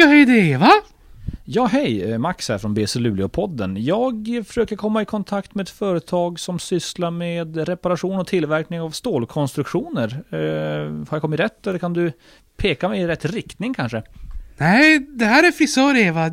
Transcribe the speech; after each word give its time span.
Ja, 0.00 0.06
hej 0.06 0.26
det 0.26 0.38
Eva. 0.38 0.70
Ja, 1.44 1.66
hej! 1.66 2.12
eh, 2.12 2.18
Max 2.18 2.48
här 2.48 2.58
från 2.58 2.74
BC 2.74 2.98
Luleå-podden. 2.98 3.76
Jag 3.78 4.44
försöker 4.46 4.76
komma 4.76 5.02
i 5.02 5.04
kontakt 5.04 5.54
med 5.54 5.62
ett 5.62 5.70
företag 5.70 6.40
som 6.40 6.58
sysslar 6.58 7.10
med 7.10 7.68
reparation 7.68 8.20
och 8.20 8.26
tillverkning 8.26 8.80
av 8.80 8.90
stålkonstruktioner. 8.90 10.24
Eh, 10.30 11.08
har 11.08 11.16
jag 11.16 11.20
kommit 11.20 11.40
rätt 11.40 11.66
eller 11.66 11.78
kan 11.78 11.92
du 11.92 12.12
peka 12.56 12.88
mig 12.88 13.00
i 13.00 13.06
rätt 13.06 13.24
riktning 13.24 13.74
kanske? 13.74 14.02
Nej, 14.56 14.98
det 14.98 15.24
här 15.24 15.46
är 15.46 15.52
frisör 15.52 15.96
Eva. 15.96 16.30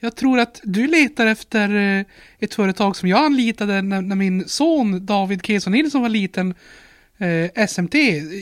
Jag 0.00 0.16
tror 0.16 0.40
att 0.40 0.60
du 0.64 0.86
letar 0.86 1.26
efter 1.26 1.98
eh, 1.98 2.04
ett 2.38 2.54
företag 2.54 2.96
som 2.96 3.08
jag 3.08 3.24
anlitade 3.24 3.82
när, 3.82 4.02
när 4.02 4.16
min 4.16 4.48
son 4.48 5.06
David 5.06 5.46
Keson 5.46 5.72
Nilsson 5.72 6.02
var 6.02 6.08
liten. 6.08 6.54
Eh, 7.18 7.66
SMT. 7.66 7.94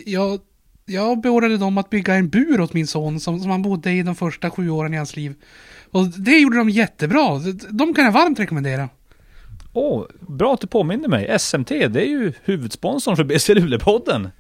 Jag, 0.07 0.41
jag 0.87 1.21
beordrade 1.21 1.57
dem 1.57 1.79
att 1.79 1.91
bygga 1.91 2.15
en 2.15 2.29
bur 2.29 2.61
åt 2.61 2.73
min 2.73 2.87
son 2.87 3.21
som, 3.21 3.41
som 3.41 3.51
han 3.51 3.63
bodde 3.63 3.93
i 3.93 4.03
de 4.03 4.15
första 4.15 4.51
sju 4.51 4.71
åren 4.71 4.95
i 4.95 4.97
hans 4.97 5.17
liv. 5.17 5.35
Och 5.91 6.07
det 6.07 6.39
gjorde 6.39 6.57
de 6.57 6.71
jättebra. 6.71 7.41
De 7.71 7.95
kan 7.95 8.05
jag 8.05 8.13
varmt 8.13 8.41
rekommendera. 8.41 8.89
Åh, 9.73 10.01
oh, 10.01 10.07
bra 10.21 10.55
att 10.55 10.61
du 10.61 10.67
påminner 10.67 11.09
mig. 11.09 11.39
SMT, 11.39 11.69
det 11.69 12.01
är 12.01 12.09
ju 12.09 12.33
huvudsponsorn 12.45 13.17
för 13.17 13.25
BC 13.25 13.55
Luleå-podden. 13.55 14.31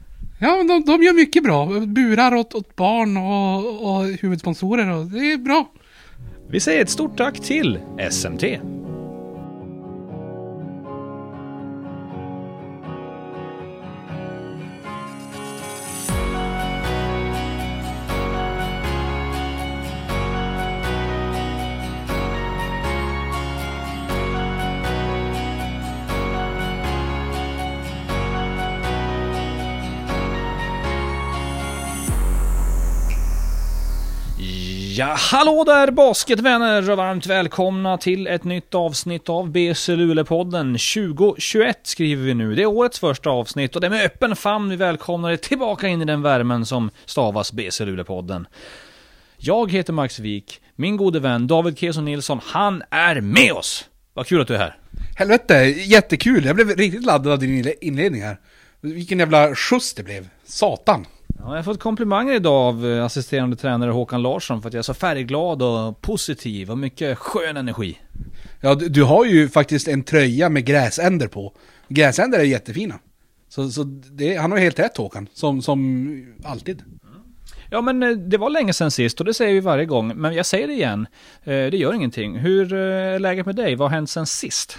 Ja, 0.41 0.62
de, 0.62 0.84
de 0.84 1.03
gör 1.03 1.12
mycket 1.12 1.43
bra. 1.43 1.67
Burar 1.87 2.34
åt, 2.34 2.55
åt 2.55 2.77
barn 2.77 3.17
och, 3.17 3.97
och 3.97 4.05
huvudsponsorer 4.05 4.91
och 4.91 5.06
det 5.06 5.33
är 5.33 5.39
bra. 5.39 5.69
Vi 6.51 6.61
säger 6.61 6.83
ett 6.83 6.91
stort 6.91 7.17
tack 7.17 7.41
till 7.41 7.79
SMT. 8.11 8.45
Ja, 34.97 35.14
hallå 35.19 35.64
där 35.64 35.91
basketvänner 35.91 36.91
och 36.91 36.97
varmt 36.97 37.27
välkomna 37.27 37.98
till 37.98 38.27
ett 38.27 38.45
nytt 38.45 38.75
avsnitt 38.75 39.28
av 39.28 39.50
BC 39.50 39.97
Luleå-podden 39.97 40.73
2021 40.95 41.78
skriver 41.83 42.25
vi 42.25 42.34
nu. 42.34 42.55
Det 42.55 42.62
är 42.62 42.67
årets 42.67 42.98
första 42.98 43.31
avsnitt 43.31 43.75
och 43.75 43.81
det 43.81 43.87
är 43.87 43.91
med 43.91 44.05
öppen 44.05 44.37
famn 44.37 44.70
vi 44.70 44.77
välkomnar 44.77 45.31
er 45.31 45.37
tillbaka 45.37 45.89
in 45.89 46.03
i 46.03 46.05
den 46.05 46.22
värmen 46.22 46.67
som 46.67 46.91
stavas 47.05 47.53
BC 47.53 47.84
Luleå-podden. 47.84 48.47
Jag 49.37 49.72
heter 49.72 49.92
Max 49.92 50.19
Wik, 50.19 50.61
min 50.77 50.97
gode 50.97 51.20
vän 51.20 51.47
David 51.47 51.78
Keson 51.78 52.05
Nilsson, 52.05 52.41
han 52.45 52.83
är 52.91 53.20
med 53.20 53.53
oss! 53.53 53.89
Vad 54.12 54.27
kul 54.27 54.41
att 54.41 54.48
du 54.48 54.55
är 54.55 54.59
här. 54.59 54.77
Helvete, 55.17 55.55
jättekul. 55.65 56.45
Jag 56.45 56.56
blev 56.56 56.69
riktigt 56.69 57.05
laddad 57.06 57.33
av 57.33 57.39
din 57.39 57.75
inledning 57.81 58.22
här. 58.22 58.37
Vilken 58.81 59.19
jävla 59.19 59.55
skjuts 59.55 59.95
det 59.95 60.03
blev. 60.03 60.28
Satan. 60.45 61.06
Ja, 61.47 61.50
jag 61.50 61.56
har 61.56 61.62
fått 61.62 61.81
komplimanger 61.81 62.34
idag 62.34 62.55
av 62.55 62.87
eh, 62.87 63.05
assisterande 63.05 63.56
tränare 63.56 63.91
Håkan 63.91 64.23
Larsson 64.23 64.62
för 64.62 64.69
att 64.69 64.75
jag 64.75 64.78
är 64.78 64.83
så 64.83 64.95
färgglad 64.95 65.62
och 65.62 66.00
positiv 66.00 66.70
och 66.70 66.78
mycket 66.78 67.19
skön 67.19 67.56
energi. 67.56 67.98
Ja, 68.61 68.75
du, 68.75 68.89
du 68.89 69.03
har 69.03 69.25
ju 69.25 69.48
faktiskt 69.48 69.89
en 69.89 70.03
tröja 70.03 70.48
med 70.48 70.65
gräsänder 70.65 71.28
på. 71.28 71.53
Gräsänder 71.89 72.39
är 72.39 72.45
jättefina. 72.45 72.98
Så, 73.48 73.70
så 73.70 73.84
det, 73.84 74.37
han 74.37 74.53
har 74.53 74.59
helt 74.59 74.78
rätt 74.78 74.97
Håkan, 74.97 75.28
som, 75.34 75.62
som 75.62 76.34
alltid. 76.45 76.83
Ja 77.70 77.81
men 77.81 78.03
eh, 78.03 78.11
det 78.11 78.39
var 78.39 78.50
länge 78.50 78.72
sedan 78.72 78.91
sist 78.91 79.20
och 79.20 79.27
det 79.27 79.34
säger 79.34 79.55
vi 79.55 79.61
varje 79.61 79.84
gång. 79.84 80.17
Men 80.17 80.34
jag 80.34 80.47
säger 80.47 80.67
det 80.67 80.75
igen, 80.75 81.06
eh, 81.42 81.50
det 81.53 81.77
gör 81.77 81.95
ingenting. 81.95 82.39
Hur 82.39 82.72
är 82.72 83.19
läget 83.19 83.47
med 83.47 83.56
dig? 83.56 83.75
Vad 83.75 83.91
har 83.91 83.97
hänt 83.97 84.11
sen 84.11 84.27
sist? 84.27 84.78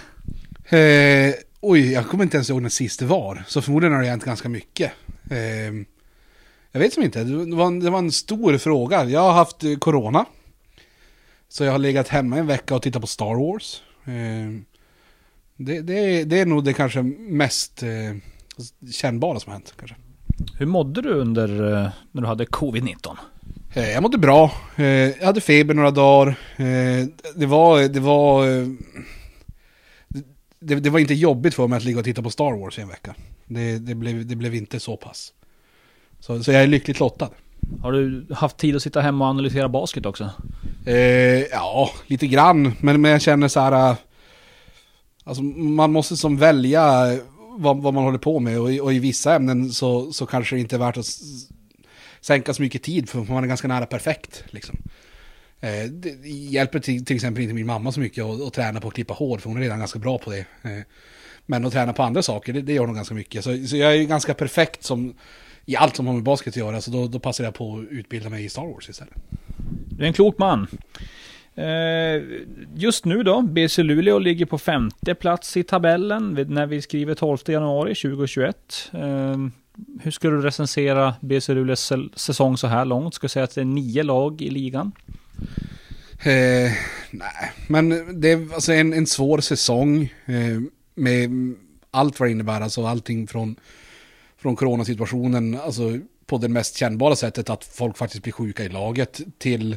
Eh, 0.68 1.34
oj, 1.60 1.92
jag 1.92 2.06
kommer 2.06 2.24
inte 2.24 2.36
ens 2.36 2.50
ihåg 2.50 2.62
när 2.62 2.68
sist 2.68 3.00
det 3.00 3.06
var. 3.06 3.44
Så 3.46 3.62
förmodligen 3.62 3.94
har 3.94 4.02
det 4.02 4.08
hänt 4.08 4.24
ganska 4.24 4.48
mycket. 4.48 4.92
Eh, 5.30 5.86
jag 6.76 6.80
vet 6.80 6.92
som 6.92 7.02
inte, 7.02 7.24
det 7.24 7.56
var, 7.56 7.66
en, 7.66 7.80
det 7.80 7.90
var 7.90 7.98
en 7.98 8.12
stor 8.12 8.58
fråga. 8.58 9.04
Jag 9.04 9.20
har 9.20 9.32
haft 9.32 9.64
eh, 9.64 9.76
corona. 9.76 10.24
Så 11.48 11.64
jag 11.64 11.72
har 11.72 11.78
legat 11.78 12.08
hemma 12.08 12.36
en 12.36 12.46
vecka 12.46 12.74
och 12.74 12.82
tittat 12.82 13.00
på 13.00 13.06
Star 13.06 13.34
Wars. 13.34 13.82
Eh, 14.04 14.60
det, 15.56 15.80
det, 15.80 16.24
det 16.24 16.38
är 16.38 16.46
nog 16.46 16.64
det 16.64 16.72
kanske 16.72 17.02
mest 17.02 17.82
eh, 17.82 17.88
kännbara 18.92 19.40
som 19.40 19.50
har 19.50 19.58
hänt. 19.58 19.74
Kanske. 19.78 19.96
Hur 20.58 20.66
mådde 20.66 21.02
du 21.02 21.14
under 21.14 21.48
när 22.12 22.22
du 22.22 22.26
hade 22.26 22.44
covid-19? 22.44 23.16
Jag 23.74 24.02
mådde 24.02 24.18
bra. 24.18 24.52
Jag 24.76 25.26
hade 25.26 25.40
feber 25.40 25.74
några 25.74 25.90
dagar. 25.90 26.38
Det 27.34 27.46
var, 27.46 27.88
det 27.88 28.00
var, 28.00 28.46
det, 30.60 30.74
det 30.74 30.90
var 30.90 30.98
inte 30.98 31.14
jobbigt 31.14 31.54
för 31.54 31.66
mig 31.66 31.76
att 31.76 31.84
ligga 31.84 31.98
och 31.98 32.04
titta 32.04 32.22
på 32.22 32.30
Star 32.30 32.60
Wars 32.60 32.78
i 32.78 32.82
en 32.82 32.88
vecka. 32.88 33.14
Det, 33.46 33.78
det, 33.78 33.94
blev, 33.94 34.26
det 34.26 34.36
blev 34.36 34.54
inte 34.54 34.80
så 34.80 34.96
pass. 34.96 35.32
Så, 36.20 36.44
så 36.44 36.52
jag 36.52 36.62
är 36.62 36.66
lyckligt 36.66 37.00
lottad. 37.00 37.30
Har 37.82 37.92
du 37.92 38.26
haft 38.34 38.56
tid 38.56 38.76
att 38.76 38.82
sitta 38.82 39.00
hemma 39.00 39.24
och 39.24 39.30
analysera 39.30 39.68
basket 39.68 40.06
också? 40.06 40.30
Eh, 40.86 40.94
ja, 41.42 41.90
lite 42.06 42.26
grann. 42.26 42.72
Men, 42.80 43.00
men 43.00 43.10
jag 43.10 43.22
känner 43.22 43.48
så 43.48 43.60
här... 43.60 43.90
Äh, 43.90 43.96
alltså 45.24 45.42
man 45.42 45.92
måste 45.92 46.16
som 46.16 46.36
välja 46.36 47.16
vad, 47.58 47.82
vad 47.82 47.94
man 47.94 48.04
håller 48.04 48.18
på 48.18 48.40
med. 48.40 48.60
Och, 48.60 48.70
och, 48.70 48.92
i 48.92 48.98
vissa 48.98 49.34
ämnen 49.34 49.72
så, 49.72 50.12
så 50.12 50.26
kanske 50.26 50.56
det 50.56 50.60
inte 50.60 50.76
är 50.76 50.80
värt 50.80 50.96
att 50.96 51.06
sänka 52.20 52.54
så 52.54 52.62
mycket 52.62 52.82
tid. 52.82 53.08
För 53.08 53.18
man 53.18 53.44
är 53.44 53.48
ganska 53.48 53.68
nära 53.68 53.86
perfekt. 53.86 54.44
Liksom. 54.50 54.76
Eh, 55.60 55.84
det 55.90 56.28
hjälper 56.28 56.78
till, 56.78 57.04
till, 57.04 57.16
exempel 57.16 57.42
inte 57.42 57.54
min 57.54 57.66
mamma 57.66 57.92
så 57.92 58.00
mycket 58.00 58.24
att, 58.24 58.42
att 58.42 58.52
träna 58.52 58.80
på 58.80 58.88
att 58.88 58.94
klippa 58.94 59.14
hår. 59.14 59.38
För 59.38 59.48
hon 59.48 59.56
är 59.56 59.62
redan 59.62 59.78
ganska 59.78 59.98
bra 59.98 60.18
på 60.18 60.30
det. 60.30 60.38
Eh, 60.38 60.82
men 61.46 61.64
att 61.64 61.72
träna 61.72 61.92
på 61.92 62.02
andra 62.02 62.22
saker, 62.22 62.52
det, 62.52 62.62
det 62.62 62.72
gör 62.72 62.86
hon 62.86 62.96
ganska 62.96 63.14
mycket. 63.14 63.44
Så, 63.44 63.66
så 63.66 63.76
jag 63.76 63.90
är 63.92 63.96
ju 63.96 64.06
ganska 64.06 64.34
perfekt 64.34 64.84
som 64.84 65.14
i 65.66 65.76
allt 65.76 65.96
som 65.96 66.06
har 66.06 66.14
med 66.14 66.22
basket 66.22 66.52
att 66.52 66.56
göra. 66.56 66.80
Så 66.80 66.90
då, 66.90 67.06
då 67.06 67.18
passar 67.18 67.44
jag 67.44 67.54
på 67.54 67.78
att 67.78 67.92
utbilda 67.92 68.28
mig 68.28 68.44
i 68.44 68.48
Star 68.48 68.66
Wars 68.66 68.88
istället. 68.88 69.14
Du 69.88 70.02
är 70.02 70.06
en 70.06 70.12
klok 70.12 70.38
man. 70.38 70.66
Eh, 71.54 72.22
just 72.74 73.04
nu 73.04 73.22
då, 73.22 73.42
BC 73.42 73.82
Luleå 73.82 74.18
ligger 74.18 74.46
på 74.46 74.58
femte 74.58 75.14
plats 75.14 75.56
i 75.56 75.62
tabellen 75.62 76.46
när 76.48 76.66
vi 76.66 76.82
skriver 76.82 77.14
12 77.14 77.38
januari 77.46 77.94
2021. 77.94 78.90
Eh, 78.92 79.36
hur 80.02 80.10
ska 80.10 80.28
du 80.28 80.40
recensera 80.40 81.14
BC 81.20 81.54
Luleås 81.54 81.92
säsong 82.14 82.56
så 82.56 82.66
här 82.66 82.84
långt? 82.84 83.14
Ska 83.14 83.24
jag 83.24 83.30
säga 83.30 83.44
att 83.44 83.54
det 83.54 83.60
är 83.60 83.64
nio 83.64 84.02
lag 84.02 84.42
i 84.42 84.50
ligan? 84.50 84.92
Eh, 86.22 86.72
nej, 87.10 87.52
men 87.68 88.20
det 88.20 88.32
är 88.32 88.54
alltså 88.54 88.72
en, 88.72 88.92
en 88.92 89.06
svår 89.06 89.38
säsong 89.40 90.12
eh, 90.26 90.60
med 90.94 91.30
allt 91.90 92.20
vad 92.20 92.28
det 92.28 92.32
innebär. 92.32 92.60
Alltså 92.60 92.86
allting 92.86 93.26
från 93.26 93.56
från 94.38 94.56
coronasituationen, 94.56 95.60
alltså 95.60 95.98
på 96.26 96.38
det 96.38 96.48
mest 96.48 96.76
kännbara 96.76 97.16
sättet 97.16 97.50
att 97.50 97.64
folk 97.64 97.96
faktiskt 97.96 98.22
blir 98.22 98.32
sjuka 98.32 98.64
i 98.64 98.68
laget 98.68 99.20
till, 99.38 99.76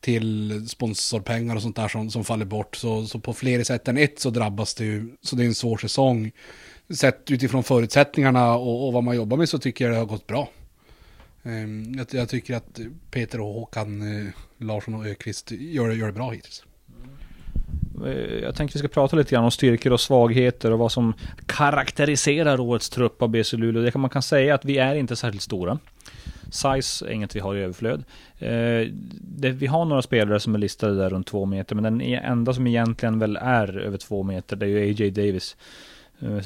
till 0.00 0.68
sponsorpengar 0.68 1.56
och 1.56 1.62
sånt 1.62 1.76
där 1.76 1.88
som, 1.88 2.10
som 2.10 2.24
faller 2.24 2.44
bort. 2.44 2.76
Så, 2.76 3.06
så 3.06 3.20
på 3.20 3.32
fler 3.32 3.64
sätt 3.64 3.88
än 3.88 3.98
ett 3.98 4.18
så 4.18 4.30
drabbas 4.30 4.74
det 4.74 4.84
ju, 4.84 5.16
så 5.22 5.36
det 5.36 5.42
är 5.42 5.46
en 5.46 5.54
svår 5.54 5.76
säsong. 5.76 6.32
Sett 6.90 7.30
utifrån 7.30 7.64
förutsättningarna 7.64 8.54
och, 8.54 8.86
och 8.86 8.92
vad 8.92 9.04
man 9.04 9.16
jobbar 9.16 9.36
med 9.36 9.48
så 9.48 9.58
tycker 9.58 9.84
jag 9.84 9.94
det 9.94 9.98
har 9.98 10.06
gått 10.06 10.26
bra. 10.26 10.48
Ehm, 11.42 11.94
jag, 11.96 12.06
jag, 12.10 12.28
tycker 12.28 12.54
att 12.54 12.80
Peter 13.10 13.40
och 13.40 13.54
Håkan 13.54 14.20
eh, 14.26 14.32
Larsson 14.58 14.94
och 14.94 15.06
Ökvist 15.06 15.50
gör, 15.50 15.90
gör 15.90 16.06
det 16.06 16.12
bra 16.12 16.30
hittills. 16.30 16.64
Eh, 18.06 18.42
jag 18.42 18.54
tänkte 18.54 18.78
vi 18.78 18.78
ska 18.78 18.88
prata 18.88 19.16
lite 19.16 19.30
grann 19.30 19.44
om 19.44 19.50
styrkor 19.50 19.92
och 19.92 20.00
svagheter 20.00 20.72
och 20.72 20.78
vad 20.78 20.92
som 20.92 21.14
karaktäriserar 21.46 22.60
årets 22.60 22.90
trupp 22.90 23.22
av 23.22 23.28
BC 23.28 23.56
Luleå. 23.56 23.82
Det 23.82 23.90
kan 23.90 24.00
man 24.00 24.10
kan 24.10 24.22
säga 24.22 24.54
att 24.54 24.64
vi 24.64 24.78
är 24.78 24.94
inte 24.94 25.16
särskilt 25.16 25.42
stora. 25.42 25.78
Size 26.50 27.06
är 27.06 27.10
inget 27.10 27.36
vi 27.36 27.40
har 27.40 27.56
i 27.56 27.62
överflöd. 27.62 28.04
Eh, 28.38 28.88
vi 29.52 29.66
har 29.66 29.84
några 29.84 30.02
spelare 30.02 30.40
som 30.40 30.54
är 30.54 30.58
listade 30.58 30.96
där 30.96 31.10
runt 31.10 31.26
två 31.26 31.46
meter, 31.46 31.74
men 31.74 31.84
den 31.84 32.00
e- 32.00 32.20
enda 32.24 32.54
som 32.54 32.66
egentligen 32.66 33.18
väl 33.18 33.36
är 33.36 33.78
över 33.78 33.98
två 33.98 34.22
meter, 34.22 34.56
det 34.56 34.66
är 34.66 34.68
ju 34.68 34.78
AJ 34.78 35.10
Davis. 35.10 35.56
Eh, 36.20 36.38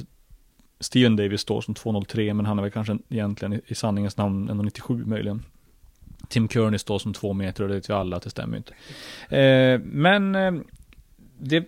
Steven 0.80 1.16
Davis 1.16 1.40
står 1.40 1.60
som 1.60 1.74
2,03, 1.74 2.34
men 2.34 2.46
han 2.46 2.58
är 2.58 2.62
väl 2.62 2.70
kanske 2.70 2.98
egentligen 3.08 3.60
i, 3.66 3.74
sanningens 3.74 4.16
namn 4.16 4.50
1,97 4.50 5.06
möjligen. 5.06 5.42
Tim 6.28 6.48
Kearney 6.48 6.78
står 6.78 6.98
som 6.98 7.12
två 7.12 7.32
meter 7.32 7.62
och 7.62 7.68
det 7.68 7.74
vet 7.74 7.88
ju 7.88 7.94
alla 7.94 8.16
att 8.16 8.22
det 8.22 8.30
stämmer 8.30 8.56
inte. 8.56 8.74
Men 9.78 10.34
det 11.44 11.56
är 11.56 11.64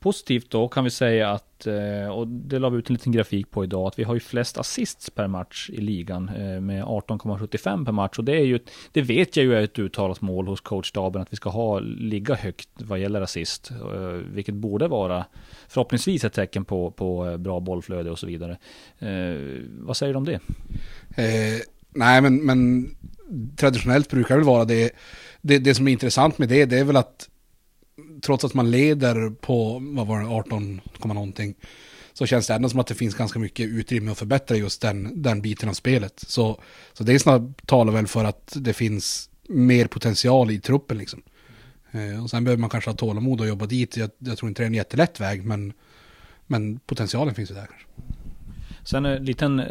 positivt 0.00 0.50
då 0.50 0.68
kan 0.68 0.84
vi 0.84 0.90
säga 0.90 1.30
att, 1.30 1.66
eh, 1.66 2.08
och 2.08 2.28
det 2.28 2.58
la 2.58 2.68
vi 2.68 2.78
ut 2.78 2.90
en 2.90 2.94
liten 2.94 3.12
grafik 3.12 3.50
på 3.50 3.64
idag, 3.64 3.86
att 3.86 3.98
vi 3.98 4.04
har 4.04 4.14
ju 4.14 4.20
flest 4.20 4.58
assists 4.58 5.10
per 5.10 5.26
match 5.26 5.70
i 5.72 5.80
ligan 5.80 6.28
eh, 6.28 6.60
med 6.60 6.84
18,75 6.84 7.84
per 7.84 7.92
match. 7.92 8.18
Och 8.18 8.24
det 8.24 8.36
är 8.36 8.44
ju, 8.44 8.58
det 8.92 9.02
vet 9.02 9.36
jag 9.36 9.44
ju 9.44 9.54
är 9.54 9.62
ett 9.62 9.78
uttalat 9.78 10.20
mål 10.20 10.46
hos 10.46 10.60
coachstaben 10.60 11.22
att 11.22 11.32
vi 11.32 11.36
ska 11.36 11.50
ha, 11.50 11.78
ligga 11.80 12.34
högt 12.34 12.68
vad 12.76 12.98
gäller 12.98 13.20
assist. 13.20 13.70
Eh, 13.70 13.76
vilket 14.32 14.54
borde 14.54 14.88
vara 14.88 15.24
förhoppningsvis 15.68 16.24
ett 16.24 16.32
tecken 16.32 16.64
på, 16.64 16.90
på 16.90 17.36
bra 17.38 17.60
bollflöde 17.60 18.10
och 18.10 18.18
så 18.18 18.26
vidare. 18.26 18.58
Vad 19.68 19.96
säger 19.96 20.12
du 20.12 20.16
om 20.16 20.24
det? 20.24 20.40
Eh, 21.16 21.60
nej 21.94 22.20
men, 22.22 22.46
men 22.46 22.90
traditionellt 23.56 24.10
brukar 24.10 24.36
väl 24.36 24.44
vara 24.44 24.64
det, 24.64 24.90
det, 25.40 25.58
det 25.58 25.74
som 25.74 25.88
är 25.88 25.92
intressant 25.92 26.38
med 26.38 26.48
det, 26.48 26.64
det 26.64 26.78
är 26.78 26.84
väl 26.84 26.96
att 26.96 27.28
trots 28.22 28.44
att 28.44 28.54
man 28.54 28.70
leder 28.70 29.30
på, 29.30 29.82
vad 29.82 30.06
var 30.06 30.20
det, 30.20 30.26
18, 30.26 30.80
någonting, 31.14 31.54
så 32.12 32.26
känns 32.26 32.46
det 32.46 32.54
ändå 32.54 32.68
som 32.68 32.80
att 32.80 32.86
det 32.86 32.94
finns 32.94 33.14
ganska 33.14 33.38
mycket 33.38 33.66
utrymme 33.66 34.10
att 34.10 34.18
förbättra 34.18 34.56
just 34.56 34.80
den, 34.80 35.22
den 35.22 35.42
biten 35.42 35.68
av 35.68 35.72
spelet. 35.72 36.24
Så, 36.26 36.60
så 36.92 37.04
det 37.04 37.12
är 37.12 37.18
talar 37.66 37.92
väl 37.92 38.06
för 38.06 38.24
att 38.24 38.52
det 38.56 38.72
finns 38.72 39.30
mer 39.48 39.86
potential 39.86 40.50
i 40.50 40.60
truppen 40.60 40.98
liksom. 40.98 41.22
Eh, 41.92 42.22
och 42.22 42.30
sen 42.30 42.44
behöver 42.44 42.60
man 42.60 42.70
kanske 42.70 42.90
ha 42.90 42.96
tålamod 42.96 43.40
och 43.40 43.46
jobba 43.46 43.66
dit. 43.66 43.96
Jag, 43.96 44.10
jag 44.18 44.38
tror 44.38 44.48
inte 44.48 44.62
det 44.62 44.64
är 44.64 44.66
en 44.66 44.74
jättelätt 44.74 45.20
väg, 45.20 45.44
men, 45.44 45.72
men 46.46 46.78
potentialen 46.78 47.34
finns 47.34 47.50
ju 47.50 47.54
där. 47.54 47.66
kanske. 47.66 47.88
Sen 48.84 49.06
en 49.06 49.24
liten 49.24 49.60
eh, 49.60 49.66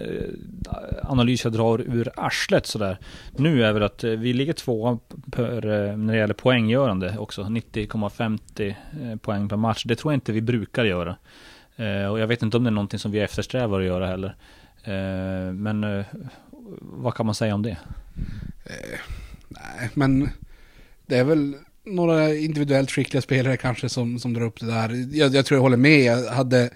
analys 1.03 1.43
jag 1.43 1.53
drar 1.53 1.81
ur 1.81 2.09
arslet 2.15 2.65
sådär. 2.65 2.97
Nu 3.37 3.63
är 3.63 3.73
väl 3.73 3.83
att 3.83 4.03
eh, 4.03 4.11
vi 4.11 4.33
ligger 4.33 4.53
tvåa 4.53 4.99
per, 5.31 5.65
eh, 5.65 5.97
när 5.97 6.13
det 6.13 6.19
gäller 6.19 6.33
poänggörande 6.33 7.17
också. 7.17 7.41
90,50 7.41 9.17
poäng 9.17 9.49
per 9.49 9.57
match. 9.57 9.83
Det 9.83 9.95
tror 9.95 10.13
jag 10.13 10.17
inte 10.17 10.31
vi 10.31 10.41
brukar 10.41 10.85
göra. 10.85 11.17
Och 12.11 12.19
jag 12.19 12.27
vet 12.27 12.41
inte 12.43 12.57
om 12.57 12.63
det 12.63 12.69
är 12.69 12.71
någonting 12.71 12.99
som 12.99 13.11
vi 13.11 13.19
eftersträvar 13.19 13.79
att 13.79 13.85
göra 13.85 14.07
heller. 14.07 14.35
Men 15.51 16.03
vad 16.79 17.13
kan 17.13 17.25
man 17.25 17.35
säga 17.35 17.55
om 17.55 17.61
det? 17.61 17.77
nej, 19.47 19.89
men 19.93 20.29
det 21.05 21.17
är 21.17 21.23
väl 21.23 21.55
några 21.83 22.35
individuellt 22.35 22.91
skickliga 22.91 23.21
spelare 23.21 23.57
kanske 23.57 23.89
som, 23.89 24.19
som 24.19 24.33
drar 24.33 24.45
upp 24.45 24.59
det 24.59 24.65
där. 24.65 25.17
Jag, 25.17 25.35
jag 25.35 25.45
tror 25.45 25.57
jag 25.57 25.61
håller 25.61 25.77
med. 25.77 26.25
Hade, 26.25 26.69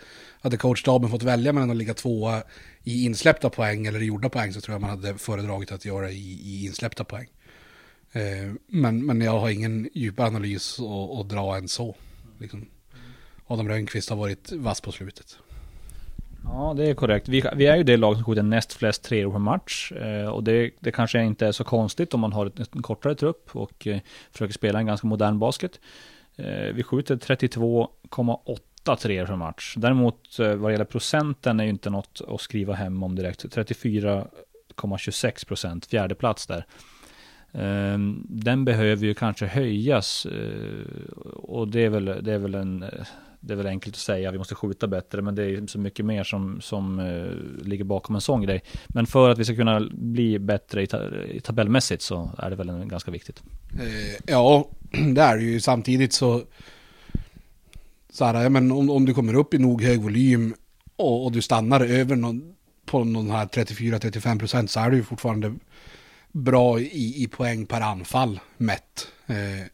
hade 0.46 0.58
coachstaben 0.58 1.10
fått 1.10 1.24
välja 1.24 1.54
mellan 1.54 1.72
att 1.72 1.78
ligga 1.78 1.94
tvåa 1.94 2.44
i 2.84 3.06
insläppta 3.06 3.50
poäng 3.50 3.86
eller 3.86 4.02
i 4.02 4.06
gjorda 4.06 4.30
poäng 4.30 4.54
så 4.54 4.62
tror 4.62 4.74
jag 4.74 4.82
man 4.82 4.90
hade 4.90 5.18
föredragit 5.18 5.72
att 5.72 5.86
göra 5.86 6.12
i, 6.12 6.40
i 6.44 6.66
insläppta 6.66 7.04
poäng. 7.04 7.28
Eh, 8.12 8.54
men, 8.68 9.06
men 9.06 9.22
jag 9.22 9.40
har 9.40 9.50
ingen 9.50 9.90
djupare 9.94 10.28
analys 10.28 10.80
att 11.20 11.30
dra 11.30 11.58
än 11.58 11.68
så. 11.68 11.96
Liksom. 12.40 12.66
Adam 13.48 13.70
Rönnqvist 13.70 14.10
har 14.10 14.18
varit 14.18 14.52
vass 14.52 14.82
på 14.82 14.92
slutet. 14.92 15.38
Ja, 16.44 16.74
det 16.78 16.90
är 16.90 16.94
korrekt. 16.94 17.28
Vi, 17.28 17.44
vi 17.56 17.66
är 17.66 17.78
ju 17.78 17.84
det 17.84 17.98
lag 17.98 18.16
som 18.16 18.26
skjuter 18.26 18.44
näst 18.44 18.74
flest 18.74 19.04
treor 19.04 19.32
per 19.32 19.40
match. 19.40 19.92
Eh, 19.92 20.28
och 20.28 20.44
det, 20.44 20.72
det 20.80 20.92
kanske 20.92 21.24
inte 21.24 21.48
är 21.48 21.52
så 21.52 21.64
konstigt 21.64 22.14
om 22.14 22.20
man 22.20 22.34
har 22.34 22.46
ett, 22.46 22.76
en 22.76 22.82
kortare 22.82 23.16
trupp 23.16 23.56
och 23.56 23.88
eh, 23.88 24.00
försöker 24.32 24.54
spela 24.54 24.80
en 24.80 24.86
ganska 24.86 25.08
modern 25.08 25.40
basket. 25.40 25.80
Eh, 26.36 26.74
vi 26.74 26.84
skjuter 26.84 27.16
32,8 27.16 28.60
treor 28.96 29.26
per 29.26 29.36
match. 29.36 29.74
Däremot 29.78 30.40
eh, 30.40 30.48
vad 30.48 30.58
vad 30.58 30.72
gäller 30.72 30.86
procenten 30.86 31.60
är 31.60 31.64
ju 31.64 31.70
inte 31.70 31.90
något 31.90 32.22
att 32.28 32.42
skriva 32.42 32.74
hem 32.74 33.04
om 33.04 33.16
direkt. 33.16 33.46
34,26 33.46 35.48
procent, 35.48 35.86
fjärde 35.86 36.16
plats 36.16 36.48
där. 36.48 36.66
Ehm, 37.54 38.26
den 38.30 38.66
behöver 38.66 39.06
ju 39.06 39.14
kanske 39.14 39.46
höjas 39.46 40.26
eh, 40.26 41.12
och 41.34 41.68
det 41.68 41.86
är 41.86 41.90
väl, 41.90 42.06
det 42.06 42.34
är 42.34 42.38
väl 42.38 42.56
en 42.56 42.86
det 43.46 43.54
är 43.54 43.58
väl 43.58 43.68
enkelt 43.68 43.96
att 43.96 44.00
säga, 44.00 44.32
vi 44.32 44.38
måste 44.38 44.56
skjuta 44.56 44.88
bättre, 44.88 45.22
men 45.22 45.36
det 45.36 45.44
är 45.44 45.68
så 45.68 45.80
mycket 45.80 46.06
mer 46.06 46.24
som, 46.24 46.62
som 46.62 47.00
eh, 47.00 47.66
ligger 47.66 47.84
bakom 47.84 48.16
en 48.16 48.22
sån 48.22 48.42
grej. 48.42 48.64
Men 48.88 49.06
för 49.06 49.30
att 49.30 49.38
vi 49.38 49.46
ska 49.46 49.56
kunna 49.56 49.90
bli 49.92 50.40
bättre 50.40 50.82
i, 50.82 50.88
ta 50.88 51.10
i 51.32 51.40
tabellmässigt 51.40 52.02
så 52.02 52.32
är 52.38 52.50
det 52.50 52.56
väl 52.56 52.70
en, 52.70 52.88
ganska 52.88 53.12
viktigt. 53.12 53.44
Ja, 54.28 54.68
det 55.16 55.22
är 55.22 55.38
det 55.38 55.44
ju. 55.44 55.60
Samtidigt 55.60 56.14
så, 56.14 56.42
så 58.16 58.26
här, 58.26 58.50
men 58.50 58.72
om, 58.72 58.90
om 58.90 59.06
du 59.06 59.14
kommer 59.14 59.34
upp 59.34 59.54
i 59.54 59.58
nog 59.58 59.82
hög 59.82 60.02
volym 60.02 60.56
och, 60.96 61.26
och 61.26 61.32
du 61.32 61.42
stannar 61.42 61.82
över 61.82 62.16
någon, 62.16 62.56
på 62.86 63.04
någon 63.04 63.30
här 63.30 63.46
34-35 63.46 64.40
procent 64.40 64.72
så 64.72 64.80
är 64.80 64.90
du 64.90 64.98
ju 64.98 65.04
fortfarande 65.04 65.54
bra 66.32 66.80
i, 66.80 67.24
i 67.24 67.28
poäng 67.28 67.66
per 67.66 67.82
anfall 67.82 68.40
mätt. 68.58 69.08
Eh, 69.28 69.68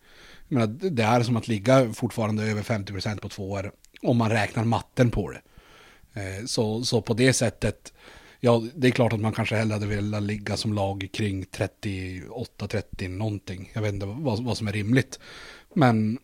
menar, 0.47 0.67
det 0.67 1.03
är 1.03 1.23
som 1.23 1.37
att 1.37 1.47
ligga 1.47 1.93
fortfarande 1.93 2.43
över 2.43 2.61
50% 2.61 3.19
på 3.19 3.29
två 3.29 3.51
år 3.51 3.71
om 4.01 4.17
man 4.17 4.29
räknar 4.29 4.63
matten 4.63 5.11
på 5.11 5.31
det. 5.31 5.41
Eh, 6.13 6.45
så, 6.45 6.83
så 6.83 7.01
på 7.01 7.13
det 7.13 7.33
sättet, 7.33 7.93
ja 8.39 8.63
det 8.75 8.87
är 8.87 8.91
klart 8.91 9.13
att 9.13 9.19
man 9.19 9.33
kanske 9.33 9.55
hellre 9.55 9.73
hade 9.73 9.87
velat 9.87 10.23
ligga 10.23 10.57
som 10.57 10.73
lag 10.73 11.09
kring 11.13 11.43
38-30 11.43 13.07
någonting. 13.07 13.71
Jag 13.73 13.81
vet 13.81 13.93
inte 13.93 14.05
vad, 14.05 14.43
vad 14.43 14.57
som 14.57 14.67
är 14.67 14.73
rimligt. 14.73 15.19
Men, 15.73 16.19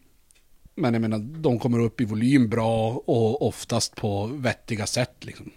men 0.77 0.93
jag 0.93 1.01
menar, 1.01 1.19
de 1.19 1.59
kommer 1.59 1.79
upp 1.79 2.01
i 2.01 2.05
volym 2.05 2.49
bra 2.49 2.89
och 3.05 3.47
oftast 3.47 3.95
på 3.95 4.25
vettiga 4.25 4.85
sätt 4.85 5.25
liksom. 5.25 5.51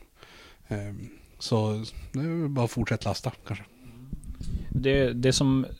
Ehm, 0.69 1.09
så 1.39 1.85
det 2.13 2.19
är 2.19 2.49
bara 2.49 2.65
att 2.65 2.71
fortsätta 2.71 3.09
lasta 3.09 3.33
kanske. 3.47 3.65
Det, 4.71 5.13
det 5.13 5.33
som 5.33 5.65
eh, 5.65 5.71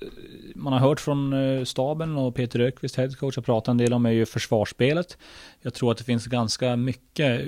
man 0.55 0.73
har 0.73 0.81
hört 0.81 1.01
från 1.01 1.33
eh, 1.33 1.65
staben 1.65 2.17
och 2.17 2.35
Peter 2.35 2.61
Ökvist, 2.61 2.97
headcoach, 2.97 3.37
har 3.37 3.43
pratat 3.43 3.69
en 3.69 3.77
del 3.77 3.93
om 3.93 4.07
är 4.07 4.11
ju 4.11 4.27
försvarsspelet. 4.27 5.19
Jag 5.61 5.75
tror 5.75 5.91
att 5.93 5.99
det 5.99 6.05
finns 6.05 6.27
ganska 6.27 6.77
mycket 6.77 7.41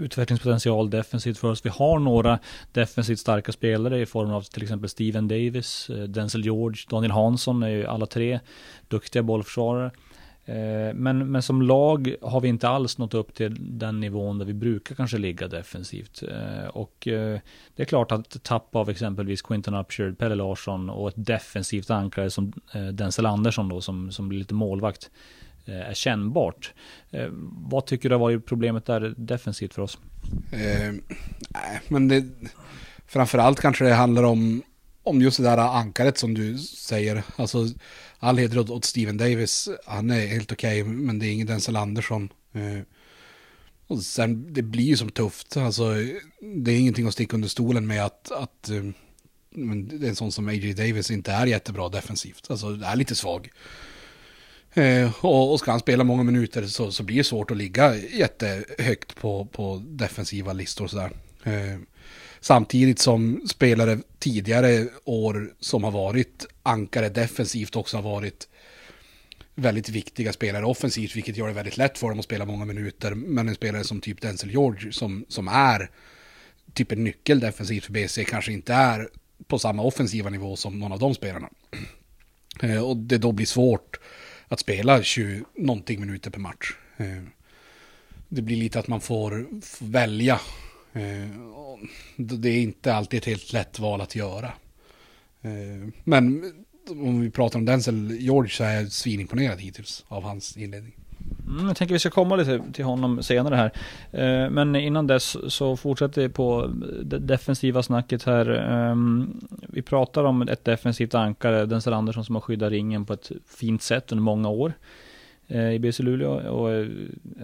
utvecklingspotential 0.00 0.90
defensivt 0.90 1.38
för 1.38 1.50
oss. 1.50 1.64
Vi 1.64 1.70
har 1.70 1.98
några 1.98 2.38
defensivt 2.72 3.18
starka 3.18 3.52
spelare 3.52 4.00
i 4.00 4.06
form 4.06 4.30
av 4.30 4.42
till 4.42 4.62
exempel 4.62 4.88
Steven 4.88 5.28
Davis, 5.28 5.90
eh, 5.90 6.02
Denzel 6.02 6.44
George, 6.44 6.84
Daniel 6.90 7.12
Hansson 7.12 7.62
är 7.62 7.68
ju 7.68 7.86
alla 7.86 8.06
tre 8.06 8.40
duktiga 8.88 9.22
bollförsvarare. 9.22 9.90
Eh, 10.44 10.94
men, 10.94 11.30
men 11.30 11.42
som 11.42 11.62
lag 11.62 12.14
har 12.22 12.40
vi 12.40 12.48
inte 12.48 12.68
alls 12.68 12.98
nått 12.98 13.14
upp 13.14 13.34
till 13.34 13.78
den 13.78 14.00
nivån 14.00 14.38
där 14.38 14.46
vi 14.46 14.54
brukar 14.54 14.94
kanske 14.94 15.18
ligga 15.18 15.48
defensivt. 15.48 16.22
Eh, 16.22 16.68
och 16.68 17.08
eh, 17.08 17.40
det 17.76 17.82
är 17.82 17.86
klart 17.86 18.12
att 18.12 18.42
tapp 18.42 18.76
av 18.76 18.90
exempelvis 18.90 19.42
Quinton 19.42 19.74
Upshard, 19.74 20.18
Pelle 20.18 20.34
Larsson 20.34 20.90
och 20.90 21.08
ett 21.08 21.14
defensivt 21.16 21.90
ankare 21.90 22.30
som 22.30 22.52
Denzel 22.92 23.26
Andersson 23.26 23.68
då 23.68 23.80
som, 23.80 24.12
som 24.12 24.28
blir 24.28 24.38
lite 24.38 24.54
målvakt 24.54 25.10
är 25.66 25.94
kännbart. 25.94 26.72
Vad 27.70 27.86
tycker 27.86 28.08
du 28.08 28.14
har 28.14 28.20
varit 28.20 28.46
problemet 28.46 28.86
där 28.86 29.14
defensivt 29.16 29.74
för 29.74 29.82
oss? 29.82 29.98
Eh, 30.52 30.92
nej, 31.48 31.80
men 31.88 32.08
det, 32.08 32.24
framförallt 33.06 33.60
kanske 33.60 33.84
det 33.84 33.94
handlar 33.94 34.22
om, 34.22 34.62
om 35.02 35.22
just 35.22 35.36
det 35.36 35.42
där 35.42 35.58
ankaret 35.58 36.18
som 36.18 36.34
du 36.34 36.58
säger. 36.58 37.22
Alltså 37.36 37.66
all 38.20 38.38
heder 38.38 38.70
åt 38.70 38.84
Steven 38.84 39.16
Davis. 39.16 39.68
Han 39.86 40.10
är 40.10 40.26
helt 40.26 40.52
okej, 40.52 40.82
okay, 40.82 40.94
men 40.94 41.18
det 41.18 41.26
är 41.26 41.32
ingen 41.32 41.46
Denzel 41.46 41.76
Andersson. 41.76 42.28
Eh, 42.52 42.82
och 43.86 44.02
sen, 44.02 44.52
det 44.52 44.62
blir 44.62 44.84
ju 44.84 44.96
som 44.96 45.10
tufft. 45.10 45.56
Alltså, 45.56 45.94
det 46.40 46.72
är 46.72 46.78
ingenting 46.78 47.06
att 47.06 47.12
sticka 47.12 47.36
under 47.36 47.48
stolen 47.48 47.86
med 47.86 48.04
att, 48.04 48.30
att 48.30 48.68
eh, 48.68 48.82
det 49.50 50.06
är 50.06 50.08
en 50.08 50.16
sån 50.16 50.32
som 50.32 50.48
A.J. 50.48 50.72
Davis 50.72 51.10
inte 51.10 51.32
är 51.32 51.46
jättebra 51.46 51.88
defensivt. 51.88 52.50
Alltså, 52.50 52.70
det 52.70 52.86
är 52.86 52.96
lite 52.96 53.14
svag. 53.14 53.50
Eh, 54.74 55.24
och, 55.24 55.52
och 55.52 55.58
ska 55.58 55.70
han 55.70 55.80
spela 55.80 56.04
många 56.04 56.22
minuter 56.22 56.66
så, 56.66 56.92
så 56.92 57.02
blir 57.02 57.16
det 57.16 57.24
svårt 57.24 57.50
att 57.50 57.56
ligga 57.56 57.96
jättehögt 57.96 59.16
på, 59.16 59.44
på 59.44 59.82
defensiva 59.84 60.52
listor 60.52 60.86
sådär. 60.86 61.10
Eh, 61.44 61.78
Samtidigt 62.40 62.98
som 62.98 63.42
spelare 63.48 63.98
tidigare 64.18 64.88
år 65.04 65.54
som 65.60 65.84
har 65.84 65.90
varit 65.90 66.46
ankare 66.62 67.08
defensivt 67.08 67.76
också 67.76 67.96
har 67.96 68.02
varit 68.02 68.48
väldigt 69.54 69.88
viktiga 69.88 70.32
spelare 70.32 70.64
offensivt, 70.64 71.16
vilket 71.16 71.36
gör 71.36 71.46
det 71.48 71.52
väldigt 71.52 71.76
lätt 71.76 71.98
för 71.98 72.08
dem 72.08 72.18
att 72.18 72.24
spela 72.24 72.44
många 72.44 72.64
minuter. 72.64 73.14
Men 73.14 73.48
en 73.48 73.54
spelare 73.54 73.84
som 73.84 74.00
typ 74.00 74.20
Denzel 74.20 74.50
George 74.50 74.92
som, 74.92 75.24
som 75.28 75.48
är 75.48 75.90
typ 76.74 76.92
en 76.92 77.04
nyckel 77.04 77.40
defensivt 77.40 77.84
för 77.84 77.92
BC 77.92 78.24
kanske 78.24 78.52
inte 78.52 78.74
är 78.74 79.08
på 79.46 79.58
samma 79.58 79.82
offensiva 79.82 80.30
nivå 80.30 80.56
som 80.56 80.78
någon 80.78 80.92
av 80.92 80.98
de 80.98 81.14
spelarna. 81.14 81.48
Eh, 82.62 82.84
och 82.84 82.96
det 82.96 83.18
då 83.18 83.32
blir 83.32 83.46
svårt 83.46 84.00
att 84.48 84.60
spela 84.60 85.02
20 85.02 85.44
någonting 85.56 86.00
minuter 86.00 86.30
per 86.30 86.40
match. 86.40 86.72
Eh, 86.96 87.22
det 88.28 88.42
blir 88.42 88.56
lite 88.56 88.78
att 88.78 88.88
man 88.88 89.00
får 89.00 89.46
välja 89.80 90.40
Eh, 90.92 91.28
det 92.16 92.48
är 92.48 92.62
inte 92.62 92.94
alltid 92.94 93.18
ett 93.18 93.26
helt 93.26 93.52
lätt 93.52 93.78
val 93.78 94.00
att 94.00 94.16
göra. 94.16 94.52
Eh, 95.42 95.92
men 96.04 96.52
om 96.88 97.20
vi 97.20 97.30
pratar 97.30 97.58
om 97.58 97.64
Denzel 97.64 98.10
George 98.10 98.50
så 98.50 98.64
är 98.64 98.74
jag 98.74 98.92
svinimponerad 98.92 99.60
hittills 99.60 100.04
av 100.08 100.22
hans 100.22 100.56
inledning. 100.56 100.92
Mm, 101.48 101.66
jag 101.66 101.76
tänker 101.76 101.94
vi 101.94 101.98
ska 101.98 102.10
komma 102.10 102.36
lite 102.36 102.62
till 102.72 102.84
honom 102.84 103.22
senare 103.22 103.54
här. 103.54 103.72
Eh, 104.12 104.50
men 104.50 104.76
innan 104.76 105.06
dess 105.06 105.36
så 105.54 105.76
fortsätter 105.76 106.22
vi 106.22 106.28
på 106.28 106.70
det 107.02 107.18
defensiva 107.18 107.82
snacket 107.82 108.22
här. 108.22 108.46
Ehm, 108.50 109.40
vi 109.68 109.82
pratar 109.82 110.24
om 110.24 110.42
ett 110.42 110.64
defensivt 110.64 111.14
ankare, 111.14 111.66
Denzel 111.66 111.92
Andersson 111.92 112.24
som 112.24 112.34
har 112.34 112.42
skyddat 112.42 112.70
ringen 112.70 113.06
på 113.06 113.12
ett 113.12 113.30
fint 113.48 113.82
sätt 113.82 114.12
under 114.12 114.22
många 114.22 114.48
år 114.48 114.72
i 115.72 115.78
BC 115.78 116.02
Luleå 116.02 116.30
och 116.30 116.70
är 116.70 116.90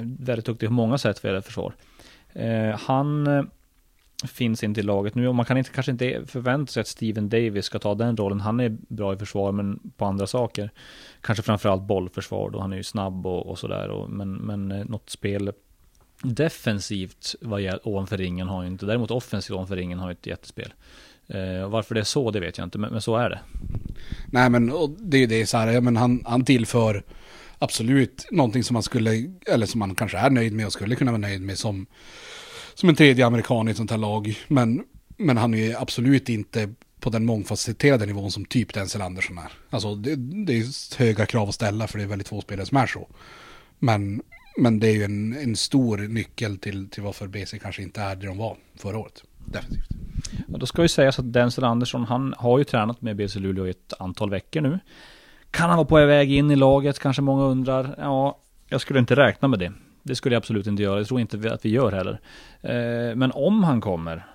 väldigt 0.03 0.45
duktig 0.45 0.69
på 0.69 0.73
många 0.73 0.99
sätt 0.99 1.23
vad 1.23 1.31
gäller 1.31 1.41
försvar. 1.43 1.73
Eh, 2.37 2.79
han 2.79 3.27
eh, 3.27 3.45
finns 4.29 4.65
inte 4.65 4.81
i 4.81 4.83
laget 4.83 5.15
nu 5.15 5.29
och 5.29 5.35
man 5.35 5.47
kan 5.47 5.59
inte, 5.59 5.71
kanske 5.71 5.93
inte 5.93 6.23
förvänta 6.27 6.73
sig 6.73 6.81
att 6.81 6.87
Steven 6.87 7.29
Davis 7.29 7.65
ska 7.65 7.79
ta 7.79 7.95
den 7.95 8.17
rollen. 8.17 8.41
Han 8.41 8.61
är 8.61 8.77
bra 8.89 9.15
i 9.15 9.17
försvar 9.17 9.53
men 9.53 9.81
på 9.97 10.05
andra 10.05 10.27
saker. 10.27 10.71
Kanske 11.21 11.43
framförallt 11.43 11.83
bollförsvar 11.83 12.51
då, 12.51 12.61
han 12.61 12.73
är 12.73 12.77
ju 12.77 12.83
snabb 12.83 13.27
och, 13.27 13.47
och 13.47 13.59
sådär. 13.59 14.07
Men, 14.09 14.33
men 14.33 14.73
eh, 14.73 14.85
något 14.85 15.11
spel 15.11 15.53
defensivt 16.23 17.35
vad 17.41 17.61
gäller, 17.61 17.89
ovanför 17.89 18.17
ringen 18.17 18.49
har 18.49 18.63
ju 18.63 18.69
inte. 18.69 18.87
Däremot 18.87 19.11
offensivt 19.11 19.55
ovanför 19.55 19.77
ringen 19.77 19.99
har 19.99 20.09
ju 20.09 20.13
ett 20.13 20.27
jättespel. 20.27 20.75
Eh, 21.29 21.69
varför 21.69 21.95
det 21.95 22.01
är 22.01 22.05
så, 22.05 22.31
det 22.31 22.41
vet 22.41 22.59
jag 22.59 22.67
inte, 22.67 22.79
men, 22.79 22.93
men 22.93 23.03
så 23.03 23.17
är 23.17 23.31
det. 23.31 23.41
Nej 24.27 24.51
men 24.51 24.73
och 24.73 24.91
det 24.91 25.17
är 25.17 25.21
ju 25.21 25.27
det 25.27 25.47
så 25.47 25.57
här, 25.57 25.73
ja, 25.73 25.81
men 25.81 25.97
han, 25.97 26.23
han 26.27 26.45
tillför 26.45 27.03
absolut 27.59 28.27
någonting 28.31 28.65
som 28.65 28.75
man 28.75 28.83
skulle, 28.83 29.33
eller 29.47 29.67
som 29.67 29.79
man 29.79 29.95
kanske 29.95 30.19
är 30.19 30.31
nöjd 30.31 30.53
med 30.53 30.67
och 30.67 30.73
skulle 30.73 30.97
kunna 30.97 31.11
vara 31.11 31.21
nöjd 31.21 31.43
med 31.43 31.59
som, 31.59 31.87
som 32.75 32.89
en 32.89 32.95
tredje 32.95 33.27
amerikan 33.27 33.69
i 33.69 33.71
ett 33.71 33.77
sånt 33.77 33.91
här 33.91 33.99
lag. 33.99 34.39
Men, 34.49 34.85
men 35.17 35.37
han 35.37 35.55
är 35.55 35.83
absolut 35.83 36.29
inte 36.29 36.75
på 37.01 37.11
den 37.11 37.25
mångfacetterade 37.25 38.07
nivån 38.07 38.31
som 38.31 38.45
typ 38.45 38.75
Denzel 38.75 39.03
Andersson 39.03 39.39
är. 39.39 39.53
Alltså 39.71 39.95
det, 39.95 40.17
det 40.17 40.59
är 40.59 40.99
höga 40.99 41.27
krav 41.27 41.49
att 41.49 41.55
ställa 41.55 41.87
för 41.87 41.99
det 41.99 42.05
är 42.05 42.09
väldigt 42.09 42.29
få 42.29 42.41
spelare 42.41 42.67
som 42.67 42.77
är 42.77 42.87
så. 42.87 43.09
Men, 43.79 44.23
men 44.57 44.81
det 44.81 44.89
är 44.89 44.93
ju 44.93 45.05
en, 45.05 45.37
en 45.37 45.57
stor 45.57 45.99
nyckel 45.99 46.59
till, 46.59 46.91
till 46.91 47.03
varför 47.03 47.27
BC 47.27 47.59
kanske 47.59 47.83
inte 47.83 48.01
är 48.01 48.17
det 48.17 48.27
de 48.27 48.39
var 48.39 48.57
förra 48.77 48.99
året. 48.99 49.23
Definitivt. 49.45 49.89
Ja, 50.49 50.59
då 50.59 50.67
ska 50.67 50.83
ju 50.83 50.89
sägas 50.89 51.19
att 51.19 51.33
Denzel 51.33 51.65
Andersson, 51.65 52.05
han 52.05 52.35
har 52.39 52.59
ju 52.59 52.65
tränat 52.65 53.03
med 53.03 53.17
BC 53.17 53.39
Luleå 53.39 53.67
i 53.67 53.71
ett 53.71 53.93
antal 53.99 54.31
veckor 54.31 54.61
nu. 54.61 54.79
Kan 55.51 55.69
han 55.69 55.77
vara 55.77 55.87
på 55.87 56.07
väg 56.07 56.33
in 56.33 56.51
i 56.51 56.57
laget, 56.57 56.99
kanske 56.99 57.23
många 57.23 57.45
undrar. 57.45 57.95
Ja, 57.99 58.39
jag 58.69 58.81
skulle 58.81 58.99
inte 58.99 59.17
räkna 59.17 59.49
med 59.49 59.59
det. 59.59 59.73
Det 60.03 60.15
skulle 60.15 60.35
jag 60.35 60.41
absolut 60.41 60.67
inte 60.67 60.83
göra. 60.83 60.99
Jag 60.99 61.07
tror 61.07 61.21
inte 61.21 61.53
att 61.53 61.65
vi 61.65 61.69
gör 61.69 61.93
heller. 61.93 62.21
Eh, 62.61 63.17
men 63.17 63.33
om 63.33 63.65
han 63.65 63.81
kommer, 63.81 64.27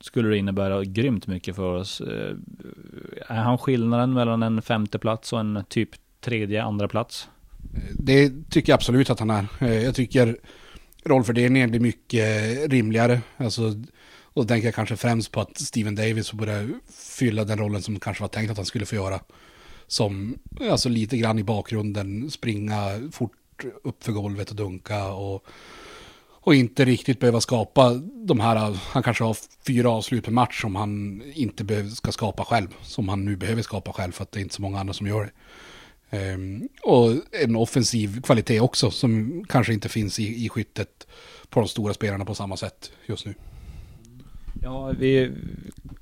skulle 0.00 0.28
det 0.28 0.36
innebära 0.36 0.84
grymt 0.84 1.26
mycket 1.26 1.56
för 1.56 1.74
oss. 1.74 2.00
Eh, 2.00 2.36
är 3.28 3.42
han 3.42 3.58
skillnaden 3.58 4.12
mellan 4.12 4.42
en 4.42 4.62
femte 4.62 4.98
plats 4.98 5.32
och 5.32 5.40
en 5.40 5.64
typ 5.68 5.90
tredje, 6.20 6.62
andra 6.62 6.88
plats? 6.88 7.28
Det 7.92 8.32
tycker 8.50 8.72
jag 8.72 8.76
absolut 8.76 9.10
att 9.10 9.18
han 9.18 9.30
är. 9.30 9.46
Eh, 9.60 9.84
jag 9.84 9.94
tycker 9.94 10.36
rollfördelningen 11.04 11.70
blir 11.70 11.80
mycket 11.80 12.70
rimligare. 12.70 13.20
Alltså, 13.36 13.62
och 14.34 14.42
då 14.42 14.48
tänker 14.48 14.66
jag 14.66 14.74
kanske 14.74 14.96
främst 14.96 15.32
på 15.32 15.40
att 15.40 15.60
Steven 15.60 15.94
Davis 15.94 16.30
får 16.30 16.38
börja 16.38 16.68
fylla 17.18 17.44
den 17.44 17.58
rollen 17.58 17.82
som 17.82 18.00
kanske 18.00 18.22
var 18.22 18.28
tänkt 18.28 18.50
att 18.50 18.56
han 18.56 18.66
skulle 18.66 18.86
få 18.86 18.94
göra. 18.94 19.20
Som, 19.92 20.38
alltså 20.70 20.88
lite 20.88 21.16
grann 21.16 21.38
i 21.38 21.44
bakgrunden, 21.44 22.30
springa 22.30 23.10
fort 23.12 23.64
upp 23.84 24.04
för 24.04 24.12
golvet 24.12 24.50
och 24.50 24.56
dunka 24.56 25.12
och, 25.12 25.44
och 26.30 26.54
inte 26.54 26.84
riktigt 26.84 27.20
behöva 27.20 27.40
skapa 27.40 27.90
de 28.26 28.40
här, 28.40 28.78
han 28.82 29.02
kanske 29.02 29.24
har 29.24 29.36
fyra 29.66 29.90
avslut 29.90 30.24
per 30.24 30.32
match 30.32 30.60
som 30.60 30.76
han 30.76 31.22
inte 31.34 31.64
behöver, 31.64 31.90
ska 31.90 32.12
skapa 32.12 32.44
själv. 32.44 32.68
Som 32.82 33.08
han 33.08 33.24
nu 33.24 33.36
behöver 33.36 33.62
skapa 33.62 33.92
själv 33.92 34.12
för 34.12 34.22
att 34.22 34.32
det 34.32 34.40
är 34.40 34.42
inte 34.42 34.54
så 34.54 34.62
många 34.62 34.80
andra 34.80 34.94
som 34.94 35.06
gör 35.06 35.32
det. 36.10 36.34
Um, 36.34 36.68
och 36.82 37.10
en 37.42 37.56
offensiv 37.56 38.22
kvalitet 38.22 38.60
också 38.60 38.90
som 38.90 39.44
kanske 39.48 39.72
inte 39.72 39.88
finns 39.88 40.18
i, 40.18 40.44
i 40.44 40.48
skyttet 40.48 41.06
på 41.48 41.60
de 41.60 41.68
stora 41.68 41.94
spelarna 41.94 42.24
på 42.24 42.34
samma 42.34 42.56
sätt 42.56 42.92
just 43.06 43.26
nu. 43.26 43.34
Ja, 44.60 44.92
vi, 44.98 45.32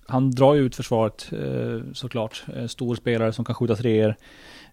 han 0.07 0.31
drar 0.31 0.55
ju 0.55 0.61
ut 0.61 0.77
försvaret 0.77 1.29
eh, 1.33 1.93
såklart. 1.93 2.45
Eh, 2.57 2.67
stor 2.67 2.95
spelare 2.95 3.33
som 3.33 3.45
kan 3.45 3.55
skjuta 3.55 3.77
treor. 3.77 4.17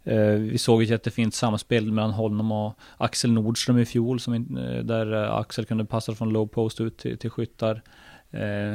Eh, 0.03 0.31
vi 0.31 0.57
såg 0.57 0.83
ett 0.83 0.89
jättefint 0.89 1.33
samspel 1.33 1.91
mellan 1.91 2.11
honom 2.11 2.51
och 2.51 2.73
Axel 2.97 3.31
Nordström 3.31 3.79
i 3.79 3.85
fjol, 3.85 4.19
som, 4.19 4.47
där 4.83 5.39
Axel 5.39 5.65
kunde 5.65 5.85
passa 5.85 6.15
från 6.15 6.29
low 6.29 6.47
post 6.47 6.81
ut 6.81 6.97
till, 6.97 7.17
till 7.17 7.29
skyttar. 7.29 7.81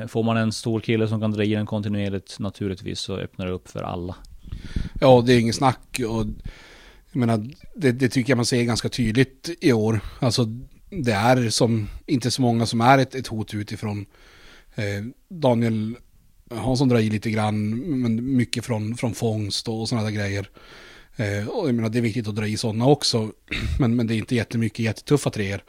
Får 0.09 0.23
man 0.23 0.37
en 0.37 0.53
stor 0.53 0.81
kille 0.81 1.09
som 1.09 1.21
kan 1.21 1.31
dra 1.31 1.45
i 1.45 1.55
den 1.55 1.67
kontinuerligt 1.67 2.39
naturligtvis 2.39 3.01
så 3.01 3.17
öppnar 3.17 3.47
det 3.47 3.53
upp 3.53 3.69
för 3.69 3.83
alla. 3.83 4.17
Ja, 5.01 5.23
det 5.27 5.33
är 5.33 5.41
inget 5.41 5.55
snack. 5.55 6.01
Och, 6.09 6.27
jag 7.13 7.21
menar, 7.21 7.49
det, 7.75 7.93
det, 7.93 8.09
tycker 8.09 8.31
jag 8.31 8.37
man 8.37 8.47
ser 8.47 8.63
ganska 8.63 8.89
tydligt 8.89 9.51
i 9.61 9.73
år. 9.73 10.01
Alltså, 10.21 10.45
det 10.91 11.13
är 11.13 11.51
som, 11.51 11.89
inte 12.07 12.31
så 12.31 12.43
många 12.43 12.67
som 12.67 12.81
är 12.81 12.99
ett, 12.99 13.15
ett 13.15 13.27
hot 13.27 13.55
utifrån. 13.55 13.99
Eh, 13.99 14.07
Eh, 14.75 15.05
Daniel 15.29 15.97
Hansson 16.51 16.89
drar 16.89 16.99
i 16.99 17.11
lite 17.11 17.31
grann, 17.31 17.71
men 18.01 18.37
mycket 18.37 18.65
från, 18.65 18.97
från 18.97 19.15
fångst 19.15 19.69
och 19.69 19.89
sådana 19.89 20.05
där 20.05 20.15
grejer. 20.15 20.49
Eh, 21.17 21.49
och 21.49 21.69
jag 21.69 21.75
menar, 21.75 21.89
det 21.89 21.99
är 21.99 22.03
viktigt 22.03 22.29
att 22.29 22.37
dra 22.37 22.47
i 22.47 22.57
sådana 22.57 22.87
också, 22.87 23.33
men, 23.79 23.97
men 23.97 24.07
det 24.07 24.15
är 24.15 24.17
inte 24.17 24.35
jättemycket 24.35 24.79
jättetuffa 24.79 25.31
treor. 25.31 25.65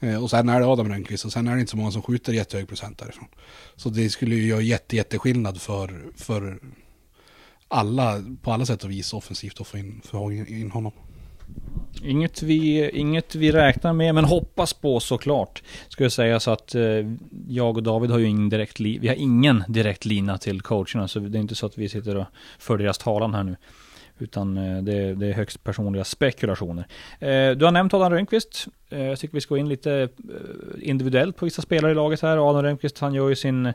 Eh, 0.00 0.22
och 0.22 0.30
sen 0.30 0.48
är 0.48 0.60
det 0.60 0.66
Adam 0.66 0.88
Rönnqvist 0.88 1.24
och 1.24 1.32
sen 1.32 1.48
är 1.48 1.54
det 1.54 1.60
inte 1.60 1.70
så 1.70 1.76
många 1.76 1.90
som 1.90 2.02
skjuter 2.02 2.32
jättehög 2.32 2.68
procent 2.68 2.98
därifrån. 2.98 3.28
Så 3.76 3.88
det 3.88 4.10
skulle 4.10 4.34
ju 4.34 4.46
göra 4.46 4.60
jätte, 4.60 4.96
jätteskillnad 4.96 5.60
för, 5.60 6.04
för 6.16 6.58
alla, 7.68 8.24
på 8.42 8.52
alla 8.52 8.66
sätt 8.66 8.84
och 8.84 8.90
vis 8.90 9.12
offensivt 9.12 9.60
att 9.60 9.66
få 9.66 9.78
in, 9.78 10.00
få 10.04 10.32
in 10.32 10.70
honom. 10.70 10.92
Inget 12.02 12.42
vi, 12.42 12.90
inget 12.90 13.34
vi 13.34 13.52
räknar 13.52 13.92
med, 13.92 14.14
men 14.14 14.24
hoppas 14.24 14.72
på 14.72 15.00
såklart. 15.00 15.62
Ska 15.88 16.04
jag 16.04 16.12
säga 16.12 16.40
så 16.40 16.50
att 16.50 16.74
eh, 16.74 16.82
jag 17.48 17.76
och 17.76 17.82
David 17.82 18.10
har 18.10 18.18
ju 18.18 18.26
ingen 18.26 18.48
direkt, 18.48 18.80
li 18.80 18.98
vi 18.98 19.08
har 19.08 19.14
ingen 19.14 19.64
direkt 19.68 20.04
lina 20.04 20.38
till 20.38 20.60
coacherna, 20.60 21.08
så 21.08 21.18
det 21.18 21.38
är 21.38 21.40
inte 21.40 21.54
så 21.54 21.66
att 21.66 21.78
vi 21.78 21.88
sitter 21.88 22.16
och 22.16 22.26
för 22.58 22.78
deras 22.78 22.98
talan 22.98 23.34
här 23.34 23.42
nu. 23.42 23.56
Utan 24.18 24.56
eh, 24.56 24.82
det, 24.82 25.14
det, 25.14 25.26
är 25.26 25.32
högst 25.32 25.64
personliga 25.64 26.04
spekulationer. 26.04 26.86
Eh, 27.18 27.50
du 27.50 27.64
har 27.64 27.70
nämnt 27.70 27.94
Adam 27.94 28.12
Rönnqvist. 28.12 28.66
Eh, 28.90 29.02
jag 29.02 29.18
tycker 29.18 29.34
vi 29.34 29.40
ska 29.40 29.54
gå 29.54 29.58
in 29.58 29.68
lite 29.68 29.92
eh, 29.92 30.08
individuellt 30.88 31.36
på 31.36 31.44
vissa 31.44 31.62
spelare 31.62 31.92
i 31.92 31.94
laget 31.94 32.22
här. 32.22 32.50
Adam 32.50 32.62
Rönnqvist, 32.62 32.98
han 32.98 33.14
gör 33.14 33.28
ju 33.28 33.36
sin 33.36 33.72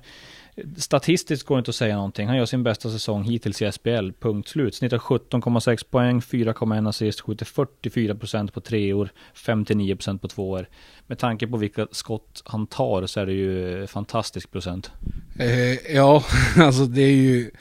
Statistiskt 0.78 1.46
går 1.46 1.56
det 1.56 1.60
inte 1.60 1.70
att 1.70 1.76
säga 1.76 1.96
någonting. 1.96 2.28
Han 2.28 2.38
gör 2.38 2.46
sin 2.46 2.64
bästa 2.64 2.90
säsong 2.90 3.24
hittills 3.24 3.62
i 3.62 3.72
SBL, 3.72 4.10
punkt 4.20 4.48
slut. 4.50 4.76
Snittar 4.76 4.98
17,6 4.98 5.86
poäng, 5.90 6.20
4,1 6.20 6.90
assist, 6.90 7.22
skjuter 7.22 7.46
44% 7.46 8.52
på 8.52 8.62
treor, 8.62 9.10
59% 9.36 10.18
på 10.18 10.28
tvåor. 10.28 10.68
Med 11.08 11.20
tanke 11.20 11.48
på 11.48 11.58
vilka 11.58 11.88
skott 11.92 12.42
han 12.46 12.68
tar 12.68 13.06
så 13.06 13.20
är 13.20 13.26
det 13.26 13.34
ju 13.34 13.88
fantastisk 13.88 14.52
procent. 14.52 14.92
Eh, 15.40 15.96
ja, 15.96 16.24
alltså 16.58 16.86
det 16.86 17.02
är 17.02 17.16
ju... 17.16 17.52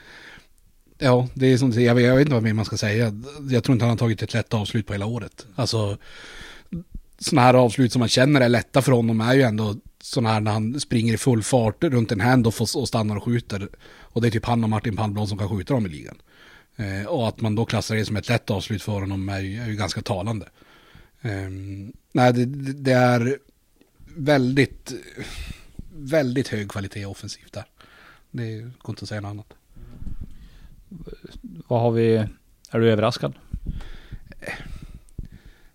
Ja, 0.98 1.28
det 1.34 1.46
är 1.46 1.58
som 1.58 1.68
du 1.68 1.74
säger, 1.74 1.88
jag, 1.88 2.00
jag 2.00 2.16
vet 2.16 2.20
inte 2.20 2.34
vad 2.34 2.42
mer 2.42 2.52
man 2.52 2.64
ska 2.64 2.76
säga. 2.76 3.12
Jag 3.50 3.64
tror 3.64 3.72
inte 3.72 3.84
han 3.84 3.90
har 3.90 3.96
tagit 3.96 4.22
ett 4.22 4.34
lätt 4.34 4.54
avslut 4.54 4.86
på 4.86 4.92
hela 4.92 5.06
året. 5.06 5.46
Alltså, 5.54 5.96
sådana 7.18 7.46
här 7.46 7.54
avslut 7.54 7.92
som 7.92 8.00
man 8.00 8.08
känner 8.08 8.40
är 8.40 8.48
lätta 8.48 8.82
för 8.82 8.92
honom 8.92 9.20
är 9.20 9.34
ju 9.34 9.42
ändå 9.42 9.74
sådana 10.08 10.32
här 10.32 10.40
när 10.40 10.50
han 10.52 10.80
springer 10.80 11.14
i 11.14 11.16
full 11.16 11.42
fart 11.42 11.84
runt 11.84 12.12
en 12.12 12.20
handoff 12.20 12.60
och, 12.60 12.68
och 12.76 12.88
stannar 12.88 13.16
och 13.16 13.24
skjuter. 13.24 13.68
Och 14.00 14.22
det 14.22 14.28
är 14.28 14.30
typ 14.30 14.44
han 14.44 14.64
och 14.64 14.70
Martin 14.70 14.96
Palmblad 14.96 15.28
som 15.28 15.38
kan 15.38 15.48
skjuta 15.48 15.74
dem 15.74 15.86
i 15.86 15.88
ligan. 15.88 16.18
Eh, 16.76 17.06
och 17.06 17.28
att 17.28 17.40
man 17.40 17.54
då 17.54 17.64
klassar 17.64 17.96
det 17.96 18.04
som 18.04 18.16
ett 18.16 18.28
lätt 18.28 18.50
avslut 18.50 18.82
för 18.82 19.00
honom 19.00 19.28
är 19.28 19.40
ju, 19.40 19.60
är 19.60 19.68
ju 19.68 19.76
ganska 19.76 20.02
talande. 20.02 20.48
Eh, 21.22 21.50
nej, 22.12 22.32
det, 22.32 22.44
det, 22.72 22.92
är 22.92 23.38
väldigt, 24.16 24.92
väldigt 25.92 26.48
hög 26.48 26.70
kvalitet 26.70 27.06
offensivt 27.06 27.52
där. 27.52 27.64
Det 28.30 28.58
går 28.58 28.92
inte 28.92 29.02
att 29.02 29.08
säga 29.08 29.20
något 29.20 29.30
annat. 29.30 29.54
Vad 31.42 31.80
har 31.80 31.90
vi, 31.90 32.16
är 32.70 32.80
du 32.80 32.90
överraskad? 32.90 33.34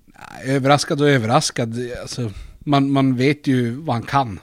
Nej, 0.05 0.55
överraskad 0.55 1.01
och 1.01 1.09
överraskad, 1.09 1.79
alltså 2.01 2.31
man, 2.63 2.91
man 2.91 3.15
vet 3.15 3.47
ju 3.47 3.71
vad 3.71 3.95
han 3.95 4.03
kan. 4.03 4.39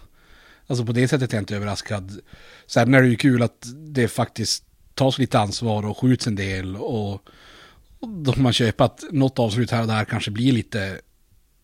Alltså 0.66 0.86
på 0.86 0.92
det 0.92 1.08
sättet 1.08 1.32
är 1.32 1.36
jag 1.36 1.42
inte 1.42 1.56
överraskad. 1.56 2.20
Sen 2.66 2.94
är 2.94 3.02
det 3.02 3.08
ju 3.08 3.16
kul 3.16 3.42
att 3.42 3.66
det 3.76 4.08
faktiskt 4.08 4.64
tas 4.94 5.18
lite 5.18 5.38
ansvar 5.38 5.86
och 5.86 5.98
skjuts 5.98 6.26
en 6.26 6.36
del 6.36 6.76
och, 6.76 7.12
och 8.00 8.08
då 8.08 8.32
får 8.32 8.42
man 8.42 8.52
köpa 8.52 8.84
att 8.84 9.04
något 9.10 9.38
avslut 9.38 9.70
här 9.70 9.80
och 9.80 9.86
där 9.86 10.04
kanske 10.04 10.30
blir 10.30 10.52
lite 10.52 11.00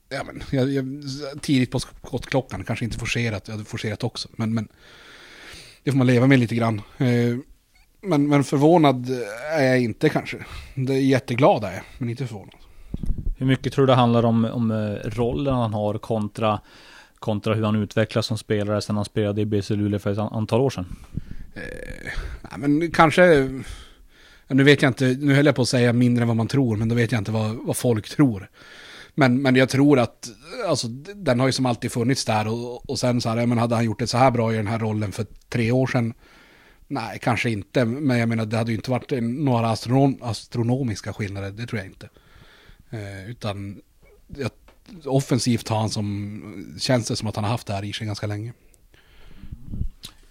ja, 0.09 0.25
men, 0.25 0.43
jag, 0.51 0.73
jag, 0.73 1.03
tidigt 1.43 1.71
på 1.71 1.81
skottklockan, 1.81 2.65
kanske 2.65 2.85
inte 2.85 2.99
forcerat, 2.99 3.49
jag 3.49 3.55
hade 3.55 3.65
forcerat 3.65 4.05
också, 4.05 4.29
men, 4.33 4.55
men 4.55 4.69
det 5.83 5.91
får 5.91 5.99
man 5.99 6.07
leva 6.07 6.27
med 6.27 6.39
lite 6.39 6.55
grann. 6.55 6.83
Eh, 6.99 7.37
men, 8.01 8.29
men 8.29 8.45
förvånad 8.45 9.11
är 9.53 9.65
jag 9.65 9.81
inte 9.81 10.09
kanske. 10.09 10.37
Det 10.75 10.95
är 10.95 11.01
jätteglad 11.01 11.65
är 11.65 11.73
jag, 11.73 11.83
men 11.99 12.11
inte 12.11 12.27
förvånad. 12.27 12.55
Hur 13.37 13.47
mycket 13.47 13.73
tror 13.73 13.87
du 13.87 13.93
det 13.93 13.97
handlar 13.97 14.25
om, 14.25 14.45
om 14.45 14.71
eh, 14.71 15.11
rollen 15.11 15.55
han 15.55 15.75
har 15.75 15.99
kontra, 15.99 16.61
kontra 17.19 17.55
hur 17.55 17.65
han 17.65 17.83
utvecklas 17.83 18.27
som 18.27 18.39
spelare 18.39 18.81
sen 18.81 18.97
han 18.97 19.05
spelade 19.05 19.41
i 19.41 19.47
BC 19.47 19.75
Luleå 19.75 19.99
för 19.99 20.13
ett 20.13 20.19
antal 20.19 20.61
år 20.61 20.71
sedan? 20.71 20.97
Eh, 21.55 22.13
nej, 22.43 22.69
men 22.69 22.91
kanske, 22.91 23.51
nu 24.49 24.63
vet 24.63 24.83
jag 24.83 24.91
inte, 24.91 25.17
nu 25.21 25.35
höll 25.35 25.47
jag 25.47 25.55
på 25.55 25.63
att 25.63 25.69
säga 25.69 25.93
mindre 25.93 26.23
än 26.23 26.29
vad 26.29 26.37
man 26.37 26.49
tror, 26.49 26.77
men 26.77 26.89
då 26.89 26.95
vet 26.95 27.13
jag 27.13 27.21
inte 27.21 27.33
vad, 27.33 27.57
vad 27.57 27.77
folk 27.77 28.09
tror. 28.09 28.49
Men, 29.15 29.43
men 29.43 29.57
jag 29.57 29.69
tror 29.69 29.99
att, 29.99 30.29
alltså 30.69 30.89
den 31.15 31.41
har 31.41 31.47
ju 31.47 31.53
som 31.53 31.67
alltid 31.67 31.93
funnits 31.93 32.25
där 32.25 32.49
och, 32.49 32.91
och 32.91 32.99
sen 32.99 33.21
så 33.21 33.29
här, 33.29 33.47
men 33.47 33.59
hade 33.59 33.75
han 33.75 33.85
gjort 33.85 33.99
det 33.99 34.07
så 34.07 34.19
här 34.19 34.31
bra 34.31 34.53
i 34.53 34.57
den 34.57 34.67
här 34.67 34.79
rollen 34.79 35.13
för 35.13 35.27
tre 35.49 35.73
år 35.73 35.87
sedan? 35.87 36.15
Nej, 36.89 37.19
kanske 37.23 37.51
inte, 37.51 37.85
men 37.85 38.19
jag 38.19 38.29
menar 38.29 38.47
det 38.47 38.57
hade 38.57 38.71
ju 38.71 38.77
inte 38.77 38.91
varit 38.91 39.13
några 39.23 39.71
astronom, 39.71 40.19
astronomiska 40.23 41.13
skillnader, 41.13 41.51
det 41.51 41.67
tror 41.67 41.79
jag 41.79 41.87
inte. 41.87 42.09
Eh, 42.91 43.31
utan 43.31 43.81
jag, 44.27 44.51
offensivt 45.05 45.69
har 45.69 45.79
han 45.79 45.91
som, 45.91 46.77
känns 46.81 47.09
det 47.09 47.17
som 47.17 47.29
att 47.29 47.37
han 47.37 47.45
har 47.45 47.51
haft 47.51 47.67
det 47.67 47.73
här 47.73 47.85
i 47.85 47.93
sig 47.93 48.07
ganska 48.07 48.27
länge. 48.27 48.53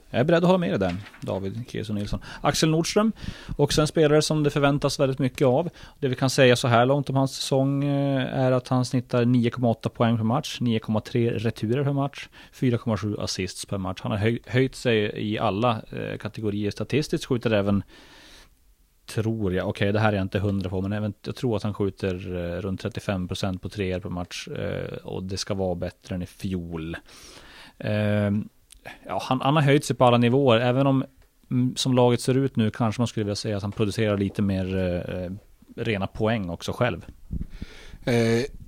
Jag 0.09 0.19
är 0.19 0.23
beredd 0.23 0.43
att 0.43 0.47
hålla 0.47 0.57
med 0.57 0.69
dig 0.69 0.79
där, 0.79 0.95
David 1.21 1.63
Kieso 1.69 1.93
Nilsson. 1.93 2.19
Axel 2.41 2.69
Nordström, 2.69 3.11
också 3.57 3.81
en 3.81 3.87
spelare 3.87 4.21
som 4.21 4.43
det 4.43 4.49
förväntas 4.49 4.99
väldigt 4.99 5.19
mycket 5.19 5.47
av. 5.47 5.69
Det 5.99 6.07
vi 6.07 6.15
kan 6.15 6.29
säga 6.29 6.55
så 6.55 6.67
här 6.67 6.85
långt 6.85 7.09
om 7.09 7.15
hans 7.15 7.35
säsong 7.35 7.83
eh, 7.83 8.39
är 8.39 8.51
att 8.51 8.67
han 8.67 8.85
snittar 8.85 9.25
9,8 9.25 9.89
poäng 9.89 10.17
per 10.17 10.23
match, 10.23 10.57
9,3 10.61 11.31
returer 11.31 11.83
per 11.83 11.93
match, 11.93 12.29
4,7 12.53 13.23
assists 13.23 13.65
per 13.65 13.77
match. 13.77 13.99
Han 14.03 14.11
har 14.11 14.49
höjt 14.49 14.75
sig 14.75 15.13
i 15.31 15.39
alla 15.39 15.81
eh, 15.91 16.17
kategorier 16.17 16.71
statistiskt, 16.71 17.25
skjuter 17.25 17.51
även 17.53 17.83
tror 19.05 19.53
jag, 19.53 19.69
okej 19.69 19.85
okay, 19.85 19.91
det 19.91 19.99
här 19.99 20.11
är 20.11 20.15
jag 20.15 20.21
inte 20.21 20.39
hundra 20.39 20.69
på, 20.69 20.81
men 20.81 20.91
jag, 20.91 21.13
jag 21.25 21.35
tror 21.35 21.55
att 21.55 21.63
han 21.63 21.73
skjuter 21.73 22.35
eh, 22.35 22.61
runt 22.61 22.83
35% 22.83 23.57
på 23.57 23.69
treor 23.69 23.99
per 23.99 24.09
match. 24.09 24.47
Eh, 24.47 24.97
och 24.97 25.23
det 25.23 25.37
ska 25.37 25.53
vara 25.53 25.75
bättre 25.75 26.15
än 26.15 26.21
i 26.21 26.25
fjol. 26.25 26.97
Ehm, 27.77 28.49
ja, 29.07 29.21
han, 29.23 29.41
han 29.41 29.55
har 29.55 29.63
höjt 29.63 29.85
sig 29.85 29.95
på 29.95 30.05
alla 30.05 30.17
nivåer, 30.17 30.59
även 30.59 30.87
om 30.87 31.05
mm, 31.51 31.75
som 31.75 31.93
laget 31.93 32.21
ser 32.21 32.37
ut 32.37 32.55
nu 32.55 32.69
kanske 32.71 33.01
man 33.01 33.07
skulle 33.07 33.23
vilja 33.23 33.35
säga 33.35 33.57
att 33.57 33.63
han 33.63 33.71
producerar 33.71 34.17
lite 34.17 34.41
mer 34.41 34.77
eh, 34.77 35.31
rena 35.83 36.07
poäng 36.07 36.49
också 36.49 36.71
själv. 36.71 37.05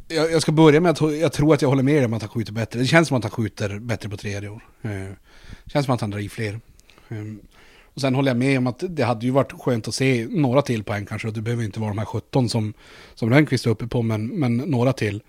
Jag, 0.07 0.41
ska 0.41 0.51
börja 0.51 0.81
med 0.81 0.91
att 0.91 1.01
jag 1.01 1.33
tror 1.33 1.53
att 1.53 1.61
jag 1.61 1.69
håller 1.69 1.83
med 1.83 2.05
om 2.05 2.13
att 2.13 2.21
han 2.21 2.29
skjuter 2.29 2.53
bättre. 2.53 2.79
Det 2.79 2.85
känns 2.85 3.07
som 3.07 3.17
att 3.17 3.23
han 3.23 3.31
skjuter 3.31 3.79
bättre 3.79 4.09
på 4.09 4.17
tredje 4.17 4.49
år. 4.49 4.61
Det 4.81 5.15
känns 5.65 5.85
som 5.85 5.95
att 5.95 6.01
han 6.01 6.09
drar 6.09 6.19
i 6.19 6.29
fler. 6.29 6.59
Ehm, 7.09 7.39
och 7.97 8.01
sen 8.01 8.15
håller 8.15 8.29
jag 8.29 8.37
med 8.37 8.57
om 8.57 8.67
att 8.67 8.83
det 8.89 9.03
hade 9.03 9.25
ju 9.25 9.31
varit 9.31 9.51
skönt 9.51 9.87
att 9.87 9.95
se 9.95 10.27
några 10.29 10.61
till 10.61 10.83
poäng 10.83 11.05
kanske. 11.05 11.27
Och 11.27 11.33
det 11.33 11.41
behöver 11.41 11.63
inte 11.63 11.79
vara 11.79 11.89
de 11.89 11.97
här 11.97 12.05
17 12.05 12.49
som, 12.49 12.73
som 13.15 13.29
Rönnqvist 13.29 13.65
är 13.65 13.69
uppe 13.69 13.87
på, 13.87 14.01
men, 14.01 14.27
men 14.27 14.57
några 14.57 14.93
till. 14.93 15.23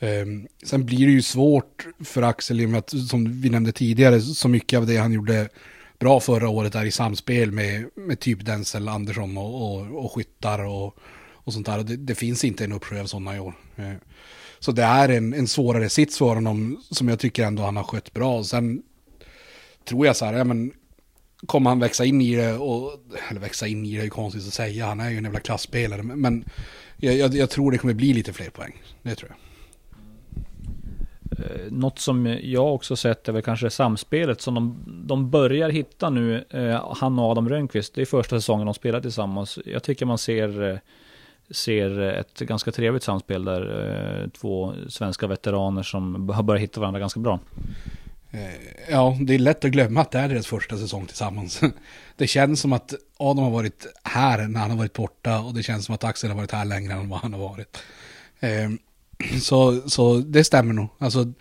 Um, 0.00 0.48
sen 0.62 0.86
blir 0.86 1.06
det 1.06 1.12
ju 1.12 1.22
svårt 1.22 1.86
för 2.04 2.22
Axel 2.22 2.60
i 2.60 2.66
och 2.66 2.70
med 2.70 2.78
att, 2.78 2.90
som 3.08 3.40
vi 3.40 3.50
nämnde 3.50 3.72
tidigare, 3.72 4.20
så 4.20 4.48
mycket 4.48 4.76
av 4.78 4.86
det 4.86 4.96
han 4.96 5.12
gjorde 5.12 5.48
bra 5.98 6.20
förra 6.20 6.48
året 6.48 6.74
är 6.74 6.84
i 6.84 6.90
samspel 6.90 7.52
med, 7.52 7.84
med 7.94 8.20
typ 8.20 8.44
Denzel 8.44 8.88
Andersson 8.88 9.38
och, 9.38 9.72
och, 9.72 10.04
och 10.04 10.12
skyttar 10.12 10.64
och, 10.64 10.98
och 11.32 11.52
sånt 11.52 11.66
där. 11.66 11.82
Det, 11.82 11.96
det, 11.96 12.14
finns 12.14 12.44
inte 12.44 12.64
en 12.64 12.72
uppsjö 12.72 13.00
av 13.00 13.06
sådana 13.06 13.36
i 13.36 13.40
år. 13.40 13.54
Uh, 13.78 13.94
så 14.58 14.72
det 14.72 14.82
är 14.82 15.08
en, 15.08 15.34
en 15.34 15.48
svårare 15.48 15.88
sits 15.88 16.18
för 16.18 16.34
honom 16.34 16.82
som 16.90 17.08
jag 17.08 17.18
tycker 17.18 17.44
ändå 17.44 17.62
han 17.62 17.76
har 17.76 17.84
skött 17.84 18.12
bra. 18.12 18.44
Sen 18.44 18.82
tror 19.84 20.06
jag 20.06 20.16
så 20.16 20.24
här, 20.24 20.32
ja, 20.32 20.44
men 20.44 20.72
kommer 21.46 21.70
han 21.70 21.78
växa 21.78 22.04
in 22.04 22.20
i 22.20 22.36
det 22.36 22.52
och, 22.52 22.92
eller 23.30 23.40
växa 23.40 23.66
in 23.66 23.86
i 23.86 23.96
det 23.96 24.04
är 24.04 24.08
konstigt 24.08 24.46
att 24.46 24.54
säga, 24.54 24.86
han 24.86 25.00
är 25.00 25.10
ju 25.10 25.16
en 25.16 25.24
jävla 25.24 25.40
klassspelare, 25.40 26.02
men 26.02 26.44
jag, 26.96 27.14
jag, 27.14 27.34
jag 27.34 27.50
tror 27.50 27.70
det 27.72 27.78
kommer 27.78 27.94
bli 27.94 28.12
lite 28.12 28.32
fler 28.32 28.50
poäng, 28.50 28.82
det 29.02 29.14
tror 29.14 29.30
jag. 29.30 29.38
Eh, 31.38 31.70
något 31.70 31.98
som 31.98 32.38
jag 32.42 32.74
också 32.74 32.96
sett 32.96 33.28
är 33.28 33.32
väl 33.32 33.42
kanske 33.42 33.70
samspelet 33.70 34.40
som 34.40 34.54
de, 34.54 34.76
de 35.06 35.30
börjar 35.30 35.70
hitta 35.70 36.10
nu, 36.10 36.44
eh, 36.50 36.94
han 36.96 37.18
och 37.18 37.30
Adam 37.30 37.48
Rönnqvist. 37.48 37.94
Det 37.94 38.00
är 38.00 38.06
första 38.06 38.36
säsongen 38.36 38.66
de 38.66 38.74
spelar 38.74 39.00
tillsammans. 39.00 39.58
Jag 39.64 39.82
tycker 39.82 40.06
man 40.06 40.18
ser, 40.18 40.70
eh, 40.70 40.78
ser 41.50 42.00
ett 42.00 42.38
ganska 42.38 42.72
trevligt 42.72 43.02
samspel 43.02 43.44
där. 43.44 44.30
Två 44.40 44.74
svenska 44.88 45.26
veteraner 45.26 45.82
som 45.82 46.28
har 46.28 46.42
börjat 46.42 46.62
hitta 46.62 46.80
varandra 46.80 47.00
ganska 47.00 47.20
bra. 47.20 47.40
Eh, 48.30 48.90
ja, 48.90 49.16
det 49.20 49.34
är 49.34 49.38
lätt 49.38 49.64
att 49.64 49.70
glömma 49.70 50.00
att 50.00 50.10
det 50.10 50.18
är 50.18 50.28
deras 50.28 50.46
första 50.46 50.78
säsong 50.78 51.06
tillsammans. 51.06 51.60
Det 52.16 52.26
känns 52.26 52.60
som 52.60 52.72
att 52.72 52.94
Adam 53.16 53.44
har 53.44 53.50
varit 53.50 53.86
här 54.04 54.48
när 54.48 54.60
han 54.60 54.70
har 54.70 54.78
varit 54.78 54.92
borta 54.92 55.40
och 55.40 55.54
det 55.54 55.62
känns 55.62 55.84
som 55.84 55.94
att 55.94 56.04
Axel 56.04 56.30
har 56.30 56.36
varit 56.36 56.52
här 56.52 56.64
längre 56.64 56.92
än 56.92 57.08
vad 57.08 57.20
han 57.20 57.32
har 57.32 57.40
varit. 57.40 57.78
Ehm, 58.40 58.78
så, 59.42 59.88
så 59.88 60.18
det 60.18 60.44
stämmer 60.44 60.72
nog. 60.72 60.88
Alltså, 60.98 61.32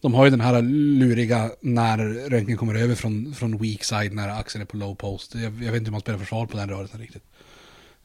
de 0.00 0.14
har 0.14 0.24
ju 0.24 0.30
den 0.30 0.40
här 0.40 0.62
luriga 0.62 1.50
när 1.60 1.98
röntgen 2.30 2.56
kommer 2.56 2.74
över 2.74 2.94
från, 2.94 3.34
från 3.34 3.58
weak 3.58 3.84
side 3.84 4.12
när 4.12 4.28
Axel 4.28 4.60
är 4.60 4.64
på 4.64 4.76
low 4.76 4.94
post. 4.94 5.34
Jag, 5.34 5.42
jag 5.42 5.50
vet 5.50 5.74
inte 5.74 5.84
hur 5.84 5.90
man 5.90 6.00
spelar 6.00 6.18
försvar 6.18 6.46
på 6.46 6.56
den 6.56 6.68
rörelsen 6.68 7.00
riktigt. 7.00 7.24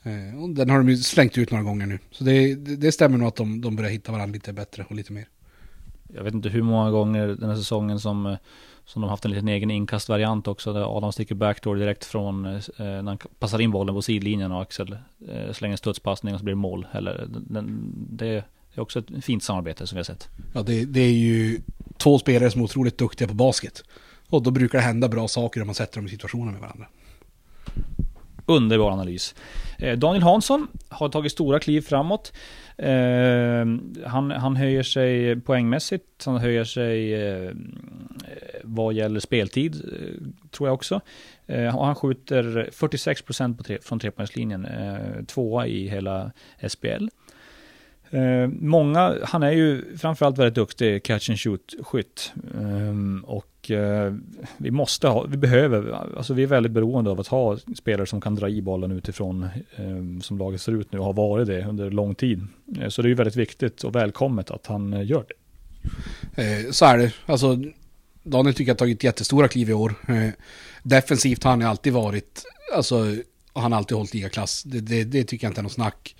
Eh, 0.03 0.47
den 0.49 0.69
har 0.69 0.77
de 0.77 0.89
ju 0.89 0.97
slängt 0.97 1.37
ut 1.37 1.51
några 1.51 1.63
gånger 1.63 1.85
nu. 1.85 1.99
Så 2.11 2.23
det, 2.23 2.55
det, 2.55 2.75
det 2.75 2.91
stämmer 2.91 3.17
nog 3.17 3.27
att 3.27 3.35
de, 3.35 3.61
de 3.61 3.75
börjar 3.75 3.91
hitta 3.91 4.11
varandra 4.11 4.33
lite 4.33 4.53
bättre 4.53 4.85
och 4.89 4.95
lite 4.95 5.13
mer. 5.13 5.27
Jag 6.13 6.23
vet 6.23 6.33
inte 6.33 6.49
hur 6.49 6.61
många 6.61 6.91
gånger 6.91 7.27
den 7.27 7.49
här 7.49 7.57
säsongen 7.57 7.99
som, 7.99 8.37
som 8.85 9.01
de 9.01 9.09
haft 9.09 9.25
en 9.25 9.31
liten 9.31 9.47
egen 9.47 9.71
inkastvariant 9.71 10.47
också. 10.47 10.73
Där 10.73 10.97
Adam 10.97 11.11
sticker 11.11 11.35
backdoor 11.35 11.75
direkt 11.75 12.05
från 12.05 12.45
eh, 12.45 12.59
när 12.77 13.03
han 13.03 13.17
passar 13.39 13.61
in 13.61 13.71
bollen 13.71 13.95
på 13.95 14.01
sidlinjen 14.01 14.51
och 14.51 14.61
Axel 14.61 14.97
eh, 15.27 15.53
slänger 15.53 15.75
studspassning 15.75 16.33
och 16.33 16.39
så 16.39 16.43
blir 16.43 16.55
det 16.55 16.61
mål. 16.61 16.87
Eller, 16.91 17.25
den, 17.27 17.93
det, 18.09 18.45
är 18.73 18.81
också 18.81 18.99
ett 18.99 19.25
fint 19.25 19.43
samarbete 19.43 19.87
som 19.87 19.95
vi 19.95 19.99
har 19.99 20.03
sett. 20.03 20.29
Ja, 20.53 20.61
det, 20.61 20.85
det 20.85 21.01
är 21.01 21.13
ju 21.13 21.61
två 21.97 22.19
spelare 22.19 22.51
som 22.51 22.61
är 22.61 22.65
otroligt 22.65 22.97
duktiga 22.97 23.27
på 23.27 23.33
basket. 23.33 23.83
Och 24.29 24.43
då 24.43 24.51
brukar 24.51 24.77
det 24.77 24.83
hända 24.83 25.07
bra 25.07 25.27
saker 25.27 25.61
om 25.61 25.67
man 25.67 25.75
sätter 25.75 25.97
dem 25.97 26.05
i 26.05 26.09
situationer 26.09 26.51
med 26.51 26.61
varandra. 26.61 26.87
Underbar 28.45 28.91
analys. 28.91 29.35
Eh, 29.77 29.97
Daniel 29.97 30.23
Hansson 30.23 30.67
har 30.89 31.09
tagit 31.09 31.31
stora 31.31 31.59
kliv 31.59 31.81
framåt. 31.81 32.33
Eh, 32.77 33.65
han, 34.05 34.31
han 34.31 34.55
höjer 34.55 34.83
sig 34.83 35.39
poängmässigt, 35.39 36.23
han 36.25 36.37
höjer 36.37 36.63
sig 36.63 37.13
eh, 37.13 37.51
vad 38.63 38.93
gäller 38.93 39.19
speltid, 39.19 39.75
eh, 39.75 40.27
tror 40.51 40.69
jag 40.69 40.73
också. 40.73 41.01
Eh, 41.47 41.77
och 41.77 41.85
han 41.85 41.95
skjuter 41.95 42.69
46% 42.71 43.57
på 43.57 43.63
tre, 43.63 43.77
från 43.81 43.99
trepoängslinjen, 43.99 44.67
tvåa 45.27 45.67
i 45.67 45.87
hela 45.87 46.31
SPL. 46.67 47.07
Eh, 48.09 48.47
många, 48.59 49.15
han 49.23 49.43
är 49.43 49.51
ju 49.51 49.97
framförallt 49.97 50.37
väldigt 50.37 50.55
duktig 50.55 51.03
catch 51.03 51.29
and 51.29 51.39
shoot-skytt. 51.39 52.33
Eh, 52.53 53.29
och 53.29 53.71
eh, 53.71 54.13
vi 54.57 54.71
måste 54.71 55.07
ha, 55.07 55.25
vi 55.29 55.37
behöver, 55.37 55.91
alltså 56.17 56.33
vi 56.33 56.43
är 56.43 56.47
väldigt 56.47 56.71
beroende 56.71 57.11
av 57.11 57.19
att 57.19 57.27
ha 57.27 57.57
spelare 57.75 58.05
som 58.05 58.21
kan 58.21 58.35
dra 58.35 58.49
i 58.49 58.61
bollen 58.61 58.91
utifrån 58.91 59.47
som 60.21 60.37
laget 60.37 60.61
ser 60.61 60.71
ut 60.71 60.91
nu 60.91 60.99
och 60.99 61.05
har 61.05 61.13
varit 61.13 61.47
det 61.47 61.65
under 61.65 61.91
lång 61.91 62.15
tid. 62.15 62.47
Eh, 62.81 62.89
så 62.89 63.01
det 63.01 63.07
är 63.07 63.09
ju 63.09 63.15
väldigt 63.15 63.35
viktigt 63.35 63.83
och 63.83 63.95
välkommet 63.95 64.51
att 64.51 64.67
han 64.67 64.93
eh, 64.93 65.05
gör 65.05 65.25
det. 65.27 65.35
Eh, 66.43 66.71
så 66.71 66.85
är 66.85 66.97
det, 66.97 67.13
alltså 67.25 67.57
Daniel 68.23 68.55
tycker 68.55 68.69
jag 68.69 68.73
har 68.73 68.77
tagit 68.77 69.03
jättestora 69.03 69.47
kliv 69.47 69.69
i 69.69 69.73
år. 69.73 69.95
defensivt 70.83 71.43
har 71.43 71.51
han 71.51 71.61
alltid 71.61 71.93
varit, 71.93 72.43
alltså 72.75 73.15
han 73.53 73.71
har 73.71 73.79
alltid 73.79 73.97
hållit 73.97 74.13
ligaklass. 74.13 74.63
Det, 74.63 74.79
det, 74.79 75.03
det 75.03 75.23
tycker 75.23 75.47
jag 75.47 75.51
inte 75.51 75.61
är 75.61 75.63
något 75.63 75.71
snack. 75.71 76.15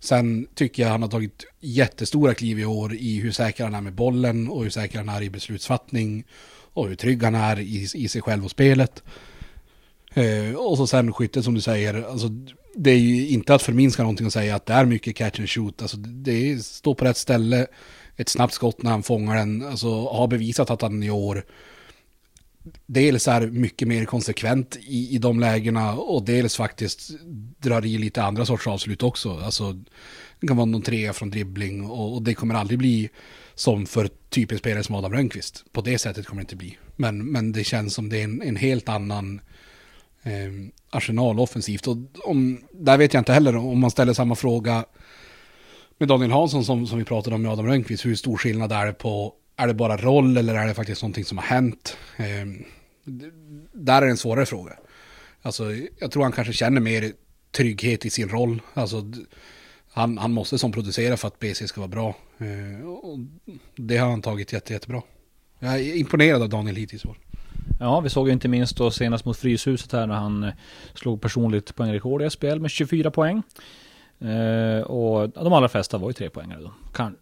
Sen 0.00 0.46
tycker 0.54 0.82
jag 0.82 0.90
han 0.90 1.02
har 1.02 1.08
tagit 1.08 1.44
jättestora 1.60 2.34
kliv 2.34 2.58
i 2.58 2.64
år 2.64 2.94
i 2.94 3.20
hur 3.20 3.32
säker 3.32 3.64
han 3.64 3.74
är 3.74 3.80
med 3.80 3.92
bollen 3.92 4.48
och 4.48 4.62
hur 4.62 4.70
säker 4.70 4.98
han 4.98 5.08
är 5.08 5.22
i 5.22 5.30
beslutsfattning 5.30 6.24
och 6.72 6.88
hur 6.88 6.94
trygg 6.94 7.22
han 7.22 7.34
är 7.34 7.60
i, 7.60 7.88
i 7.94 8.08
sig 8.08 8.22
själv 8.22 8.44
och 8.44 8.50
spelet. 8.50 9.02
Och 10.56 10.76
så 10.76 10.86
sen 10.86 11.12
skyttet 11.12 11.44
som 11.44 11.54
du 11.54 11.60
säger, 11.60 12.10
alltså, 12.10 12.28
det 12.76 12.90
är 12.90 12.98
ju 12.98 13.28
inte 13.28 13.54
att 13.54 13.62
förminska 13.62 14.02
någonting 14.02 14.26
att 14.26 14.32
säga 14.32 14.56
att 14.56 14.66
det 14.66 14.72
är 14.72 14.84
mycket 14.84 15.16
catch 15.16 15.38
and 15.38 15.50
shoot. 15.50 15.82
Alltså, 15.82 15.96
det 15.96 16.64
står 16.64 16.94
på 16.94 17.04
rätt 17.04 17.16
ställe, 17.16 17.66
ett 18.16 18.28
snabbt 18.28 18.54
skott 18.54 18.82
när 18.82 18.90
han 18.90 19.02
fångar 19.02 19.36
den, 19.36 19.66
alltså 19.66 20.08
har 20.08 20.28
bevisat 20.28 20.70
att 20.70 20.82
han 20.82 21.02
i 21.02 21.10
år 21.10 21.44
dels 22.86 23.28
är 23.28 23.46
mycket 23.46 23.88
mer 23.88 24.04
konsekvent 24.04 24.76
i, 24.76 25.14
i 25.14 25.18
de 25.18 25.40
lägena 25.40 25.94
och 25.94 26.24
dels 26.24 26.56
faktiskt 26.56 27.10
drar 27.58 27.86
i 27.86 27.98
lite 27.98 28.22
andra 28.22 28.46
sorts 28.46 28.66
avslut 28.66 29.02
också. 29.02 29.38
Alltså, 29.38 29.72
det 30.40 30.46
kan 30.46 30.56
vara 30.56 30.66
någon 30.66 30.82
trea 30.82 31.12
från 31.12 31.30
dribbling 31.30 31.84
och, 31.90 32.14
och 32.14 32.22
det 32.22 32.34
kommer 32.34 32.54
aldrig 32.54 32.78
bli 32.78 33.10
som 33.54 33.86
för 33.86 34.08
typen 34.28 34.58
spelare 34.58 34.82
som 34.82 34.94
Adam 34.94 35.12
Rönnqvist. 35.12 35.64
På 35.72 35.80
det 35.80 35.98
sättet 35.98 36.26
kommer 36.26 36.42
det 36.42 36.44
inte 36.44 36.56
bli. 36.56 36.78
Men, 36.96 37.24
men 37.32 37.52
det 37.52 37.64
känns 37.64 37.94
som 37.94 38.08
det 38.08 38.20
är 38.20 38.24
en, 38.24 38.42
en 38.42 38.56
helt 38.56 38.88
annan 38.88 39.40
eh, 40.24 40.52
arsenal 40.90 41.40
offensivt. 41.40 41.86
Och 41.86 41.96
om, 42.24 42.60
där 42.72 42.98
vet 42.98 43.14
jag 43.14 43.20
inte 43.20 43.32
heller 43.32 43.56
om 43.56 43.78
man 43.78 43.90
ställer 43.90 44.12
samma 44.12 44.34
fråga 44.34 44.84
med 45.98 46.08
Daniel 46.08 46.30
Hansson 46.30 46.64
som, 46.64 46.86
som 46.86 46.98
vi 46.98 47.04
pratade 47.04 47.36
om 47.36 47.42
med 47.42 47.52
Adam 47.52 47.66
Rönnqvist. 47.66 48.06
Hur 48.06 48.14
stor 48.14 48.36
skillnad 48.36 48.72
är 48.72 48.86
det 48.86 48.92
på 48.92 49.34
är 49.56 49.66
det 49.66 49.74
bara 49.74 49.96
roll 49.96 50.36
eller 50.36 50.54
är 50.54 50.66
det 50.66 50.74
faktiskt 50.74 51.02
någonting 51.02 51.24
som 51.24 51.38
har 51.38 51.44
hänt? 51.44 51.96
Eh, 52.16 52.24
där 53.72 54.02
är 54.02 54.06
det 54.06 54.10
en 54.10 54.16
svårare 54.16 54.46
fråga. 54.46 54.72
Alltså, 55.42 55.64
jag 55.98 56.10
tror 56.10 56.22
han 56.22 56.32
kanske 56.32 56.52
känner 56.52 56.80
mer 56.80 57.12
trygghet 57.52 58.04
i 58.04 58.10
sin 58.10 58.28
roll. 58.28 58.62
Alltså, 58.74 59.12
han, 59.90 60.18
han 60.18 60.32
måste 60.32 60.58
som 60.58 60.72
producera 60.72 61.16
för 61.16 61.28
att 61.28 61.38
BC 61.38 61.68
ska 61.68 61.80
vara 61.80 61.88
bra. 61.88 62.16
Eh, 62.38 62.86
och 62.88 63.18
det 63.76 63.96
har 63.96 64.10
han 64.10 64.22
tagit 64.22 64.52
jätte, 64.52 64.72
jättebra. 64.72 65.02
Jag 65.58 65.74
är 65.74 65.96
imponerad 65.96 66.42
av 66.42 66.48
Daniel 66.48 66.76
hittills 66.76 67.04
år. 67.04 67.18
Ja, 67.80 68.00
vi 68.00 68.10
såg 68.10 68.28
ju 68.28 68.32
inte 68.32 68.48
minst 68.48 68.76
då 68.76 68.90
senast 68.90 69.24
mot 69.24 69.36
Fryshuset 69.36 69.92
här 69.92 70.06
när 70.06 70.14
han 70.14 70.44
eh, 70.44 70.52
slog 70.94 71.20
personligt 71.20 71.74
poängrekord 71.74 72.22
i 72.22 72.30
SPL 72.30 72.58
med 72.58 72.70
24 72.70 73.10
poäng. 73.10 73.42
Eh, 74.18 74.80
och 74.80 75.28
de 75.28 75.52
allra 75.52 75.68
flesta 75.68 75.98
var 75.98 76.08
ju 76.08 76.12
tre 76.12 76.30
poängare 76.30 76.60
då. 76.60 76.72
Kan, 76.92 77.16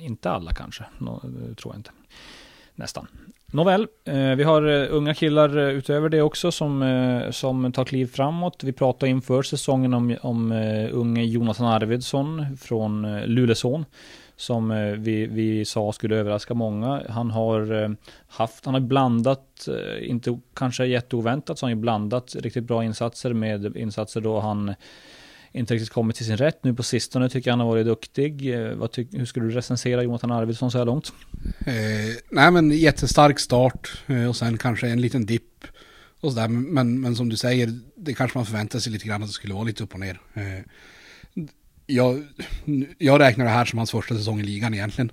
inte 0.00 0.30
alla 0.30 0.52
kanske, 0.52 0.84
no, 0.98 1.10
eh, 1.10 1.54
tror 1.54 1.74
jag 1.74 1.78
inte. 1.78 1.90
Nästan. 2.74 3.06
Nåväl, 3.52 3.86
eh, 4.04 4.14
vi 4.14 4.42
har 4.42 4.62
eh, 4.62 4.86
unga 4.90 5.14
killar 5.14 5.58
utöver 5.58 6.08
det 6.08 6.22
också 6.22 6.52
som, 6.52 6.82
eh, 6.82 7.30
som 7.30 7.72
tar 7.72 7.84
kliv 7.84 8.06
framåt. 8.06 8.64
Vi 8.64 8.72
pratade 8.72 9.10
inför 9.10 9.42
säsongen 9.42 9.94
om, 9.94 10.16
om 10.22 10.52
uh, 10.52 10.88
unge 10.92 11.24
Jonathan 11.24 11.66
Arvidsson 11.66 12.56
från 12.60 13.04
uh, 13.04 13.26
Luleåson. 13.26 13.84
Som 14.40 14.70
eh, 14.70 14.92
vi, 14.92 15.26
vi 15.26 15.64
sa 15.64 15.92
skulle 15.92 16.16
överraska 16.16 16.54
många. 16.54 17.02
Han 17.08 17.30
har 17.30 17.82
eh, 17.82 17.90
haft, 18.28 18.64
han 18.64 18.74
har 18.74 18.80
blandat, 18.80 19.68
eh, 19.68 20.10
inte 20.10 20.38
kanske 20.54 20.86
jätteoväntat, 20.86 21.58
så 21.58 21.66
han 21.66 21.72
har 21.76 21.80
blandat 21.80 22.36
riktigt 22.38 22.64
bra 22.64 22.84
insatser 22.84 23.32
med 23.32 23.76
insatser 23.76 24.20
då 24.20 24.40
han 24.40 24.74
inte 25.52 25.74
riktigt 25.74 25.90
kommit 25.90 26.16
till 26.16 26.26
sin 26.26 26.36
rätt. 26.36 26.64
Nu 26.64 26.74
på 26.74 26.82
sistone 26.82 27.28
tycker 27.28 27.50
jag 27.50 27.52
han 27.52 27.60
har 27.60 27.66
varit 27.66 27.86
duktig. 27.86 28.54
Vad 28.76 28.92
ty- 28.92 29.06
hur 29.12 29.24
skulle 29.26 29.46
du 29.46 29.52
recensera 29.52 30.02
Jonathan 30.02 30.30
Arvidsson 30.32 30.70
så 30.70 30.78
här 30.78 30.84
långt? 30.84 31.12
Eh, 31.66 31.74
nej 32.30 32.50
men 32.50 32.70
jättestark 32.70 33.38
start 33.38 34.02
och 34.28 34.36
sen 34.36 34.58
kanske 34.58 34.88
en 34.88 35.00
liten 35.00 35.26
dipp. 35.26 35.64
och 36.20 36.32
sådär. 36.32 36.48
Men, 36.48 37.00
men 37.00 37.16
som 37.16 37.28
du 37.28 37.36
säger, 37.36 37.78
det 37.96 38.14
kanske 38.14 38.38
man 38.38 38.46
förväntar 38.46 38.78
sig 38.78 38.92
lite 38.92 39.06
grann 39.08 39.22
att 39.22 39.28
det 39.28 39.32
skulle 39.32 39.54
vara 39.54 39.64
lite 39.64 39.82
upp 39.84 39.94
och 39.94 40.00
ner. 40.00 40.20
Eh, 40.34 40.64
jag, 41.90 42.26
jag 42.98 43.20
räknar 43.20 43.44
det 43.44 43.50
här 43.50 43.64
som 43.64 43.78
hans 43.78 43.90
första 43.90 44.14
säsong 44.16 44.40
i 44.40 44.42
ligan 44.42 44.74
egentligen. 44.74 45.12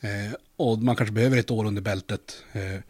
Eh, 0.00 0.34
och 0.56 0.78
man 0.78 0.96
kanske 0.96 1.14
behöver 1.14 1.36
ett 1.36 1.50
år 1.50 1.64
under 1.64 1.82
bältet 1.82 2.44
eh, 2.52 2.80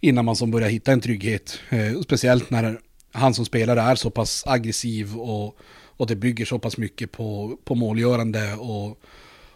innan 0.00 0.24
man 0.24 0.36
som 0.36 0.50
börjar 0.50 0.68
hitta 0.68 0.92
en 0.92 1.00
trygghet. 1.00 1.58
Eh, 1.68 2.00
speciellt 2.00 2.50
när 2.50 2.80
han 3.12 3.34
som 3.34 3.44
spelare 3.44 3.80
är 3.80 3.94
så 3.94 4.10
pass 4.10 4.44
aggressiv 4.46 5.16
och, 5.16 5.58
och 5.96 6.06
det 6.06 6.16
bygger 6.16 6.44
så 6.44 6.58
pass 6.58 6.76
mycket 6.76 7.12
på, 7.12 7.58
på 7.64 7.74
målgörande 7.74 8.54
och, 8.54 9.00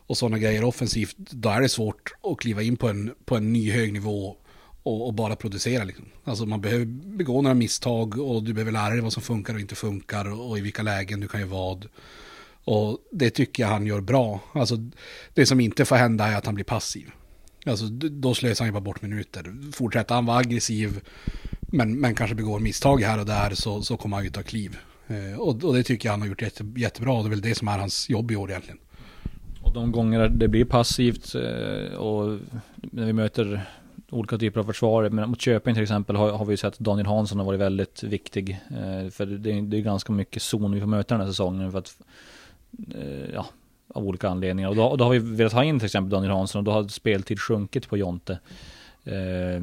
och 0.07 0.17
sådana 0.17 0.39
grejer 0.39 0.65
offensivt. 0.65 1.17
Då 1.17 1.49
är 1.49 1.61
det 1.61 1.69
svårt 1.69 2.13
att 2.23 2.39
kliva 2.39 2.63
in 2.63 2.77
på 2.77 2.89
en, 2.89 3.15
på 3.25 3.37
en 3.37 3.53
ny 3.53 3.71
hög 3.71 3.93
nivå 3.93 4.37
och, 4.83 5.07
och, 5.07 5.15
bara 5.15 5.37
producera. 5.37 5.85
Liksom. 5.85 6.05
Alltså 6.25 6.47
man 6.47 6.61
behöver 6.61 6.85
begå 6.85 7.43
några 7.43 7.55
misstag 7.55 8.19
och 8.19 8.43
du 8.43 8.53
behöver 8.53 8.73
lära 8.73 8.91
dig 8.91 9.01
vad 9.01 9.13
som 9.13 9.23
funkar 9.23 9.55
och 9.55 9.61
inte 9.61 9.75
funkar 9.75 10.33
och, 10.33 10.51
och 10.51 10.59
i 10.59 10.61
vilka 10.61 10.83
lägen 10.83 11.21
du 11.21 11.29
kan 11.29 11.41
göra 11.41 11.51
vad. 11.51 11.89
Och 12.65 12.99
det 13.13 13.31
tycker 13.31 13.63
jag 13.63 13.71
han 13.71 13.87
gör 13.87 14.01
bra. 14.01 14.41
Alltså 14.53 14.77
det 15.35 15.47
som 15.47 15.61
inte 15.61 15.85
får 15.85 15.97
hända 15.97 16.27
är 16.27 16.37
att 16.37 16.47
han 16.47 16.55
blir 16.55 16.65
passiv. 16.65 17.11
Alltså 17.67 17.85
då 17.87 18.35
slösar 18.35 18.65
han 18.65 18.69
ju 18.69 18.73
bara 18.73 18.81
bort 18.81 19.03
minuter. 19.03 19.73
Fortsätter 19.73 20.15
han 20.15 20.27
vara 20.27 20.39
aggressiv 20.39 21.01
men, 21.61 22.01
men 22.01 22.15
kanske 22.15 22.35
begår 22.35 22.61
misstag 22.61 23.03
här 23.03 23.19
och 23.19 23.27
där 23.27 23.55
så, 23.55 23.83
så 23.83 23.97
kommer 23.97 24.17
han 24.17 24.25
ju 24.25 24.31
ta 24.31 24.43
kliv. 24.43 24.79
Eh, 25.07 25.41
och, 25.41 25.65
och, 25.65 25.75
det 25.75 25.83
tycker 25.83 26.09
jag 26.09 26.13
han 26.13 26.21
har 26.21 26.29
gjort 26.29 26.43
jätte, 26.43 26.65
jättebra. 26.77 27.23
Det 27.23 27.29
är 27.29 27.31
väl 27.31 27.41
det 27.41 27.55
som 27.55 27.69
är 27.69 27.79
hans 27.79 28.11
jobb 28.11 28.31
i 28.31 28.37
år 28.37 28.51
egentligen. 28.51 28.79
Och 29.63 29.73
de 29.73 29.93
gånger 29.93 30.29
det 30.29 30.49
blir 30.49 30.65
passivt 30.65 31.35
eh, 31.35 31.97
och 31.97 32.39
när 32.75 33.07
vi 33.07 33.13
möter 33.13 33.67
olika 34.11 34.39
typer 34.39 34.61
av 34.61 34.65
försvar. 34.65 35.09
Men 35.09 35.31
mot 35.31 35.41
Köping 35.41 35.75
till 35.75 35.83
exempel 35.83 36.17
har, 36.17 36.33
har 36.33 36.45
vi 36.45 36.57
sett 36.57 36.73
att 36.73 36.79
Daniel 36.79 37.07
Hansson 37.07 37.39
har 37.39 37.47
varit 37.47 37.61
väldigt 37.61 38.03
viktig. 38.03 38.61
Eh, 38.71 39.11
för 39.11 39.27
det, 39.27 39.61
det, 39.61 39.77
är 39.77 39.81
ganska 39.81 40.13
mycket 40.13 40.43
zon 40.43 40.73
vi 40.73 40.81
får 40.81 40.87
möta 40.87 41.15
den 41.15 41.21
här 41.21 41.29
säsongen. 41.29 41.73
För 41.73 41.79
att, 41.79 41.97
Eh, 42.95 43.31
ja, 43.35 43.47
av 43.89 44.07
olika 44.07 44.29
anledningar. 44.29 44.69
Och 44.69 44.77
då, 44.77 44.85
och 44.85 44.99
då, 44.99 45.05
har 45.05 45.13
vi 45.13 45.19
velat 45.19 45.53
ha 45.53 45.65
in 45.65 45.79
till 45.79 45.87
exempel 45.87 46.11
Daniel 46.11 46.33
Hansson 46.33 46.59
och 46.59 46.65
då 46.65 46.71
har 46.71 46.89
speltid 46.89 47.41
sjunkit 47.41 47.89
på 47.89 47.97
Jonte. 47.97 48.39
Eh, 49.05 49.63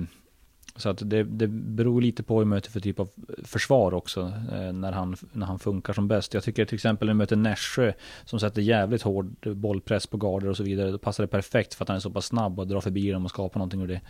så 0.76 0.90
att 0.90 1.10
det, 1.10 1.24
det 1.24 1.48
beror 1.48 2.02
lite 2.02 2.24
på 2.24 2.38
hur 2.40 2.46
möter 2.46 2.72
för 2.72 2.80
typ 2.80 3.00
av 3.00 3.10
försvar 3.44 3.94
också 3.94 4.34
eh, 4.54 4.74
när, 4.74 4.92
han, 4.92 5.16
när 5.32 5.46
han 5.46 5.60
funkar 5.60 5.94
som 5.94 6.08
bäst. 6.08 6.34
Jag 6.34 6.44
tycker 6.44 6.66
till 6.66 6.76
exempel 6.76 7.06
när 7.06 7.14
vi 7.14 7.18
möter 7.18 7.36
Nässjö 7.36 7.94
som 8.26 8.40
sätter 8.40 8.62
jävligt 8.62 9.02
hård 9.02 9.36
bollpress 9.56 10.08
på 10.08 10.18
garder 10.18 10.50
och 10.50 10.58
så 10.58 10.64
vidare. 10.64 10.92
Då 10.92 10.98
passar 10.98 11.24
det 11.24 11.28
perfekt 11.28 11.74
för 11.74 11.86
att 11.86 11.90
han 11.90 11.96
är 11.96 12.02
så 12.02 12.12
pass 12.12 12.26
snabb 12.26 12.60
och 12.60 12.68
drar 12.68 12.82
förbi 12.82 13.12
dem 13.12 13.26
och 13.26 13.32
skapar 13.32 13.60
någonting 13.60 13.82
ur 13.82 13.88
det. 13.88 14.02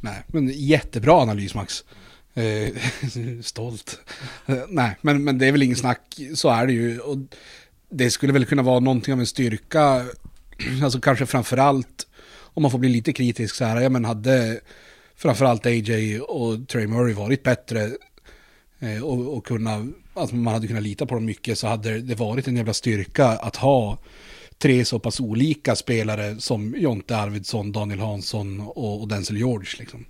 Nej, 0.00 0.24
men 0.26 0.48
jättebra 0.48 1.12
analys 1.12 1.54
Max. 1.54 1.84
Eh, 2.34 2.68
stolt. 3.42 4.00
Eh, 4.46 4.56
nej, 4.68 4.96
men, 5.00 5.24
men 5.24 5.38
det 5.38 5.46
är 5.46 5.52
väl 5.52 5.62
ingen 5.62 5.76
snack. 5.76 6.20
Så 6.34 6.48
är 6.48 6.66
det 6.66 6.72
ju. 6.72 7.00
Och 7.00 7.16
det 7.96 8.10
skulle 8.10 8.32
väl 8.32 8.46
kunna 8.46 8.62
vara 8.62 8.80
någonting 8.80 9.14
av 9.14 9.20
en 9.20 9.26
styrka. 9.26 10.04
Alltså 10.82 11.00
kanske 11.00 11.26
framförallt 11.26 12.06
om 12.36 12.62
man 12.62 12.70
får 12.70 12.78
bli 12.78 12.88
lite 12.88 13.12
kritisk 13.12 13.54
så 13.54 13.64
här. 13.64 13.80
Ja, 13.80 13.88
men 13.88 14.04
hade 14.04 14.60
framförallt 15.16 15.66
AJ 15.66 16.20
och 16.20 16.68
Trey 16.68 16.86
Murray 16.86 17.14
varit 17.14 17.42
bättre 17.42 17.90
eh, 18.78 19.04
och, 19.04 19.36
och 19.36 19.46
kunna, 19.46 19.88
alltså 20.14 20.36
man 20.36 20.54
hade 20.54 20.66
kunnat 20.66 20.82
lita 20.82 21.06
på 21.06 21.14
dem 21.14 21.24
mycket 21.24 21.58
så 21.58 21.66
hade 21.66 22.00
det 22.00 22.14
varit 22.14 22.48
en 22.48 22.56
jävla 22.56 22.72
styrka 22.72 23.26
att 23.26 23.56
ha 23.56 23.98
tre 24.58 24.84
så 24.84 24.98
pass 24.98 25.20
olika 25.20 25.76
spelare 25.76 26.40
som 26.40 26.74
Jonte 26.78 27.16
Arvidsson, 27.16 27.72
Daniel 27.72 28.00
Hansson 28.00 28.60
och, 28.60 29.00
och 29.00 29.08
Denzel 29.08 29.36
George. 29.36 29.70
Liksom. 29.78 30.04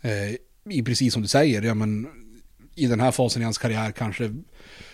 Eh, 0.00 0.34
I 0.74 0.82
precis 0.82 1.12
som 1.12 1.22
du 1.22 1.28
säger, 1.28 1.62
ja, 1.62 1.74
men, 1.74 2.08
i 2.74 2.86
den 2.86 3.00
här 3.00 3.10
fasen 3.10 3.42
i 3.42 3.44
hans 3.44 3.58
karriär 3.58 3.92
kanske 3.92 4.30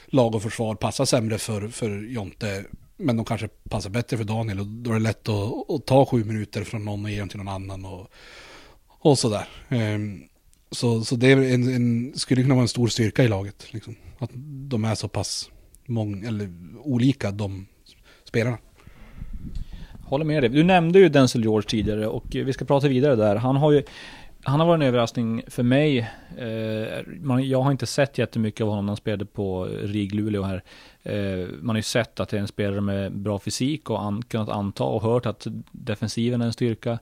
lag 0.06 0.34
och 0.34 0.42
försvar 0.42 0.74
passar 0.74 1.04
sämre 1.04 1.38
för, 1.38 1.68
för 1.68 2.12
Jonte. 2.12 2.64
Men 2.96 3.16
de 3.16 3.24
kanske 3.24 3.48
passar 3.48 3.90
bättre 3.90 4.16
för 4.16 4.24
Daniel 4.24 4.60
och 4.60 4.66
då 4.66 4.90
är 4.90 4.94
det 4.94 5.00
lätt 5.00 5.28
att, 5.28 5.70
att 5.70 5.86
ta 5.86 6.06
sju 6.06 6.24
minuter 6.24 6.64
från 6.64 6.84
någon 6.84 7.04
och 7.04 7.10
ge 7.10 7.18
dem 7.18 7.28
till 7.28 7.38
någon 7.38 7.48
annan. 7.48 7.84
Och, 7.84 8.10
och 8.86 9.18
sådär. 9.18 9.48
Ehm, 9.68 10.22
så, 10.70 11.04
så 11.04 11.16
det 11.16 11.32
en, 11.32 11.74
en, 11.74 12.12
skulle 12.14 12.42
kunna 12.42 12.54
vara 12.54 12.62
en 12.62 12.68
stor 12.68 12.88
styrka 12.88 13.24
i 13.24 13.28
laget. 13.28 13.72
Liksom. 13.72 13.96
Att 14.18 14.30
de 14.68 14.84
är 14.84 14.94
så 14.94 15.08
pass 15.08 15.50
många, 15.86 16.28
eller 16.28 16.52
olika, 16.78 17.30
de 17.30 17.66
spelarna. 18.24 18.58
Håller 20.04 20.24
med 20.24 20.42
dig. 20.42 20.50
Du 20.50 20.64
nämnde 20.64 20.98
ju 20.98 21.08
Denzel 21.08 21.42
George 21.42 21.68
tidigare 21.68 22.06
och 22.06 22.24
vi 22.30 22.52
ska 22.52 22.64
prata 22.64 22.88
vidare 22.88 23.16
där. 23.16 23.36
Han 23.36 23.56
har 23.56 23.72
ju 23.72 23.82
han 24.46 24.60
har 24.60 24.66
varit 24.66 24.80
en 24.80 24.88
överraskning 24.88 25.42
för 25.46 25.62
mig. 25.62 26.10
Eh, 26.38 27.40
jag 27.42 27.62
har 27.62 27.70
inte 27.70 27.86
sett 27.86 28.18
jättemycket 28.18 28.60
av 28.60 28.68
honom 28.68 28.86
när 28.86 28.90
han 28.90 28.96
spelade 28.96 29.24
på 29.24 29.64
RIG 29.64 30.14
Luleå 30.14 30.42
här. 30.42 30.62
Eh, 31.02 31.48
man 31.60 31.68
har 31.68 31.76
ju 31.76 31.82
sett 31.82 32.20
att 32.20 32.28
det 32.28 32.36
är 32.36 32.40
en 32.40 32.48
spelare 32.48 32.80
med 32.80 33.12
bra 33.12 33.38
fysik 33.38 33.90
och 33.90 34.28
kunnat 34.28 34.48
anta 34.48 34.84
och 34.84 35.02
hört 35.02 35.26
att 35.26 35.46
defensiven 35.72 36.42
är 36.42 36.46
en 36.46 36.52
styrka. 36.52 36.98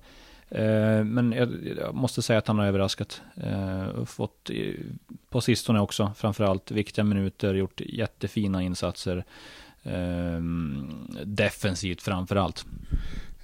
Eh, 0.48 1.04
men 1.04 1.32
jag, 1.32 1.94
måste 1.94 2.22
säga 2.22 2.38
att 2.38 2.48
han 2.48 2.58
har 2.58 2.66
överraskat. 2.66 3.22
Fått 4.06 4.50
på 5.30 5.40
sistone 5.40 5.80
också 5.80 6.12
framförallt 6.16 6.70
viktiga 6.70 7.04
minuter, 7.04 7.54
gjort 7.54 7.80
jättefina 7.80 8.62
insatser. 8.62 9.24
Defensivt 11.24 12.02
framförallt. 12.02 12.66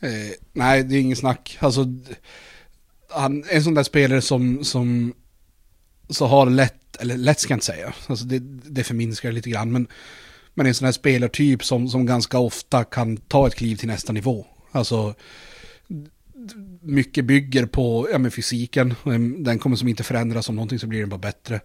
Eh, 0.00 0.32
nej, 0.52 0.84
det 0.84 0.96
är 0.96 1.00
inget 1.00 1.18
snack. 1.18 1.58
Alltså, 1.60 1.84
han 3.10 3.44
är 3.44 3.56
en 3.56 3.64
sån 3.64 3.74
där 3.74 3.82
spelare 3.82 4.22
som, 4.22 4.64
som 4.64 5.14
så 6.08 6.26
har 6.26 6.50
lätt, 6.50 6.96
eller 6.96 7.16
lätt 7.16 7.40
ska 7.40 7.52
jag 7.52 7.56
inte 7.56 7.66
säga, 7.66 7.94
alltså 8.06 8.24
det, 8.24 8.38
det 8.70 8.84
förminskar 8.84 9.32
lite 9.32 9.50
grann, 9.50 9.72
men, 9.72 9.86
men 10.54 10.66
en 10.66 10.74
sån 10.74 10.84
här 10.84 10.92
spelartyp 10.92 11.64
som, 11.64 11.88
som 11.88 12.06
ganska 12.06 12.38
ofta 12.38 12.84
kan 12.84 13.16
ta 13.16 13.46
ett 13.46 13.54
kliv 13.54 13.76
till 13.76 13.88
nästa 13.88 14.12
nivå. 14.12 14.46
Alltså, 14.72 15.14
mycket 16.80 17.24
bygger 17.24 17.66
på 17.66 18.08
ja, 18.12 18.18
men 18.18 18.30
fysiken. 18.30 18.94
Ehm, 19.06 19.44
den 19.44 19.58
kommer 19.58 19.76
som 19.76 19.88
inte 19.88 20.02
förändras 20.02 20.48
om 20.48 20.56
någonting 20.56 20.78
så 20.78 20.86
blir 20.86 21.00
den 21.00 21.08
bara 21.08 21.18
bättre. 21.18 21.60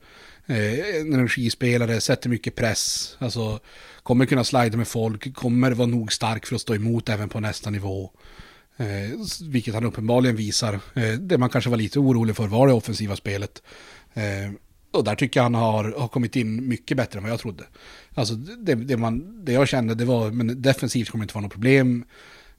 Eh, 0.46 0.80
en 1.02 1.14
energispelare 1.14 2.02
sätter 2.02 2.30
mycket 2.30 2.56
press. 2.56 3.16
Alltså 3.20 3.60
kommer 4.04 4.26
kunna 4.26 4.44
slida 4.44 4.78
med 4.78 4.88
folk. 4.88 5.34
Kommer 5.34 5.72
vara 5.72 5.88
nog 5.88 6.14
stark 6.14 6.46
för 6.46 6.56
att 6.56 6.62
stå 6.62 6.76
emot 6.76 7.10
även 7.10 7.30
på 7.30 7.40
nästa 7.40 7.70
nivå. 7.70 8.12
Eh, 8.78 9.20
vilket 9.50 9.74
han 9.74 9.86
uppenbarligen 9.86 10.36
visar. 10.36 10.80
Eh, 10.94 11.14
det 11.14 11.38
man 11.38 11.50
kanske 11.50 11.70
var 11.70 11.78
lite 11.78 12.00
orolig 12.00 12.36
för 12.36 12.48
var 12.48 12.68
det 12.68 12.74
offensiva 12.74 13.16
spelet. 13.16 13.64
Eh, 14.14 14.52
och 14.92 15.04
där 15.04 15.16
tycker 15.16 15.40
jag 15.40 15.44
han 15.44 15.56
har, 15.56 15.96
har 15.98 16.08
kommit 16.08 16.36
in 16.36 16.68
mycket 16.68 16.98
bättre 16.98 17.18
än 17.18 17.24
vad 17.24 17.32
jag 17.32 17.40
trodde. 17.40 17.64
Alltså 18.14 18.36
det, 18.36 18.76
det, 18.76 18.98
man, 18.98 19.46
det 19.46 19.52
jag 19.52 19.68
kände 19.68 19.96
det 19.96 20.06
var, 20.06 20.32
men 20.32 20.62
defensivt 20.62 21.10
kommer 21.10 21.24
inte 21.24 21.34
vara 21.34 21.42
något 21.42 21.52
problem. 21.52 22.06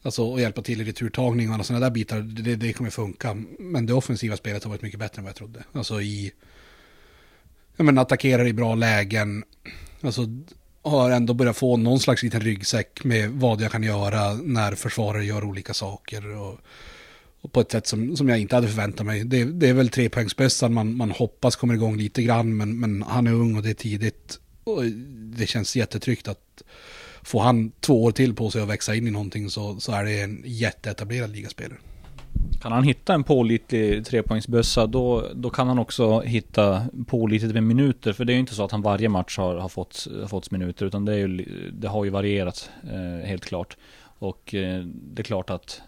Alltså 0.02 0.34
att 0.34 0.40
hjälpa 0.40 0.62
till 0.62 0.80
i 0.80 0.84
returtagning 0.84 1.48
och 1.48 1.54
alla 1.54 1.64
sådana 1.64 1.86
där 1.86 1.90
bitar, 1.90 2.20
det, 2.20 2.56
det 2.56 2.72
kommer 2.72 2.90
funka. 2.90 3.36
Men 3.58 3.86
det 3.86 3.92
offensiva 3.92 4.36
spelet 4.36 4.64
har 4.64 4.70
varit 4.70 4.82
mycket 4.82 5.00
bättre 5.00 5.18
än 5.20 5.24
vad 5.24 5.30
jag 5.30 5.36
trodde. 5.36 5.64
Alltså 5.72 6.00
i... 6.00 6.32
Ja 7.76 7.84
men 7.84 7.98
attackerar 7.98 8.46
i 8.46 8.52
bra 8.52 8.74
lägen. 8.74 9.44
Alltså 10.00 10.26
har 10.90 11.10
ändå 11.10 11.34
börjat 11.34 11.56
få 11.56 11.76
någon 11.76 12.00
slags 12.00 12.22
liten 12.22 12.40
ryggsäck 12.40 13.04
med 13.04 13.30
vad 13.30 13.60
jag 13.60 13.72
kan 13.72 13.82
göra 13.82 14.34
när 14.34 14.74
försvarare 14.74 15.24
gör 15.24 15.44
olika 15.44 15.74
saker. 15.74 16.36
Och, 16.36 16.58
och 17.40 17.52
på 17.52 17.60
ett 17.60 17.72
sätt 17.72 17.86
som, 17.86 18.16
som 18.16 18.28
jag 18.28 18.38
inte 18.38 18.54
hade 18.54 18.68
förväntat 18.68 19.06
mig. 19.06 19.24
Det, 19.24 19.44
det 19.44 19.68
är 19.68 19.74
väl 19.74 19.88
trepoängsbössan 19.88 20.74
man, 20.74 20.96
man 20.96 21.10
hoppas 21.10 21.56
kommer 21.56 21.74
igång 21.74 21.96
lite 21.96 22.22
grann, 22.22 22.56
men, 22.56 22.80
men 22.80 23.02
han 23.02 23.26
är 23.26 23.32
ung 23.32 23.56
och 23.56 23.62
det 23.62 23.70
är 23.70 23.74
tidigt. 23.74 24.38
Och 24.64 24.84
det 25.36 25.46
känns 25.46 25.76
jättetryggt 25.76 26.28
att 26.28 26.62
får 27.22 27.40
han 27.40 27.70
två 27.80 28.04
år 28.04 28.12
till 28.12 28.34
på 28.34 28.50
sig 28.50 28.62
att 28.62 28.68
växa 28.68 28.94
in 28.94 29.06
i 29.06 29.10
någonting 29.10 29.50
så, 29.50 29.80
så 29.80 29.92
är 29.92 30.04
det 30.04 30.20
en 30.20 30.42
jätteetablerad 30.44 31.30
ligaspelare. 31.30 31.78
Kan 32.60 32.72
han 32.72 32.84
hitta 32.84 33.14
en 33.14 33.24
pålitlig 33.24 34.06
trepoängsbössa 34.06 34.86
då, 34.86 35.28
då 35.34 35.50
kan 35.50 35.68
han 35.68 35.78
också 35.78 36.20
hitta 36.20 36.86
pålitligt 37.06 37.54
med 37.54 37.62
minuter. 37.62 38.12
För 38.12 38.24
det 38.24 38.32
är 38.32 38.34
ju 38.34 38.40
inte 38.40 38.54
så 38.54 38.64
att 38.64 38.72
han 38.72 38.82
varje 38.82 39.08
match 39.08 39.38
har, 39.38 39.56
har, 39.56 39.68
fått, 39.68 40.06
har 40.20 40.28
fått 40.28 40.50
minuter 40.50 40.86
utan 40.86 41.04
det, 41.04 41.12
är 41.12 41.16
ju, 41.16 41.44
det 41.72 41.88
har 41.88 42.04
ju 42.04 42.10
varierat 42.10 42.70
eh, 42.92 43.28
helt 43.28 43.44
klart. 43.44 43.76
Och 44.18 44.54
eh, 44.54 44.84
det 44.84 45.22
är 45.22 45.24
klart 45.24 45.50
att 45.50 45.82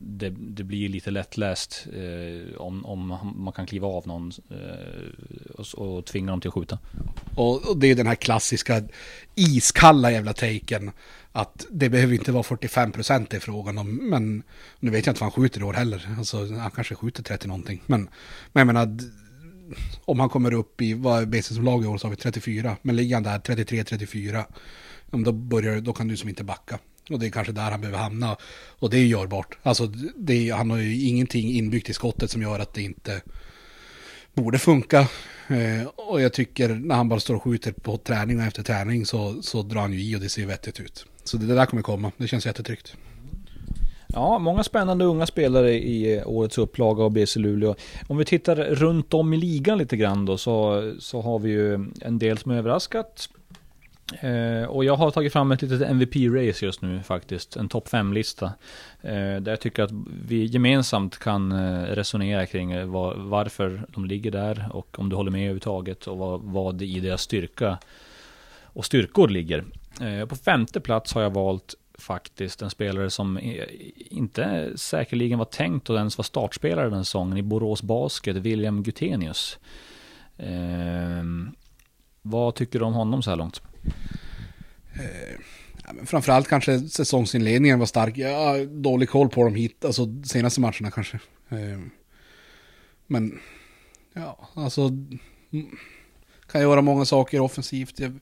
det, 0.00 0.34
det, 0.38 0.64
blir 0.64 0.88
lite 0.88 1.10
lättläst 1.10 1.86
eh, 1.96 2.56
om, 2.56 2.84
om 2.84 3.18
man 3.36 3.52
kan 3.52 3.66
kliva 3.66 3.88
av 3.88 4.06
någon 4.06 4.32
eh, 4.50 5.58
och, 5.58 5.96
och 5.96 6.04
tvinga 6.04 6.30
dem 6.30 6.40
till 6.40 6.48
att 6.48 6.54
skjuta. 6.54 6.78
Och, 7.36 7.68
och, 7.68 7.78
det 7.78 7.86
är 7.86 7.94
den 7.94 8.06
här 8.06 8.14
klassiska 8.14 8.82
iskalla 9.34 10.12
jävla 10.12 10.32
taken 10.32 10.90
att 11.36 11.66
det 11.70 11.88
behöver 11.88 12.14
inte 12.14 12.32
vara 12.32 12.42
45 12.42 12.92
procent 12.92 13.34
i 13.34 13.40
frågan 13.40 13.78
om, 13.78 13.94
men 13.94 14.42
nu 14.80 14.90
vet 14.90 15.06
jag 15.06 15.12
inte 15.12 15.20
vad 15.20 15.32
han 15.32 15.42
skjuter 15.42 15.60
i 15.60 15.64
år 15.64 15.72
heller. 15.72 16.08
Alltså 16.18 16.46
han 16.46 16.70
kanske 16.70 16.94
skjuter 16.94 17.22
30 17.22 17.48
någonting. 17.48 17.82
Men, 17.86 18.08
men 18.52 18.60
jag 18.60 18.66
menar, 18.66 18.98
om 20.04 20.20
han 20.20 20.28
kommer 20.28 20.54
upp 20.54 20.80
i, 20.80 20.94
vad 20.94 21.22
är 21.22 21.26
BC 21.26 21.54
som 21.54 21.64
lag 21.64 21.84
i 21.84 21.86
år 21.86 21.98
så 21.98 22.06
har 22.06 22.10
vi 22.10 22.16
34, 22.16 22.76
men 22.82 22.96
ligger 22.96 23.16
han 23.16 23.22
där 23.22 23.38
33-34, 23.38 24.44
då, 25.10 25.32
börjar, 25.32 25.80
då 25.80 25.92
kan 25.92 26.08
du 26.08 26.16
som 26.16 26.28
inte 26.28 26.44
backa. 26.44 26.78
Och 27.10 27.18
det 27.18 27.26
är 27.26 27.30
kanske 27.30 27.52
där 27.52 27.70
han 27.70 27.80
behöver 27.80 27.98
hamna. 27.98 28.36
Och 28.78 28.90
det 28.90 28.98
är 28.98 29.04
görbart. 29.04 29.58
Alltså, 29.62 29.86
det, 30.16 30.50
han 30.50 30.70
har 30.70 30.78
ju 30.78 31.08
ingenting 31.08 31.50
inbyggt 31.50 31.88
i 31.88 31.92
skottet 31.92 32.30
som 32.30 32.42
gör 32.42 32.58
att 32.58 32.74
det 32.74 32.82
inte 32.82 33.22
borde 34.34 34.58
funka. 34.58 35.08
Eh, 35.48 35.86
och 35.86 36.20
jag 36.20 36.32
tycker 36.32 36.68
när 36.68 36.94
han 36.94 37.08
bara 37.08 37.20
står 37.20 37.34
och 37.34 37.42
skjuter 37.42 37.72
på 37.72 37.96
träning 37.96 38.38
och 38.38 38.44
efter 38.44 38.62
träning 38.62 39.06
så, 39.06 39.42
så 39.42 39.62
drar 39.62 39.80
han 39.80 39.92
ju 39.92 40.00
i 40.00 40.16
och 40.16 40.20
det 40.20 40.28
ser 40.28 40.46
vettigt 40.46 40.80
ut. 40.80 41.06
Så 41.24 41.36
det 41.36 41.54
där 41.54 41.66
kommer 41.66 41.82
komma, 41.82 42.12
det 42.16 42.28
känns 42.28 42.46
jättetryggt. 42.46 42.96
Ja, 44.06 44.38
många 44.38 44.64
spännande 44.64 45.04
unga 45.04 45.26
spelare 45.26 45.72
i 45.72 46.22
årets 46.24 46.58
upplaga 46.58 47.04
av 47.04 47.10
BC 47.10 47.40
Luleå. 47.40 47.74
Om 48.06 48.16
vi 48.16 48.24
tittar 48.24 48.56
runt 48.56 49.14
om 49.14 49.34
i 49.34 49.36
ligan 49.36 49.78
lite 49.78 49.96
grann 49.96 50.24
då 50.24 50.38
så, 50.38 50.92
så 50.98 51.20
har 51.20 51.38
vi 51.38 51.50
ju 51.50 51.74
en 52.00 52.18
del 52.18 52.38
som 52.38 52.50
är 52.50 52.56
överraskat. 52.56 53.28
Eh, 54.20 54.64
och 54.68 54.84
jag 54.84 54.96
har 54.96 55.10
tagit 55.10 55.32
fram 55.32 55.52
ett 55.52 55.62
litet 55.62 55.88
MVP-race 55.88 56.64
just 56.64 56.82
nu 56.82 57.02
faktiskt, 57.02 57.56
en 57.56 57.68
topp 57.68 57.88
5-lista. 57.88 58.46
Eh, 59.02 59.12
där 59.12 59.48
jag 59.48 59.60
tycker 59.60 59.82
att 59.82 59.90
vi 60.28 60.44
gemensamt 60.44 61.18
kan 61.18 61.52
eh, 61.52 61.82
resonera 61.82 62.46
kring 62.46 62.72
eh, 62.72 62.86
var, 62.86 63.14
varför 63.14 63.86
de 63.88 64.04
ligger 64.04 64.30
där 64.30 64.68
och 64.72 64.98
om 64.98 65.08
du 65.08 65.16
håller 65.16 65.30
med 65.30 65.40
överhuvudtaget 65.40 66.06
och 66.06 66.18
vad, 66.18 66.40
vad 66.42 66.82
i 66.82 67.00
deras 67.00 67.22
styrka 67.22 67.78
och 68.62 68.84
styrkor 68.84 69.28
ligger. 69.28 69.64
Eh, 70.00 70.26
på 70.26 70.36
femte 70.36 70.80
plats 70.80 71.14
har 71.14 71.22
jag 71.22 71.30
valt 71.30 71.74
faktiskt 71.98 72.62
en 72.62 72.70
spelare 72.70 73.10
som 73.10 73.38
inte 73.96 74.72
säkerligen 74.76 75.38
var 75.38 75.44
tänkt 75.44 75.90
att 75.90 75.96
ens 75.96 76.18
vara 76.18 76.24
startspelare 76.24 76.90
den 76.90 77.04
säsongen 77.04 77.38
i 77.38 77.42
Borås 77.42 77.82
Basket, 77.82 78.36
William 78.36 78.82
Gutenius. 78.82 79.58
Eh, 80.36 81.24
vad 82.22 82.54
tycker 82.54 82.78
du 82.78 82.84
om 82.84 82.94
honom 82.94 83.22
så 83.22 83.30
här 83.30 83.36
långt? 83.36 83.62
Eh, 84.94 85.40
ja, 85.84 85.92
framförallt 86.06 86.48
kanske 86.48 86.80
säsongsinledningen 86.80 87.78
var 87.78 87.86
stark. 87.86 88.18
Jag 88.18 88.38
har 88.38 88.66
dålig 88.66 89.08
koll 89.08 89.28
på 89.28 89.44
dem 89.44 89.54
hit, 89.54 89.84
alltså 89.84 90.22
senaste 90.24 90.60
matcherna 90.60 90.90
kanske. 90.90 91.18
Eh, 91.48 91.80
men, 93.06 93.38
ja, 94.12 94.48
alltså 94.54 94.90
kan 96.54 96.62
göra 96.62 96.82
många 96.82 97.04
saker 97.04 97.40
offensivt. 97.40 98.00
Jag 98.00 98.12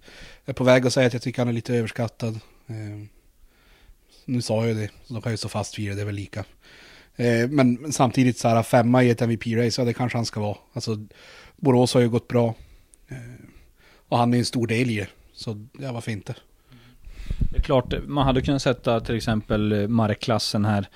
är 0.44 0.52
på 0.52 0.64
väg 0.64 0.86
att 0.86 0.92
säga 0.92 1.06
att 1.06 1.12
jag 1.12 1.22
tycker 1.22 1.38
han 1.38 1.48
är 1.48 1.52
lite 1.52 1.74
överskattad. 1.74 2.40
Eh, 2.66 3.06
nu 4.24 4.42
sa 4.42 4.66
jag 4.66 4.76
det, 4.76 4.90
så 5.04 5.14
då 5.14 5.20
kan 5.20 5.32
jag 5.32 5.38
stå 5.38 5.48
fast 5.48 5.78
vid 5.78 5.90
det, 5.90 5.94
det 5.94 6.00
är 6.00 6.06
väl 6.06 6.14
lika. 6.14 6.44
Eh, 7.16 7.48
men 7.48 7.92
samtidigt 7.92 8.38
så 8.38 8.48
här 8.48 8.62
femma 8.62 9.02
i 9.02 9.10
ett 9.10 9.22
MVP-race, 9.22 9.80
ja 9.80 9.84
det 9.84 9.94
kanske 9.94 10.18
han 10.18 10.24
ska 10.24 10.40
vara. 10.40 10.56
Alltså 10.72 11.06
Borås 11.56 11.94
har 11.94 12.00
ju 12.00 12.08
gått 12.08 12.28
bra. 12.28 12.54
Eh, 13.08 13.16
och 14.08 14.18
han 14.18 14.34
är 14.34 14.38
en 14.38 14.44
stor 14.44 14.66
del 14.66 14.90
i 14.90 14.96
det. 14.96 15.08
Så 15.32 15.66
ja, 15.78 15.92
varför 15.92 16.10
inte? 16.10 16.34
Det 17.50 17.58
är 17.58 17.62
klart, 17.62 17.94
man 18.06 18.26
hade 18.26 18.42
kunnat 18.42 18.62
sätta 18.62 19.00
till 19.00 19.16
exempel 19.16 19.88
markklassen 19.88 20.64
här 20.64 20.88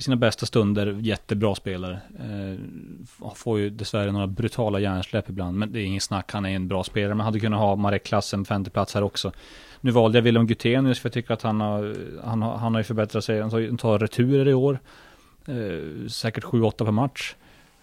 i 0.00 0.02
sina 0.02 0.16
bästa 0.16 0.46
stunder, 0.46 0.98
jättebra 1.00 1.54
spelare. 1.54 2.00
Eh, 2.18 3.30
får 3.34 3.58
ju 3.58 3.70
dessvärre 3.70 4.12
några 4.12 4.26
brutala 4.26 4.80
hjärnsläpp 4.80 5.28
ibland, 5.28 5.58
men 5.58 5.72
det 5.72 5.80
är 5.80 5.84
ingen 5.84 6.00
snack, 6.00 6.32
han 6.32 6.46
är 6.46 6.50
en 6.50 6.68
bra 6.68 6.84
spelare. 6.84 7.14
Man 7.14 7.24
hade 7.24 7.40
kunnat 7.40 7.60
ha 7.60 7.76
Marek 7.76 8.04
Klassen 8.04 8.44
femteplats 8.44 8.94
här 8.94 9.02
också. 9.02 9.32
Nu 9.80 9.90
valde 9.90 10.18
jag 10.18 10.22
Willem 10.22 10.46
Gutenius 10.46 11.00
för 11.00 11.08
jag 11.08 11.12
tycker 11.12 11.34
att 11.34 11.42
han 11.42 11.60
har, 11.60 11.94
han 12.24 12.42
har, 12.42 12.56
han 12.56 12.74
har 12.74 12.80
ju 12.80 12.84
förbättrat 12.84 13.24
sig. 13.24 13.40
Han 13.40 13.50
tar, 13.50 13.66
han 13.66 13.76
tar 13.76 13.98
returer 13.98 14.48
i 14.48 14.54
år. 14.54 14.78
Eh, 15.46 16.08
säkert 16.08 16.44
7-8 16.44 16.84
per 16.84 16.92
match. 16.92 17.34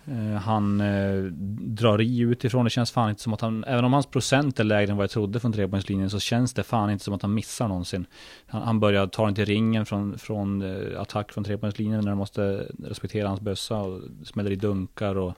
Eh, 0.07 0.41
han 0.41 0.81
eh, 0.81 1.23
drar 1.61 2.01
i 2.01 2.19
utifrån, 2.19 2.63
det 2.63 2.69
känns 2.69 2.91
fan 2.91 3.09
inte 3.09 3.21
som 3.21 3.33
att 3.33 3.41
han, 3.41 3.63
även 3.63 3.85
om 3.85 3.93
hans 3.93 4.05
procent 4.05 4.59
är 4.59 4.63
lägre 4.63 4.91
än 4.91 4.97
vad 4.97 5.03
jag 5.03 5.11
trodde 5.11 5.39
från 5.39 5.53
trepoängslinjen 5.53 6.09
så 6.09 6.19
känns 6.19 6.53
det 6.53 6.63
fan 6.63 6.89
inte 6.89 7.03
som 7.03 7.13
att 7.13 7.21
han 7.21 7.33
missar 7.33 7.67
någonsin. 7.67 8.05
Han, 8.47 8.61
han 8.61 8.79
börjar 8.79 9.07
ta 9.07 9.25
den 9.25 9.35
till 9.35 9.45
ringen 9.45 9.85
från, 9.85 10.17
från 10.17 10.61
eh, 10.61 11.01
attack 11.01 11.31
från 11.31 11.43
trepoängslinjen 11.43 12.01
när 12.01 12.11
de 12.11 12.17
måste 12.17 12.67
respektera 12.83 13.27
hans 13.27 13.41
bössa 13.41 13.77
och 13.77 14.01
smäller 14.23 14.51
i 14.51 14.55
dunkar 14.55 15.15
och 15.15 15.33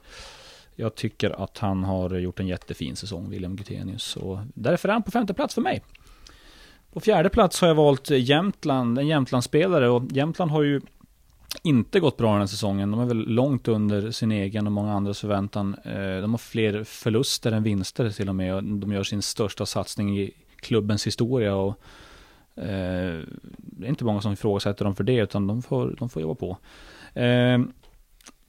jag 0.76 0.94
tycker 0.94 1.44
att 1.44 1.58
han 1.58 1.84
har 1.84 2.10
gjort 2.14 2.40
en 2.40 2.46
jättefin 2.46 2.96
säsong, 2.96 3.30
William 3.30 3.56
Gutenius. 3.56 4.16
Och 4.16 4.38
därför 4.54 4.88
är 4.88 4.92
han 4.92 5.02
på 5.02 5.10
femte 5.10 5.34
plats 5.34 5.54
för 5.54 5.62
mig. 5.62 5.82
På 6.92 7.00
fjärde 7.00 7.28
plats 7.28 7.60
har 7.60 7.68
jag 7.68 7.74
valt 7.74 8.10
Jämtland, 8.10 8.98
en 8.98 9.06
Jämtlandsspelare 9.06 9.88
och 9.88 10.02
Jämtland 10.10 10.50
har 10.50 10.62
ju 10.62 10.80
inte 11.62 12.00
gått 12.00 12.16
bra 12.16 12.32
den 12.32 12.40
här 12.40 12.46
säsongen. 12.46 12.90
De 12.90 13.00
är 13.00 13.06
väl 13.06 13.28
långt 13.28 13.68
under 13.68 14.10
sin 14.10 14.32
egen 14.32 14.66
och 14.66 14.72
många 14.72 14.92
andras 14.92 15.20
förväntan. 15.20 15.76
Eh, 15.84 16.20
de 16.20 16.30
har 16.30 16.38
fler 16.38 16.84
förluster 16.84 17.52
än 17.52 17.62
vinster 17.62 18.10
till 18.10 18.28
och 18.28 18.34
med. 18.34 18.64
De 18.64 18.92
gör 18.92 19.02
sin 19.02 19.22
största 19.22 19.66
satsning 19.66 20.18
i 20.18 20.30
klubbens 20.56 21.06
historia. 21.06 21.54
Och 21.54 21.78
eh, 22.54 23.20
det 23.56 23.86
är 23.86 23.88
inte 23.88 24.04
många 24.04 24.20
som 24.20 24.32
ifrågasätter 24.32 24.84
dem 24.84 24.96
för 24.96 25.04
det, 25.04 25.16
utan 25.16 25.46
de 25.46 25.62
får, 25.62 25.96
de 25.98 26.08
får 26.08 26.22
jobba 26.22 26.34
på. 26.34 26.56
Eh, 27.20 27.60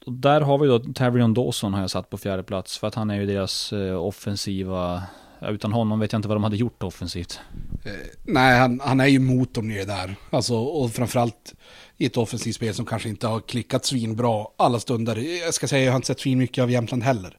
och 0.05 0.13
där 0.13 0.41
har 0.41 0.57
vi 0.57 0.67
då 0.67 0.79
Tavrion 0.79 1.33
Dawson 1.33 1.73
har 1.73 1.81
jag 1.81 1.89
satt 1.89 2.09
på 2.09 2.17
fjärde 2.17 2.43
plats. 2.43 2.77
För 2.77 2.87
att 2.87 2.95
han 2.95 3.09
är 3.09 3.15
ju 3.15 3.25
deras 3.25 3.73
eh, 3.73 4.05
offensiva 4.05 5.03
utan 5.49 5.73
honom 5.73 5.99
vet 5.99 6.11
jag 6.11 6.19
inte 6.19 6.27
vad 6.27 6.35
de 6.35 6.43
hade 6.43 6.55
gjort 6.55 6.83
offensivt. 6.83 7.39
Eh, 7.85 7.91
nej, 8.23 8.59
han, 8.59 8.79
han, 8.83 8.99
är 8.99 9.07
ju 9.07 9.19
motorn 9.19 9.71
i 9.71 9.77
det 9.77 9.85
där. 9.85 10.15
Alltså, 10.29 10.55
och 10.55 10.91
framförallt 10.91 11.53
i 12.01 12.05
ett 12.05 12.17
offensivt 12.17 12.55
spel 12.55 12.73
som 12.73 12.85
kanske 12.85 13.09
inte 13.09 13.27
har 13.27 13.39
klickat 13.39 13.85
svinbra 13.85 14.47
alla 14.57 14.79
stunder. 14.79 15.15
Jag 15.15 15.53
ska 15.53 15.67
säga, 15.67 15.85
jag 15.85 15.91
har 15.91 15.95
inte 15.95 16.07
sett 16.07 16.19
svin 16.19 16.37
mycket 16.37 16.61
av 16.61 16.71
Jämtland 16.71 17.03
heller. 17.03 17.37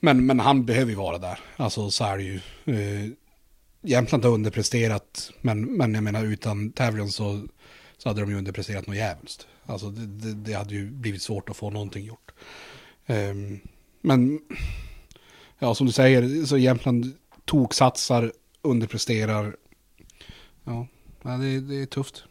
Men, 0.00 0.26
men 0.26 0.40
han 0.40 0.64
behöver 0.64 0.90
ju 0.90 0.96
vara 0.96 1.18
där. 1.18 1.40
Alltså 1.56 1.90
så 1.90 2.04
är 2.04 2.16
det 2.16 2.22
ju. 2.22 2.40
Eh, 2.64 3.10
Jämtland 3.82 4.24
har 4.24 4.32
underpresterat, 4.32 5.32
men, 5.40 5.76
men 5.76 5.94
jag 5.94 6.04
menar 6.04 6.24
utan 6.24 6.72
tävlingen 6.72 7.12
så, 7.12 7.46
så 7.98 8.08
hade 8.08 8.20
de 8.20 8.30
ju 8.30 8.38
underpresterat 8.38 8.86
något 8.86 8.96
jävligt. 8.96 9.46
Alltså 9.66 9.90
det, 9.90 10.06
det, 10.06 10.34
det, 10.34 10.52
hade 10.52 10.74
ju 10.74 10.90
blivit 10.90 11.22
svårt 11.22 11.48
att 11.48 11.56
få 11.56 11.70
någonting 11.70 12.04
gjort. 12.04 12.32
Eh, 13.06 13.34
men 14.00 14.40
ja, 15.58 15.74
som 15.74 15.86
du 15.86 15.92
säger, 15.92 16.46
så 16.46 16.58
Jämtland 16.58 17.12
toksatsar, 17.44 18.32
underpresterar. 18.62 19.56
Ja, 20.64 20.86
det, 21.22 21.60
det 21.60 21.82
är 21.82 21.86
tufft. 21.86 22.24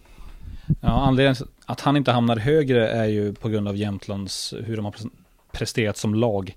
Ja, 0.82 0.89
anledningen 0.89 1.36
att 1.65 1.82
han 1.82 1.97
inte 1.97 2.12
hamnar 2.12 2.38
högre 2.38 2.89
är 2.89 3.06
ju 3.06 3.34
på 3.34 3.49
grund 3.49 3.67
av 3.67 3.77
Jämtlands, 3.77 4.53
hur 4.65 4.75
de 4.75 4.86
har 4.86 4.95
presterat 5.51 5.97
som 5.97 6.15
lag. 6.15 6.56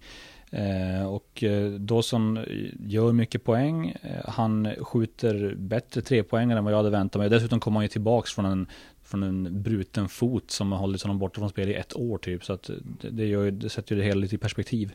Eh, 0.51 1.07
och 1.07 1.45
eh, 1.45 1.71
Dawson 1.71 2.39
gör 2.87 3.13
mycket 3.13 3.45
poäng. 3.45 3.97
Eh, 4.03 4.31
han 4.31 4.75
skjuter 4.81 5.55
bättre 5.57 6.01
trepoängare 6.01 6.59
än 6.59 6.65
vad 6.65 6.73
jag 6.73 6.79
hade 6.79 6.91
väntat 6.91 7.21
mig. 7.21 7.31
Dessutom 7.31 7.61
kommer 7.61 7.77
han 7.77 7.85
ju 7.85 7.89
tillbaks 7.89 8.35
från 8.35 8.45
en, 8.45 8.67
från 9.05 9.23
en 9.23 9.63
bruten 9.63 10.09
fot 10.09 10.51
som 10.51 10.73
har 10.73 10.79
hållit 10.79 11.03
honom 11.03 11.19
borta 11.19 11.41
från 11.41 11.51
spel 11.51 11.69
i 11.69 11.75
ett 11.75 11.97
år 11.97 12.19
typ. 12.19 12.45
Så 12.45 12.53
att 12.53 12.71
det, 13.01 13.11
det, 13.11 13.27
gör, 13.27 13.51
det 13.51 13.69
sätter 13.69 13.95
ju 13.95 14.01
det 14.01 14.07
hela 14.07 14.21
lite 14.21 14.35
i 14.35 14.39
perspektiv. 14.39 14.93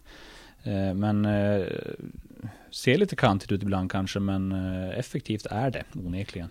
Eh, 0.64 0.94
men 0.94 1.26
eh, 1.26 1.66
ser 2.72 2.98
lite 2.98 3.16
kantigt 3.16 3.52
ut 3.52 3.64
ibland 3.64 3.92
kanske, 3.92 4.20
men 4.20 4.52
eh, 4.52 5.00
effektivt 5.00 5.46
är 5.46 5.72
det 5.72 5.84
onekligen. 5.94 6.50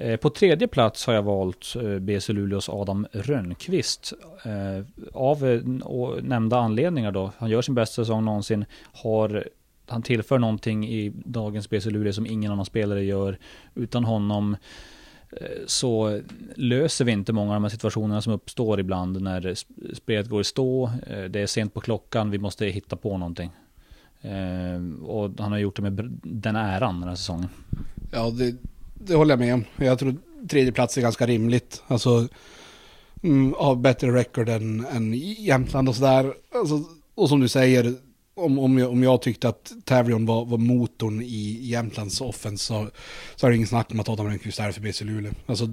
Eh, 0.00 0.16
på 0.16 0.30
tredje 0.30 0.68
plats 0.68 1.06
har 1.06 1.14
jag 1.14 1.22
valt 1.22 1.76
eh, 1.76 1.98
BC 1.98 2.32
Luleås 2.32 2.68
Adam 2.68 3.06
Rönnqvist. 3.12 4.12
Eh, 4.44 4.86
av 5.12 5.42
nämnda 6.22 6.58
anledningar 6.58 7.12
då. 7.12 7.32
Han 7.38 7.50
gör 7.50 7.62
sin 7.62 7.74
bästa 7.74 8.02
säsong 8.02 8.24
någonsin. 8.24 8.64
Har, 8.92 9.48
han 9.86 10.02
tillför 10.02 10.38
någonting 10.38 10.88
i 10.88 11.12
dagens 11.24 11.70
BC 11.70 11.90
Luleå 11.90 12.12
som 12.12 12.26
ingen 12.26 12.52
annan 12.52 12.64
spelare 12.64 13.04
gör. 13.04 13.38
Utan 13.74 14.04
honom 14.04 14.56
så 15.66 16.20
löser 16.54 17.04
vi 17.04 17.12
inte 17.12 17.32
många 17.32 17.50
av 17.50 17.54
de 17.54 17.64
här 17.64 17.70
situationerna 17.70 18.22
som 18.22 18.32
uppstår 18.32 18.80
ibland 18.80 19.22
när 19.22 19.54
spelet 19.94 20.28
går 20.28 20.40
i 20.40 20.44
stå, 20.44 20.90
det 21.30 21.40
är 21.40 21.46
sent 21.46 21.74
på 21.74 21.80
klockan, 21.80 22.30
vi 22.30 22.38
måste 22.38 22.66
hitta 22.66 22.96
på 22.96 23.18
någonting. 23.18 23.50
Och 25.02 25.30
han 25.38 25.52
har 25.52 25.58
gjort 25.58 25.76
det 25.76 25.82
med 25.82 26.18
den 26.22 26.56
äran 26.56 27.00
den 27.00 27.08
här 27.08 27.16
säsongen. 27.16 27.48
Ja, 28.12 28.30
det, 28.30 28.54
det 29.00 29.14
håller 29.14 29.32
jag 29.32 29.38
med 29.38 29.54
om. 29.54 29.64
Jag 29.76 29.98
tror 29.98 30.16
tredje 30.48 30.72
plats 30.72 30.98
är 30.98 31.02
ganska 31.02 31.26
rimligt. 31.26 31.82
Alltså, 31.86 32.28
mm, 33.22 33.52
ha 33.52 33.74
bättre 33.74 34.12
record 34.12 34.48
än, 34.48 34.86
än 34.86 35.14
Jämtland 35.38 35.88
och 35.88 35.96
sådär. 35.96 36.34
Alltså, 36.54 36.84
och 37.14 37.28
som 37.28 37.40
du 37.40 37.48
säger, 37.48 37.94
om, 38.34 38.58
om, 38.58 38.78
jag, 38.78 38.90
om 38.90 39.02
jag 39.02 39.22
tyckte 39.22 39.48
att 39.48 39.72
Tavrion 39.84 40.26
var, 40.26 40.44
var 40.44 40.58
motorn 40.58 41.22
i 41.22 41.58
Jämtlands 41.60 42.20
offens 42.20 42.62
så, 42.62 42.90
så 43.36 43.46
är 43.46 43.50
det 43.50 43.56
ingen 43.56 43.68
snack 43.68 43.90
om 43.90 44.00
att 44.00 44.08
Adam 44.08 44.26
Rönnqvist 44.26 44.60
är 44.60 44.72
för 44.72 44.80
BC 44.80 45.04
Luleå. 45.04 45.32
Alltså, 45.46 45.66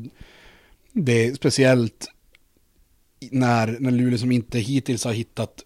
det 0.94 1.28
är 1.28 1.34
speciellt 1.34 2.08
när, 3.32 3.78
när 3.80 3.92
Luleå 3.92 4.18
som 4.18 4.32
inte 4.32 4.60
hittills 4.60 5.06
har 5.06 5.14
hittat 5.14 5.64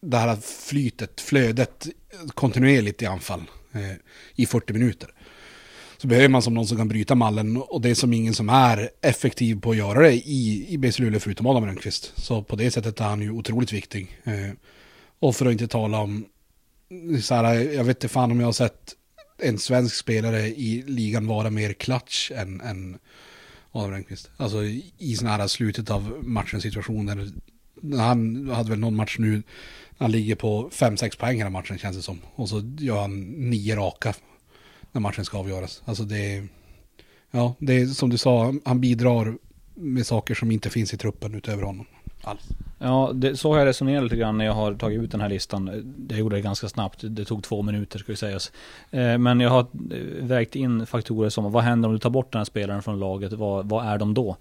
det 0.00 0.16
här 0.16 0.36
flytet, 0.68 1.20
flödet 1.20 1.86
kontinuerligt 2.34 3.02
i 3.02 3.06
anfall 3.06 3.42
eh, 3.72 3.96
i 4.34 4.46
40 4.46 4.72
minuter. 4.72 5.10
Så 6.06 6.08
behöver 6.08 6.28
man 6.28 6.42
som 6.42 6.54
någon 6.54 6.66
som 6.66 6.76
kan 6.76 6.88
bryta 6.88 7.14
mallen 7.14 7.56
och 7.56 7.80
det 7.80 7.90
är 7.90 7.94
som 7.94 8.12
ingen 8.12 8.34
som 8.34 8.48
är 8.48 8.90
effektiv 9.02 9.60
på 9.60 9.70
att 9.70 9.76
göra 9.76 10.00
det 10.00 10.12
i, 10.12 10.66
i 10.68 10.78
BC 10.78 11.02
Luleå 11.02 11.20
förutom 11.20 11.46
Adam 11.46 11.66
Rönnqvist. 11.66 12.12
Så 12.16 12.42
på 12.42 12.56
det 12.56 12.70
sättet 12.70 13.00
är 13.00 13.04
han 13.04 13.22
ju 13.22 13.30
otroligt 13.30 13.72
viktig. 13.72 14.20
Eh, 14.24 14.50
och 15.18 15.36
för 15.36 15.46
att 15.46 15.52
inte 15.52 15.68
tala 15.68 15.98
om 15.98 16.26
så 17.22 17.34
här, 17.34 17.54
jag 17.54 17.84
vet 17.84 17.96
inte 17.96 18.08
fan 18.08 18.30
om 18.30 18.40
jag 18.40 18.46
har 18.46 18.52
sett 18.52 18.94
en 19.38 19.58
svensk 19.58 19.96
spelare 19.96 20.46
i 20.46 20.84
ligan 20.86 21.26
vara 21.26 21.50
mer 21.50 21.72
klatsch 21.72 22.30
än, 22.30 22.60
än 22.60 22.98
Adam 23.72 23.90
Rönnqvist. 23.90 24.30
Alltså 24.36 24.64
i 24.98 25.16
sådana 25.16 25.36
här 25.36 25.46
slutet 25.46 25.90
av 25.90 26.18
matchens 26.22 26.62
situationer. 26.62 27.28
Han 27.98 28.48
hade 28.50 28.70
väl 28.70 28.78
någon 28.78 28.96
match 28.96 29.16
nu, 29.18 29.42
han 29.98 30.12
ligger 30.12 30.34
på 30.34 30.70
5-6 30.72 31.18
poäng 31.18 31.38
hela 31.38 31.50
matchen 31.50 31.78
känns 31.78 31.96
det 31.96 32.02
som. 32.02 32.20
Och 32.34 32.48
så 32.48 32.62
gör 32.78 33.00
han 33.00 33.20
nio 33.22 33.76
raka 33.76 34.14
när 34.92 35.00
matchen 35.00 35.24
ska 35.24 35.38
avgöras. 35.38 35.82
Alltså 35.84 36.04
det 36.04 36.36
är, 36.36 36.48
ja, 37.30 37.54
det 37.58 37.80
är 37.80 37.86
som 37.86 38.10
du 38.10 38.18
sa, 38.18 38.54
han 38.64 38.80
bidrar 38.80 39.38
med 39.74 40.06
saker 40.06 40.34
som 40.34 40.50
inte 40.50 40.70
finns 40.70 40.94
i 40.94 40.96
truppen 40.96 41.34
utöver 41.34 41.62
honom. 41.62 41.86
Alls. 42.22 42.48
Ja, 42.78 43.10
det, 43.14 43.36
så 43.36 43.52
har 43.52 43.58
jag 43.58 43.66
resonerat 43.66 44.02
lite 44.02 44.16
grann 44.16 44.38
när 44.38 44.44
jag 44.44 44.52
har 44.52 44.74
tagit 44.74 45.02
ut 45.02 45.10
den 45.10 45.20
här 45.20 45.28
listan. 45.28 45.94
Jag 46.08 46.18
gjorde 46.18 46.36
det 46.36 46.42
ganska 46.42 46.68
snabbt, 46.68 46.98
det 47.02 47.24
tog 47.24 47.44
två 47.44 47.62
minuter 47.62 47.98
ska 47.98 48.12
vi 48.12 48.16
sägas. 48.16 48.52
Eh, 48.90 49.18
men 49.18 49.40
jag 49.40 49.50
har 49.50 49.60
eh, 49.60 50.24
vägt 50.24 50.56
in 50.56 50.86
faktorer 50.86 51.30
som, 51.30 51.52
vad 51.52 51.64
händer 51.64 51.88
om 51.88 51.92
du 51.92 51.98
tar 51.98 52.10
bort 52.10 52.32
den 52.32 52.38
här 52.38 52.44
spelaren 52.44 52.82
från 52.82 52.98
laget? 52.98 53.32
Vad, 53.32 53.68
vad 53.68 53.86
är 53.86 53.98
de 53.98 54.14
då? 54.14 54.36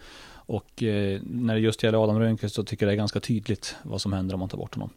Och 0.48 0.84
eh, 0.84 1.20
när 1.24 1.54
det 1.54 1.60
just 1.60 1.84
gäller 1.84 2.04
Adam 2.04 2.20
Rönnqvist 2.20 2.56
så 2.56 2.64
tycker 2.64 2.86
jag 2.86 2.92
det 2.92 2.96
är 2.96 2.98
ganska 2.98 3.20
tydligt 3.20 3.76
vad 3.84 4.02
som 4.02 4.14
händer 4.14 4.34
om 4.34 4.40
man 4.40 4.50
tar 4.50 4.58
bort 4.58 4.76
honom. 4.76 4.90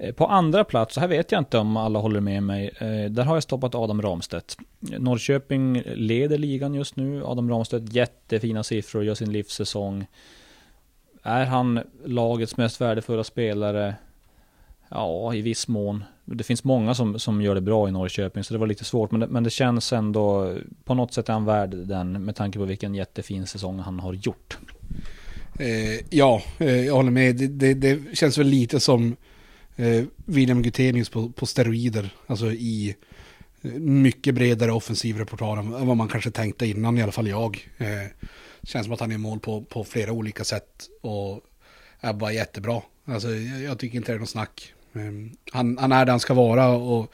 Eh, 0.00 0.12
på 0.12 0.26
andra 0.26 0.64
plats, 0.64 0.94
så 0.94 1.00
här 1.00 1.08
vet 1.08 1.32
jag 1.32 1.40
inte 1.40 1.58
om 1.58 1.76
alla 1.76 1.98
håller 1.98 2.20
med 2.20 2.42
mig, 2.42 2.70
eh, 2.78 3.10
där 3.10 3.22
har 3.22 3.36
jag 3.36 3.42
stoppat 3.42 3.74
Adam 3.74 4.02
Ramstedt. 4.02 4.56
Norrköping 4.80 5.82
leder 5.86 6.38
ligan 6.38 6.74
just 6.74 6.96
nu. 6.96 7.24
Adam 7.24 7.50
Ramstedt, 7.50 7.92
jättefina 7.92 8.62
siffror, 8.62 9.04
gör 9.04 9.14
sin 9.14 9.32
livssäsong. 9.32 10.06
Är 11.22 11.44
han 11.44 11.80
lagets 12.04 12.56
mest 12.56 12.80
värdefulla 12.80 13.24
spelare? 13.24 13.94
Ja, 14.88 15.34
i 15.34 15.42
viss 15.42 15.68
mån. 15.68 16.04
Det 16.24 16.44
finns 16.44 16.64
många 16.64 16.94
som, 16.94 17.18
som 17.18 17.42
gör 17.42 17.54
det 17.54 17.60
bra 17.60 17.88
i 17.88 17.92
Norrköping, 17.92 18.44
så 18.44 18.54
det 18.54 18.58
var 18.58 18.66
lite 18.66 18.84
svårt. 18.84 19.10
Men 19.10 19.20
det, 19.20 19.26
men 19.26 19.44
det 19.44 19.50
känns 19.50 19.92
ändå, 19.92 20.56
på 20.84 20.94
något 20.94 21.14
sätt 21.14 21.28
är 21.28 21.32
han 21.32 21.44
värd 21.44 21.70
den, 21.70 22.24
med 22.24 22.36
tanke 22.36 22.58
på 22.58 22.64
vilken 22.64 22.94
jättefin 22.94 23.46
säsong 23.46 23.78
han 23.78 24.00
har 24.00 24.12
gjort. 24.12 24.58
Eh, 25.58 26.06
ja, 26.10 26.42
eh, 26.58 26.86
jag 26.86 26.94
håller 26.94 27.10
med. 27.10 27.36
Det, 27.36 27.46
det, 27.46 27.74
det, 27.74 28.16
känns 28.16 28.38
väl 28.38 28.46
lite 28.46 28.80
som 28.80 29.16
eh, 29.80 30.04
William 30.24 30.62
Gutenius 30.62 31.08
på, 31.08 31.30
på 31.30 31.46
steroider. 31.46 32.10
Alltså 32.26 32.52
i 32.52 32.96
eh, 33.62 33.70
mycket 33.80 34.34
bredare 34.34 34.72
offensiv 34.72 35.18
repertoar 35.18 35.56
än 35.56 35.86
vad 35.86 35.96
man 35.96 36.08
kanske 36.08 36.30
tänkte 36.30 36.66
innan, 36.66 36.98
i 36.98 37.02
alla 37.02 37.12
fall 37.12 37.28
jag. 37.28 37.68
Eh, 37.78 37.86
Känns 38.62 38.84
som 38.86 38.92
att 38.92 39.00
han 39.00 39.12
är 39.12 39.18
mål 39.18 39.40
på, 39.40 39.62
på 39.62 39.84
flera 39.84 40.12
olika 40.12 40.44
sätt 40.44 40.88
och 41.00 41.40
är 42.00 42.12
bara 42.12 42.32
jättebra. 42.32 42.82
Alltså, 43.04 43.30
jag, 43.34 43.62
jag 43.62 43.78
tycker 43.78 43.96
inte 43.96 44.12
det 44.12 44.16
är 44.16 44.20
något 44.20 44.28
snack. 44.28 44.72
Eh, 44.92 45.00
han, 45.52 45.78
han, 45.78 45.92
är 45.92 46.04
där 46.04 46.10
han 46.10 46.20
ska 46.20 46.34
vara 46.34 46.68
och, 46.68 47.12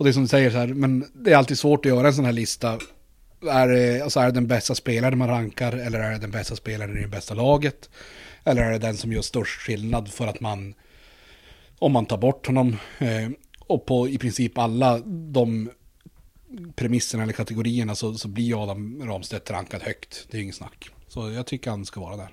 och 0.00 0.04
det 0.04 0.10
är 0.10 0.12
som 0.12 0.22
du 0.22 0.28
säger 0.28 0.50
så 0.50 0.56
här, 0.56 0.66
men 0.66 1.04
det 1.12 1.32
är 1.32 1.36
alltid 1.36 1.58
svårt 1.58 1.86
att 1.86 1.92
göra 1.92 2.06
en 2.06 2.14
sån 2.14 2.24
här 2.24 2.32
lista. 2.32 2.78
Är 3.50 3.68
det, 3.68 4.00
alltså 4.00 4.20
är 4.20 4.26
det 4.26 4.32
den 4.32 4.46
bästa 4.46 4.74
spelaren 4.74 5.18
man 5.18 5.28
rankar 5.28 5.72
eller 5.72 6.00
är 6.00 6.10
det 6.10 6.18
den 6.18 6.30
bästa 6.30 6.56
spelaren 6.56 6.98
i 6.98 7.02
det 7.02 7.08
bästa 7.08 7.34
laget? 7.34 7.90
Eller 8.44 8.62
är 8.62 8.70
det 8.70 8.78
den 8.78 8.96
som 8.96 9.12
gör 9.12 9.22
störst 9.22 9.60
skillnad 9.60 10.12
för 10.12 10.26
att 10.26 10.40
man, 10.40 10.74
om 11.80 11.92
man 11.92 12.06
tar 12.06 12.18
bort 12.18 12.46
honom, 12.46 12.76
eh, 12.98 13.30
och 13.66 13.86
på 13.86 14.08
i 14.08 14.18
princip 14.18 14.58
alla 14.58 14.98
de 15.06 15.70
premisserna 16.74 17.22
eller 17.22 17.32
kategorierna 17.32 17.94
så, 17.94 18.14
så 18.14 18.28
blir 18.28 18.62
Adam 18.62 19.02
Ramstedt 19.04 19.50
rankad 19.50 19.82
högt. 19.82 20.26
Det 20.30 20.38
är 20.38 20.42
inget 20.42 20.54
snack. 20.54 20.90
Så 21.08 21.30
jag 21.30 21.46
tycker 21.46 21.70
han 21.70 21.84
ska 21.84 22.00
vara 22.00 22.16
där. 22.16 22.28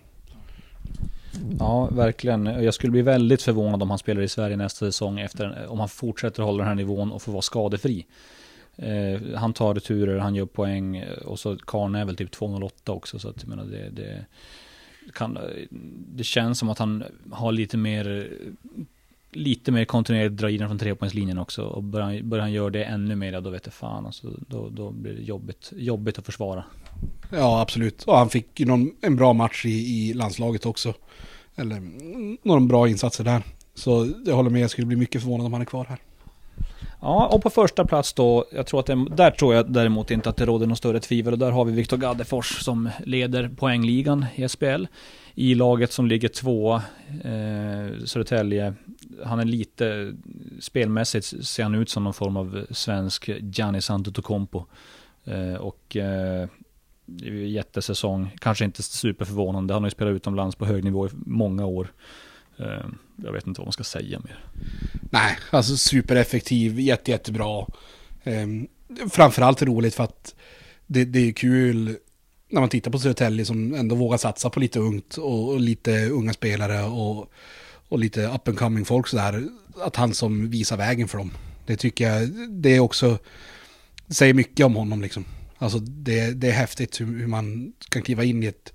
Ja, 1.60 1.90
verkligen. 1.92 2.46
Jag 2.46 2.74
skulle 2.74 2.92
bli 2.92 3.02
väldigt 3.02 3.42
förvånad 3.42 3.84
om 3.84 3.90
han 3.90 4.00
spelar 4.00 4.22
i 4.22 4.28
Sverige 4.28 4.58
nästa 4.58 4.86
säsong 4.86 5.20
efter, 5.20 5.68
om 5.68 5.80
han 5.80 5.90
fortsätter 5.90 6.44
hålla 6.44 6.58
den 6.58 6.68
här 6.68 6.76
nivån 6.76 7.12
och 7.12 7.22
får 7.22 7.32
vara 7.32 7.42
skadefri. 7.42 8.06
Eh, 8.76 9.22
han 9.36 9.54
tar 9.54 9.74
returer, 9.74 10.18
han 10.18 10.36
gör 10.36 10.46
poäng 10.46 10.98
eh, 10.98 11.18
och 11.18 11.40
så 11.40 11.58
Karn 11.58 11.96
är 11.96 12.06
väl 12.06 12.16
typ 12.16 12.32
208 12.32 12.92
också 12.92 13.20
så 13.20 13.30
att 13.30 13.42
jag 13.42 13.50
menar 13.50 13.66
det, 13.66 13.90
det 13.90 14.26
kan, 15.14 15.38
det 16.16 16.24
känns 16.24 16.60
som 16.60 16.70
att 16.70 16.80
han 16.80 17.04
har 17.32 17.52
lite 17.52 17.78
mer 17.78 18.32
lite 19.32 19.72
mer 19.72 19.86
kontinuerligt 19.86 20.38
dra 20.38 20.50
i 20.50 20.58
den 20.58 20.68
från 20.68 20.80
trepoängslinjen 20.80 21.38
också. 21.38 21.64
Och 21.64 21.84
börjar, 21.84 22.22
börjar 22.22 22.42
han 22.42 22.52
göra 22.52 22.70
det 22.70 22.84
ännu 22.84 23.16
mer, 23.16 23.42
då 23.42 23.50
vet 23.50 23.66
jag 23.66 23.74
fan 23.74 24.06
alltså, 24.06 24.34
då, 24.48 24.70
då 24.70 24.92
blir 24.92 25.14
det 25.14 25.22
jobbigt, 25.22 25.74
jobbigt 25.76 26.20
att 26.20 26.26
försvara. 26.26 26.64
Ja, 27.32 27.62
absolut. 27.62 28.04
Och 28.04 28.18
han 28.18 28.30
fick 28.30 28.60
ju 28.60 28.66
någon, 28.66 28.92
en 29.02 29.16
bra 29.16 29.34
match 29.34 29.66
i, 29.66 29.70
i 29.70 30.14
landslaget 30.14 30.66
också. 30.66 30.94
Eller 31.56 31.78
mm, 31.78 32.38
några 32.44 32.60
bra 32.62 32.88
insatser 32.88 33.24
där. 33.24 33.44
Så 33.74 34.14
jag 34.26 34.36
håller 34.36 34.50
med, 34.50 34.62
jag 34.62 34.70
skulle 34.70 34.88
bli 34.88 34.98
mycket 34.98 35.22
förvånad 35.22 35.46
om 35.46 35.54
han 35.54 35.62
är 35.62 35.66
kvar 35.66 35.86
här. 35.86 36.00
Ja, 37.02 37.28
och 37.28 37.44
på 37.44 37.50
första 37.50 37.86
plats 37.86 38.14
då, 38.14 38.46
jag 38.52 38.68
tror 38.68 38.80
att 38.80 38.86
det, 38.86 39.06
där 39.16 39.32
tror 39.32 39.56
jag 39.56 39.72
däremot 39.72 40.12
inte 40.12 40.30
att 40.30 40.38
det 40.38 40.46
råder 40.46 40.68
något 40.68 40.78
större 40.78 41.00
tvivel. 41.00 41.34
Och 41.34 41.40
där 41.40 41.52
har 41.52 41.66
vi 41.66 41.72
Viktor 41.72 41.98
Gaddefors 41.98 42.64
som 42.64 42.90
leder 43.06 43.50
poängligan 43.50 44.26
i 44.36 44.50
SPL. 44.50 44.86
I 45.36 45.56
laget 45.56 45.92
som 45.92 46.08
ligger 46.08 46.28
två, 46.28 46.76
eh, 47.24 48.06
Södertälje. 48.06 48.74
Han 49.26 49.40
är 49.40 49.46
lite, 49.46 50.14
spelmässigt 50.60 51.46
ser 51.46 51.64
han 51.64 51.76
ut 51.76 51.90
som 51.90 52.04
någon 52.04 52.14
form 52.14 52.38
av 52.38 52.66
svensk 52.72 53.30
Giannis 53.40 53.90
Antetokounmpo. 53.90 54.66
Eh, 55.24 55.54
och 55.54 55.96
eh, 55.96 56.48
det 57.06 57.28
är 57.28 57.32
ju 57.32 57.48
jättesäsong, 57.48 58.36
kanske 58.40 58.66
inte 58.66 58.84
superförvånande. 58.84 59.74
Han 59.74 59.84
har 59.84 59.88
ju 59.88 59.92
spelat 59.92 60.16
utomlands 60.16 60.56
på 60.56 60.66
hög 60.66 60.84
nivå 60.84 61.08
i 61.08 61.10
många 61.14 61.66
år. 61.66 61.88
Eh, 62.58 62.86
jag 63.16 63.32
vet 63.32 63.48
inte 63.48 63.62
vad 63.62 63.68
man 63.68 63.74
ska 63.74 63.84
säga 63.84 64.20
mer. 64.20 64.46
Nej, 65.10 65.38
alltså 65.50 65.78
supereffektiv, 65.78 66.80
jätte, 66.80 67.12
jättebra. 67.12 67.66
Ehm, 68.24 68.68
framförallt 69.10 69.62
roligt 69.62 69.96
för 69.96 70.04
att 70.04 70.36
det, 70.88 71.06
det 71.06 71.20
är 71.20 71.32
kul 71.32 71.98
när 72.50 72.60
man 72.60 72.70
tittar 72.70 72.92
på 72.92 73.00
Södertälje 73.00 73.46
som 73.46 73.74
ändå 73.74 73.96
vågar 73.96 74.18
satsa 74.18 74.50
på 74.50 74.60
lite 74.60 74.80
ungt 74.80 75.18
och, 75.18 75.50
och 75.50 75.60
lite 75.60 76.10
unga 76.10 76.34
spelare 76.34 76.84
och, 76.84 77.32
och 77.90 78.00
lite 78.00 78.28
up 78.28 78.48
and 78.48 78.58
coming 78.58 78.86
folk 78.86 79.08
sådär. 79.08 79.44
Att 79.82 79.96
han 79.96 80.14
som 80.14 80.50
visar 80.50 80.78
vägen 80.78 81.08
för 81.08 81.18
dem. 81.18 81.32
Det 81.66 81.76
tycker 81.76 82.10
jag, 82.10 82.30
det 82.50 82.76
är 82.76 82.80
också, 82.80 83.18
det 84.06 84.14
säger 84.14 84.34
mycket 84.34 84.66
om 84.66 84.76
honom 84.76 85.02
liksom. 85.02 85.26
Alltså 85.58 85.80
det, 85.80 86.32
det 86.32 86.48
är 86.48 86.52
häftigt 86.52 87.02
hur, 87.02 87.20
hur 87.20 87.28
man 87.28 87.74
kan 87.90 88.02
kliva 88.02 88.24
in 88.24 88.44
i 88.44 88.46
ett 88.46 88.74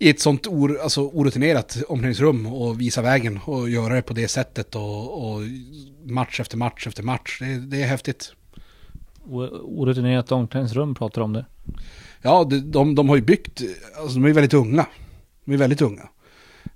i 0.00 0.10
ett 0.10 0.20
sånt 0.20 0.46
or, 0.46 0.78
alltså 0.78 1.00
orutinerat 1.00 1.82
omklädningsrum 1.88 2.46
och 2.46 2.80
visa 2.80 3.02
vägen 3.02 3.40
och 3.44 3.70
göra 3.70 3.94
det 3.94 4.02
på 4.02 4.14
det 4.14 4.28
sättet 4.28 4.74
och, 4.74 5.32
och 5.32 5.40
match 6.04 6.40
efter 6.40 6.56
match 6.56 6.86
efter 6.86 7.02
match. 7.02 7.38
Det, 7.40 7.58
det 7.58 7.82
är 7.82 7.86
häftigt. 7.86 8.32
Orutinerat 9.62 10.32
omklädningsrum 10.32 10.94
pratar 10.94 11.22
om 11.22 11.32
det? 11.32 11.46
Ja, 12.22 12.44
de, 12.44 12.70
de, 12.70 12.94
de 12.94 13.08
har 13.08 13.16
ju 13.16 13.22
byggt, 13.22 13.62
alltså 13.96 14.18
de 14.18 14.24
är 14.24 14.32
väldigt 14.32 14.54
unga. 14.54 14.86
De 15.44 15.52
är 15.52 15.56
väldigt 15.56 15.82
unga. 15.82 16.08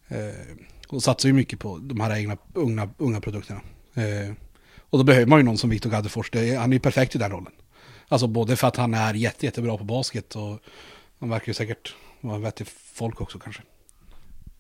Eh, 0.09 0.57
och 0.89 1.03
satsar 1.03 1.29
ju 1.29 1.33
mycket 1.33 1.59
på 1.59 1.79
de 1.79 2.01
här 2.01 2.17
egna 2.17 2.37
unga, 2.55 2.89
unga 2.99 3.21
produkterna. 3.21 3.61
Eh, 3.95 4.33
och 4.79 4.99
då 4.99 5.05
behöver 5.05 5.27
man 5.27 5.39
ju 5.39 5.43
någon 5.43 5.59
som 5.59 5.71
Viktor 5.71 5.91
Gaddefors. 5.91 6.31
Han 6.35 6.45
är 6.45 6.73
ju 6.73 6.81
perfekt 6.81 7.15
i 7.15 7.19
den 7.19 7.31
rollen. 7.31 7.53
Alltså 8.09 8.27
både 8.27 8.57
för 8.57 8.69
att 8.69 8.77
han 8.77 8.95
är 8.95 9.15
jätte, 9.15 9.47
jättebra 9.47 9.77
på 9.77 9.85
basket 9.85 10.37
och 10.37 10.59
han 11.21 11.29
verkar 11.29 11.49
ju 11.49 11.55
säkert 11.55 11.95
vara 12.21 12.37
en 12.37 12.43
vettig 12.43 12.67
folk 12.95 13.21
också 13.21 13.39
kanske. 13.39 13.63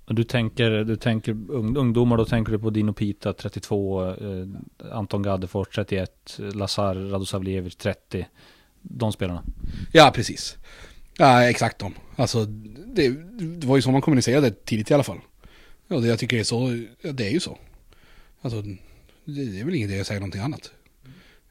Du 0.06 0.24
tänker, 0.24 0.70
du 0.70 0.96
tänker 0.96 1.32
ungdomar, 1.50 2.16
då 2.16 2.24
tänker 2.24 2.52
du 2.52 2.58
på 2.58 2.70
Dino 2.70 2.92
Pita 2.92 3.32
32, 3.32 4.04
eh, 4.08 4.46
Anton 4.92 5.22
Gaddefors 5.22 5.68
31, 5.68 6.38
Lazar 6.38 6.94
Radosavljevic 6.94 7.76
30. 7.76 8.26
De 8.82 9.12
spelarna. 9.12 9.44
Ja, 9.92 10.12
precis. 10.14 10.56
Ja, 11.18 11.48
exakt 11.48 11.78
de. 11.78 11.94
Alltså, 12.16 12.44
det, 12.44 13.08
det, 13.38 13.66
var 13.66 13.76
ju 13.76 13.82
så 13.82 13.90
man 13.90 14.00
kommunicerade 14.00 14.50
tidigt 14.50 14.90
i 14.90 14.94
alla 14.94 15.02
fall. 15.02 15.20
Ja, 15.88 15.96
det 15.96 16.08
jag 16.08 16.18
tycker 16.18 16.38
är 16.38 16.44
så, 16.44 16.68
det 17.12 17.26
är 17.26 17.30
ju 17.30 17.40
så. 17.40 17.58
Alltså, 18.40 18.62
det, 19.24 19.44
det 19.44 19.60
är 19.60 19.64
väl 19.64 19.74
ingen 19.74 19.90
idé 19.90 20.00
att 20.00 20.06
säga 20.06 20.20
någonting 20.20 20.40
annat. 20.40 20.72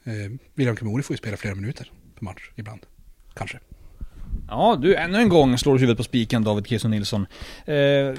Eh, 0.04 0.14
William 0.54 0.78
Kemori 0.78 1.04
får 1.04 1.14
ju 1.14 1.18
spela 1.18 1.38
flera 1.38 1.56
minuter 1.56 1.92
per 2.16 2.24
match 2.24 2.52
ibland. 2.56 2.82
Kanske. 3.34 3.60
Ja, 4.48 4.78
du, 4.82 4.96
ännu 4.96 5.18
en 5.18 5.30
gång 5.30 5.58
slår 5.58 5.74
du 5.74 5.80
huvudet 5.80 5.98
på 5.98 6.04
spiken, 6.04 6.44
David 6.44 6.68
Keso 6.68 6.88
Nilsson. 6.88 7.26
Eh, 7.66 8.14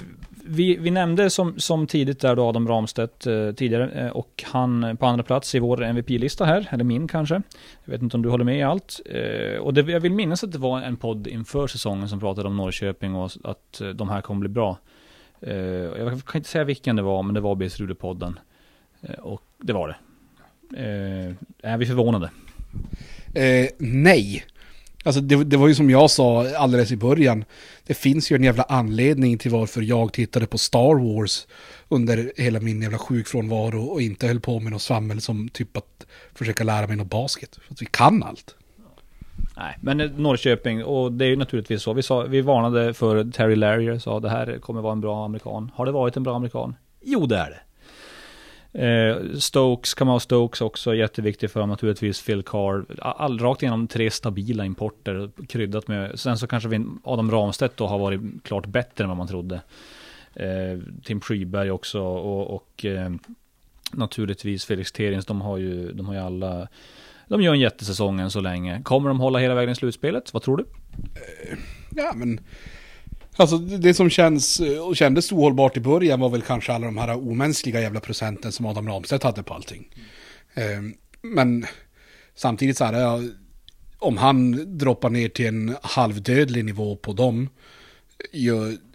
vi, 0.47 0.77
vi, 0.77 0.91
nämnde 0.91 1.29
som, 1.29 1.59
som 1.59 1.87
tidigt 1.87 2.19
där 2.19 2.35
då 2.35 2.43
Adam 2.43 2.67
Ramstedt 2.67 3.27
eh, 3.27 3.51
tidigare 3.51 3.89
eh, 3.89 4.09
och 4.09 4.43
han 4.47 4.97
på 4.97 5.05
andra 5.05 5.23
plats 5.23 5.55
i 5.55 5.59
vår 5.59 5.83
MVP-lista 5.83 6.45
här, 6.45 6.67
eller 6.71 6.83
min 6.83 7.07
kanske. 7.07 7.41
Jag 7.85 7.91
vet 7.91 8.01
inte 8.01 8.17
om 8.17 8.23
du 8.23 8.29
håller 8.29 8.45
med 8.45 8.57
i 8.57 8.61
allt. 8.61 9.01
Eh, 9.05 9.59
och 9.59 9.73
det, 9.73 9.81
jag 9.81 9.99
vill 9.99 10.11
minnas 10.11 10.43
att 10.43 10.51
det 10.51 10.57
var 10.57 10.81
en 10.81 10.97
podd 10.97 11.27
inför 11.27 11.67
säsongen 11.67 12.09
som 12.09 12.19
pratade 12.19 12.47
om 12.47 12.57
Norrköping 12.57 13.15
och 13.15 13.31
att 13.43 13.81
eh, 13.81 13.89
de 13.89 14.09
här 14.09 14.21
kommer 14.21 14.39
bli 14.39 14.49
bra. 14.49 14.77
Eh, 15.41 15.55
jag 15.55 16.25
kan 16.25 16.39
inte 16.39 16.49
säga 16.49 16.63
vilken 16.63 16.95
det 16.95 17.01
var, 17.01 17.23
men 17.23 17.33
det 17.33 17.41
var 17.41 17.55
BS 17.55 17.79
Rude-podden. 17.79 18.33
Eh, 19.01 19.19
och 19.19 19.43
det 19.57 19.73
var 19.73 19.87
det. 19.87 19.95
Eh, 20.77 21.71
är 21.71 21.77
vi 21.77 21.85
förvånade? 21.85 22.29
nej. 23.77 24.45
Alltså 25.05 25.21
det, 25.21 25.43
det, 25.43 25.57
var 25.57 25.67
ju 25.67 25.75
som 25.75 25.89
jag 25.89 26.11
sa 26.11 26.55
alldeles 26.57 26.91
i 26.91 26.97
början. 26.97 27.45
Det 27.83 27.93
finns 27.93 28.31
ju 28.31 28.35
en 28.35 28.43
jävla 28.43 28.63
anledning 28.63 29.37
till 29.37 29.51
varför 29.51 29.81
jag 29.81 30.13
tittade 30.13 30.47
på 30.47 30.57
Star 30.57 31.15
Wars 31.15 31.47
under 31.89 32.31
hela 32.35 32.59
min 32.59 32.81
jävla 32.81 32.97
sjukfrånvaro 32.97 33.83
och 33.83 34.01
inte 34.01 34.27
höll 34.27 34.39
på 34.39 34.59
med 34.59 34.71
något 34.71 34.81
svammel 34.81 35.21
som 35.21 35.49
typ 35.49 35.77
att 35.77 36.05
försöka 36.33 36.63
lära 36.63 36.87
mig 36.87 36.95
något 36.95 37.09
basket. 37.09 37.59
För 37.65 37.73
att 37.73 37.81
vi 37.81 37.85
kan 37.85 38.23
allt. 38.23 38.55
Nej, 39.57 39.77
men 39.81 40.01
eh, 40.01 40.11
Norrköping, 40.17 40.83
och 40.83 41.11
det 41.11 41.25
är 41.25 41.29
ju 41.29 41.35
naturligtvis 41.35 41.81
så. 41.81 41.93
Vi, 41.93 42.03
sa, 42.03 42.21
vi 42.21 42.41
varnade 42.41 42.93
för 42.93 43.31
Terry 43.31 43.55
Larrier, 43.55 43.99
sa 43.99 44.19
det 44.19 44.29
här 44.29 44.57
kommer 44.59 44.81
vara 44.81 44.93
en 44.93 45.01
bra 45.01 45.25
amerikan. 45.25 45.71
Har 45.75 45.85
det 45.85 45.91
varit 45.91 46.17
en 46.17 46.23
bra 46.23 46.35
amerikan? 46.35 46.75
Jo, 47.01 47.25
det 47.25 47.37
är 47.37 47.49
det. 47.49 47.59
Eh, 48.75 49.37
Stokes, 49.39 49.93
Kamau 49.93 50.19
Stokes 50.19 50.61
också 50.61 50.95
jätteviktig 50.95 51.51
för 51.51 51.59
dem 51.59 51.69
naturligtvis. 51.69 52.25
Phil 52.25 52.43
Carr, 52.43 52.85
all, 52.99 53.39
rakt 53.39 53.61
igenom 53.63 53.87
tre 53.87 54.11
stabila 54.11 54.65
importer 54.65 55.29
kryddat 55.47 55.87
med, 55.87 56.19
sen 56.19 56.37
så 56.37 56.47
kanske 56.47 56.69
vi, 56.69 56.85
Adam 57.03 57.31
Ramstedt 57.31 57.77
då 57.77 57.87
har 57.87 57.99
varit 57.99 58.21
klart 58.43 58.65
bättre 58.65 59.03
än 59.03 59.09
vad 59.09 59.17
man 59.17 59.27
trodde. 59.27 59.61
Eh, 60.33 60.79
Tim 61.03 61.21
Skyberg 61.21 61.71
också 61.71 62.01
och, 62.01 62.55
och 62.55 62.85
eh, 62.85 63.11
naturligtvis 63.91 64.65
Felix 64.65 64.91
Terins, 64.91 65.25
de 65.25 65.41
har 65.41 65.57
ju, 65.57 65.91
de 65.91 66.05
har 66.05 66.13
ju 66.13 66.19
alla, 66.19 66.67
de 67.27 67.41
gör 67.41 67.53
en 67.53 67.59
jättesäsong 67.59 68.19
än 68.19 68.31
så 68.31 68.39
länge. 68.39 68.81
Kommer 68.83 69.09
de 69.09 69.19
hålla 69.19 69.39
hela 69.39 69.55
vägen 69.55 69.71
i 69.71 69.75
slutspelet? 69.75 70.33
Vad 70.33 70.43
tror 70.43 70.57
du? 70.57 70.65
Ja, 71.95 72.13
men 72.15 72.39
Alltså 73.35 73.57
det 73.57 73.93
som 73.93 74.09
känns 74.09 74.59
eh, 74.59 74.87
och 74.87 74.95
kändes 74.95 75.31
ohållbart 75.31 75.77
i 75.77 75.79
början 75.79 76.19
var 76.19 76.29
väl 76.29 76.41
kanske 76.41 76.73
alla 76.73 76.85
de 76.85 76.97
här 76.97 77.29
omänskliga 77.29 77.81
jävla 77.81 77.99
procenten 77.99 78.51
som 78.51 78.65
Adam 78.65 78.87
Ramstedt 78.87 79.23
hade 79.23 79.43
på 79.43 79.53
allting. 79.53 79.89
Mm. 80.53 80.95
Men 81.21 81.65
samtidigt 82.35 82.77
så 82.77 82.85
här, 82.85 83.29
om 83.99 84.17
han 84.17 84.77
droppar 84.77 85.09
ner 85.09 85.29
till 85.29 85.45
en 85.45 85.75
halvdödlig 85.81 86.65
nivå 86.65 86.95
på 86.95 87.13
dem, 87.13 87.49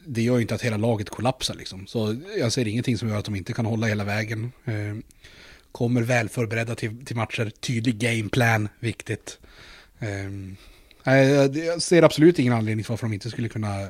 det 0.05 0.23
gör 0.23 0.37
ju 0.37 0.43
inte 0.43 0.55
att 0.55 0.63
hela 0.63 0.77
laget 0.77 1.11
kollapsar 1.11 1.55
liksom. 1.55 1.87
Så 1.87 2.17
jag 2.39 2.53
ser 2.53 2.69
ingenting 2.69 2.99
som 2.99 3.09
gör 3.09 3.19
att 3.19 3.25
de 3.25 3.37
inte 3.37 3.53
kan 3.53 3.67
hålla 3.67 3.87
hela 3.87 4.05
vägen. 4.05 4.53
Eh, 4.65 4.97
kommer 5.73 6.03
väl 6.03 6.29
förberedda 6.29 6.75
till, 6.75 7.07
till 7.07 7.17
matcher, 7.17 7.51
tydlig 7.61 7.99
gameplan, 7.99 8.69
viktigt. 8.81 9.39
Eh, 11.05 11.15
jag 11.65 11.83
ser 11.83 12.03
absolut 12.03 12.39
ingen 12.39 12.53
anledning 12.53 12.85
till 12.85 12.91
varför 12.91 13.07
de 13.07 13.13
inte 13.13 13.31
skulle 13.31 13.49
kunna 13.49 13.89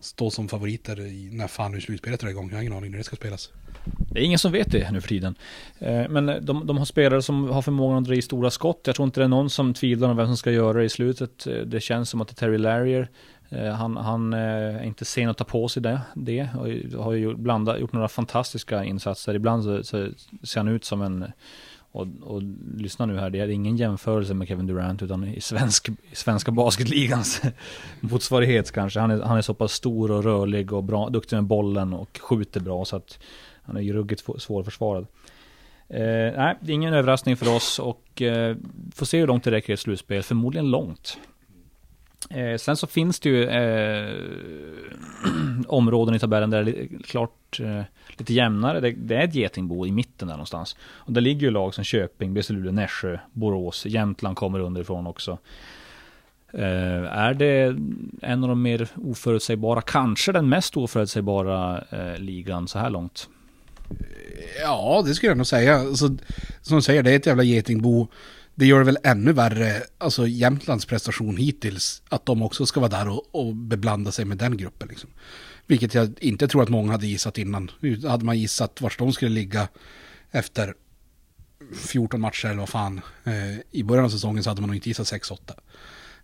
stå 0.00 0.30
som 0.30 0.48
favoriter 0.48 0.96
när 1.36 1.46
fan 1.48 1.72
nu 1.72 1.80
slutspelet 1.80 2.20
drar 2.20 2.28
igång. 2.28 2.48
Jag 2.48 2.56
har 2.56 2.62
ingen 2.62 2.72
aning 2.72 2.90
när 2.90 2.98
det 2.98 3.04
ska 3.04 3.16
spelas. 3.16 3.50
Det 4.10 4.20
är 4.20 4.24
ingen 4.24 4.38
som 4.38 4.52
vet 4.52 4.72
det 4.72 4.90
nu 4.90 5.00
för 5.00 5.08
tiden. 5.08 5.34
Eh, 5.78 6.08
men 6.08 6.26
de, 6.26 6.66
de 6.66 6.78
har 6.78 6.84
spelare 6.84 7.22
som 7.22 7.48
har 7.48 7.62
förmågan 7.62 7.98
att 7.98 8.04
dra 8.04 8.14
i 8.14 8.22
stora 8.22 8.50
skott. 8.50 8.80
Jag 8.84 8.96
tror 8.96 9.06
inte 9.06 9.20
det 9.20 9.24
är 9.24 9.28
någon 9.28 9.50
som 9.50 9.74
tvivlar 9.74 10.08
om 10.08 10.16
vem 10.16 10.26
som 10.26 10.36
ska 10.36 10.50
göra 10.50 10.78
det 10.78 10.84
i 10.84 10.88
slutet. 10.88 11.46
Eh, 11.46 11.54
det 11.54 11.80
känns 11.80 12.10
som 12.10 12.20
att 12.20 12.28
det 12.28 12.32
är 12.32 12.46
Terry 12.46 12.58
Larrier. 12.58 13.08
Han, 13.78 13.96
han 13.96 14.32
är 14.32 14.82
inte 14.82 15.04
sen 15.04 15.28
att 15.28 15.38
ta 15.38 15.44
på 15.44 15.68
sig 15.68 15.82
det. 15.82 16.00
det. 16.14 16.48
Har 16.98 17.12
ju 17.12 17.34
blandat, 17.34 17.80
gjort 17.80 17.92
några 17.92 18.08
fantastiska 18.08 18.84
insatser. 18.84 19.34
Ibland 19.34 19.64
så, 19.64 19.84
så 19.84 20.08
ser 20.42 20.60
han 20.60 20.68
ut 20.68 20.84
som 20.84 21.02
en 21.02 21.32
och, 21.92 22.06
och, 22.22 22.42
lyssna 22.76 23.06
nu 23.06 23.18
här, 23.18 23.30
det 23.30 23.40
är 23.40 23.48
ingen 23.48 23.76
jämförelse 23.76 24.34
med 24.34 24.48
Kevin 24.48 24.66
Durant 24.66 25.02
utan 25.02 25.24
i, 25.24 25.40
svensk, 25.40 25.88
i 25.88 26.14
svenska 26.16 26.50
basketligans 26.50 27.42
motsvarighet 28.00 28.72
kanske. 28.72 29.00
Han 29.00 29.10
är, 29.10 29.20
han 29.20 29.38
är 29.38 29.42
så 29.42 29.54
pass 29.54 29.72
stor 29.72 30.10
och 30.10 30.24
rörlig 30.24 30.72
och 30.72 30.84
bra, 30.84 31.08
duktig 31.08 31.36
med 31.36 31.44
bollen 31.44 31.92
och 31.92 32.18
skjuter 32.22 32.60
bra 32.60 32.84
så 32.84 32.96
att 32.96 33.18
han 33.62 33.76
är 33.76 33.80
ju 33.80 33.92
ruggigt 33.92 34.22
svårförsvarad. 34.38 35.06
Eh, 35.88 36.36
nej, 36.36 36.58
det 36.60 36.72
är 36.72 36.74
ingen 36.74 36.94
överraskning 36.94 37.36
för 37.36 37.56
oss 37.56 37.78
och 37.78 38.22
eh, 38.22 38.56
får 38.94 39.06
se 39.06 39.18
hur 39.18 39.26
långt 39.26 39.44
det 39.44 39.50
räcker 39.50 39.70
i 39.70 39.74
ett 39.74 39.80
slutspel. 39.80 40.22
Förmodligen 40.22 40.70
långt. 40.70 41.18
Eh, 42.30 42.56
sen 42.56 42.76
så 42.76 42.86
finns 42.86 43.20
det 43.20 43.28
ju 43.28 43.44
eh, 43.44 44.14
områden 45.66 46.14
i 46.14 46.18
tabellen 46.18 46.50
där 46.50 46.64
det 46.64 46.82
är 46.82 47.02
klart 47.02 47.60
eh, 47.60 47.82
lite 48.18 48.34
jämnare. 48.34 48.80
Det, 48.80 48.90
det, 48.90 49.16
är 49.16 49.24
ett 49.24 49.34
getingbo 49.34 49.86
i 49.86 49.92
mitten 49.92 50.28
där 50.28 50.34
någonstans. 50.34 50.76
Och 50.82 51.12
där 51.12 51.20
ligger 51.20 51.40
ju 51.40 51.50
lag 51.50 51.74
som 51.74 51.84
Köping, 51.84 52.34
BC 52.34 52.52
Luleå, 52.52 52.72
Nässjö, 52.72 53.18
Borås, 53.32 53.86
Jämtland 53.86 54.36
kommer 54.36 54.58
underifrån 54.58 55.06
också. 55.06 55.38
Eh, 56.52 57.18
är 57.18 57.34
det 57.34 57.76
en 58.22 58.42
av 58.42 58.48
de 58.48 58.62
mer 58.62 58.88
oförutsägbara, 58.96 59.80
kanske 59.80 60.32
den 60.32 60.48
mest 60.48 60.76
oförutsägbara 60.76 61.84
eh, 61.90 62.18
ligan 62.18 62.68
så 62.68 62.78
här 62.78 62.90
långt? 62.90 63.28
Ja, 64.60 65.02
det 65.06 65.14
skulle 65.14 65.30
jag 65.30 65.36
nog 65.36 65.46
säga. 65.46 65.76
Alltså, 65.76 66.08
som 66.62 66.76
du 66.76 66.82
säger, 66.82 67.02
det 67.02 67.12
är 67.12 67.16
ett 67.16 67.26
jävla 67.26 67.42
getingbo 67.42 68.08
det 68.54 68.66
gör 68.66 68.78
det 68.78 68.84
väl 68.84 68.98
ännu 69.04 69.32
värre, 69.32 69.82
alltså 69.98 70.26
Jämtlands 70.26 70.86
prestation 70.86 71.36
hittills, 71.36 72.02
att 72.08 72.26
de 72.26 72.42
också 72.42 72.66
ska 72.66 72.80
vara 72.80 72.90
där 72.90 73.08
och, 73.08 73.34
och 73.34 73.56
beblanda 73.56 74.12
sig 74.12 74.24
med 74.24 74.38
den 74.38 74.56
gruppen. 74.56 74.88
Liksom. 74.88 75.10
Vilket 75.66 75.94
jag 75.94 76.12
inte 76.20 76.48
tror 76.48 76.62
att 76.62 76.68
många 76.68 76.92
hade 76.92 77.06
gissat 77.06 77.38
innan. 77.38 77.70
Hade 78.08 78.24
man 78.24 78.38
gissat 78.38 78.80
vart 78.80 78.98
de 78.98 79.12
skulle 79.12 79.30
ligga 79.30 79.68
efter 80.30 80.74
14 81.74 82.20
matcher 82.20 82.46
eller 82.46 82.58
vad 82.58 82.68
fan, 82.68 83.00
eh, 83.24 83.58
i 83.70 83.82
början 83.82 84.04
av 84.04 84.10
säsongen 84.10 84.42
så 84.42 84.50
hade 84.50 84.60
man 84.60 84.68
nog 84.68 84.76
inte 84.76 84.88
gissat 84.88 85.06
6-8. 85.06 85.38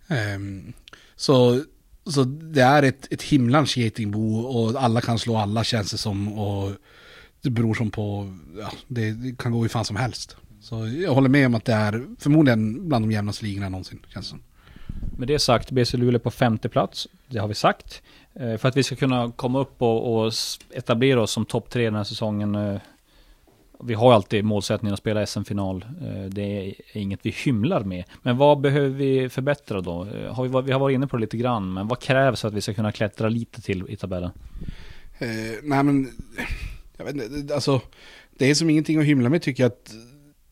Eh, 0.09 0.73
så, 1.17 1.65
så 2.07 2.25
det 2.25 2.63
är 2.63 2.83
ett, 2.83 3.13
ett 3.13 3.23
himlans 3.23 3.77
getingbo 3.77 4.39
och 4.39 4.83
alla 4.83 5.01
kan 5.01 5.19
slå 5.19 5.37
alla 5.37 5.65
känns 5.65 5.91
det 5.91 5.99
som. 5.99 6.39
Och 6.39 6.73
det 7.43 7.51
beror 7.51 7.75
som 7.75 7.91
på, 7.91 8.37
ja, 8.59 8.73
det, 8.89 9.13
det 9.13 9.39
kan 9.39 9.53
gå 9.53 9.63
hur 9.63 9.69
fan 9.69 9.85
som 9.85 9.97
helst. 9.97 10.37
Så 10.61 10.89
jag 10.89 11.15
håller 11.15 11.29
med 11.29 11.47
om 11.47 11.55
att 11.55 11.65
det 11.65 11.73
är 11.73 12.07
förmodligen 12.19 12.89
bland 12.89 13.05
de 13.05 13.13
jämnaste 13.13 13.45
ligorna 13.45 13.69
någonsin, 13.69 13.99
känns 14.09 14.27
det 14.27 14.31
som. 14.31 14.41
Med 15.19 15.29
det 15.29 15.39
sagt, 15.39 15.71
BC 15.71 15.97
Luleå 15.97 16.21
på 16.21 16.31
femte 16.31 16.69
plats. 16.69 17.09
Det 17.27 17.39
har 17.39 17.49
vi 17.49 17.55
sagt. 17.55 18.03
Eh, 18.35 18.57
för 18.57 18.69
att 18.69 18.77
vi 18.77 18.83
ska 18.83 18.97
kunna 18.97 19.33
komma 19.37 19.61
upp 19.61 19.83
och, 19.83 20.25
och 20.25 20.33
etablera 20.71 21.23
oss 21.23 21.31
som 21.31 21.45
topp 21.45 21.71
tre 21.71 21.85
den 21.85 21.95
här 21.95 22.05
säsongen. 22.05 22.55
Eh, 22.55 22.81
vi 23.81 23.95
har 23.95 24.13
alltid 24.13 24.45
målsättningen 24.45 24.93
att 24.93 24.99
spela 24.99 25.27
SM-final. 25.27 25.85
Eh, 26.03 26.25
det 26.25 26.43
är 26.43 26.75
inget 26.93 27.21
vi 27.23 27.31
hymlar 27.31 27.85
med. 27.85 28.05
Men 28.23 28.37
vad 28.37 28.61
behöver 28.61 28.89
vi 28.89 29.29
förbättra 29.29 29.81
då? 29.81 30.07
Har 30.31 30.43
vi, 30.43 30.67
vi 30.67 30.73
har 30.73 30.81
varit 30.81 30.95
inne 30.95 31.07
på 31.07 31.17
det 31.17 31.21
lite 31.21 31.37
grann, 31.37 31.73
men 31.73 31.89
vad 31.89 32.01
krävs 32.01 32.41
för 32.41 32.49
att 32.49 32.55
vi 32.55 32.61
ska 32.61 32.75
kunna 32.75 32.93
klättra 32.93 33.29
lite 33.29 33.63
till 33.63 33.85
i 33.89 33.97
tabellen? 33.97 34.31
Eh, 35.19 35.29
nej 35.63 35.83
men, 35.83 36.11
jag 36.97 37.05
vet 37.05 37.15
inte, 37.15 37.55
alltså, 37.55 37.81
det 38.39 38.51
är 38.51 38.55
som 38.55 38.71
ingenting 38.71 38.99
att 38.99 39.05
hymla 39.05 39.29
med 39.29 39.43
tycker 39.43 39.63
jag 39.63 39.73
att 39.73 39.95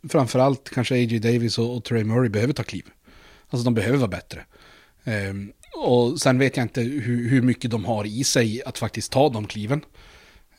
framförallt 0.09 0.71
kanske 0.71 0.95
A.J. 0.95 1.19
Davis 1.19 1.59
och, 1.59 1.77
och 1.77 1.85
Trey 1.85 2.05
Murray 2.05 2.29
behöver 2.29 2.53
ta 2.53 2.63
kliv. 2.63 2.85
Alltså 3.51 3.65
de 3.65 3.75
behöver 3.75 3.99
vara 3.99 4.09
bättre. 4.09 4.45
Um, 5.05 5.53
och 5.77 6.21
sen 6.21 6.39
vet 6.39 6.57
jag 6.57 6.65
inte 6.65 6.81
hur, 6.81 7.29
hur, 7.29 7.43
mycket 7.43 7.71
de 7.71 7.85
har 7.85 8.05
i 8.05 8.25
sig 8.25 8.63
att 8.63 8.79
faktiskt 8.79 9.13
ta 9.13 9.29
de 9.29 9.47
kliven. 9.47 9.85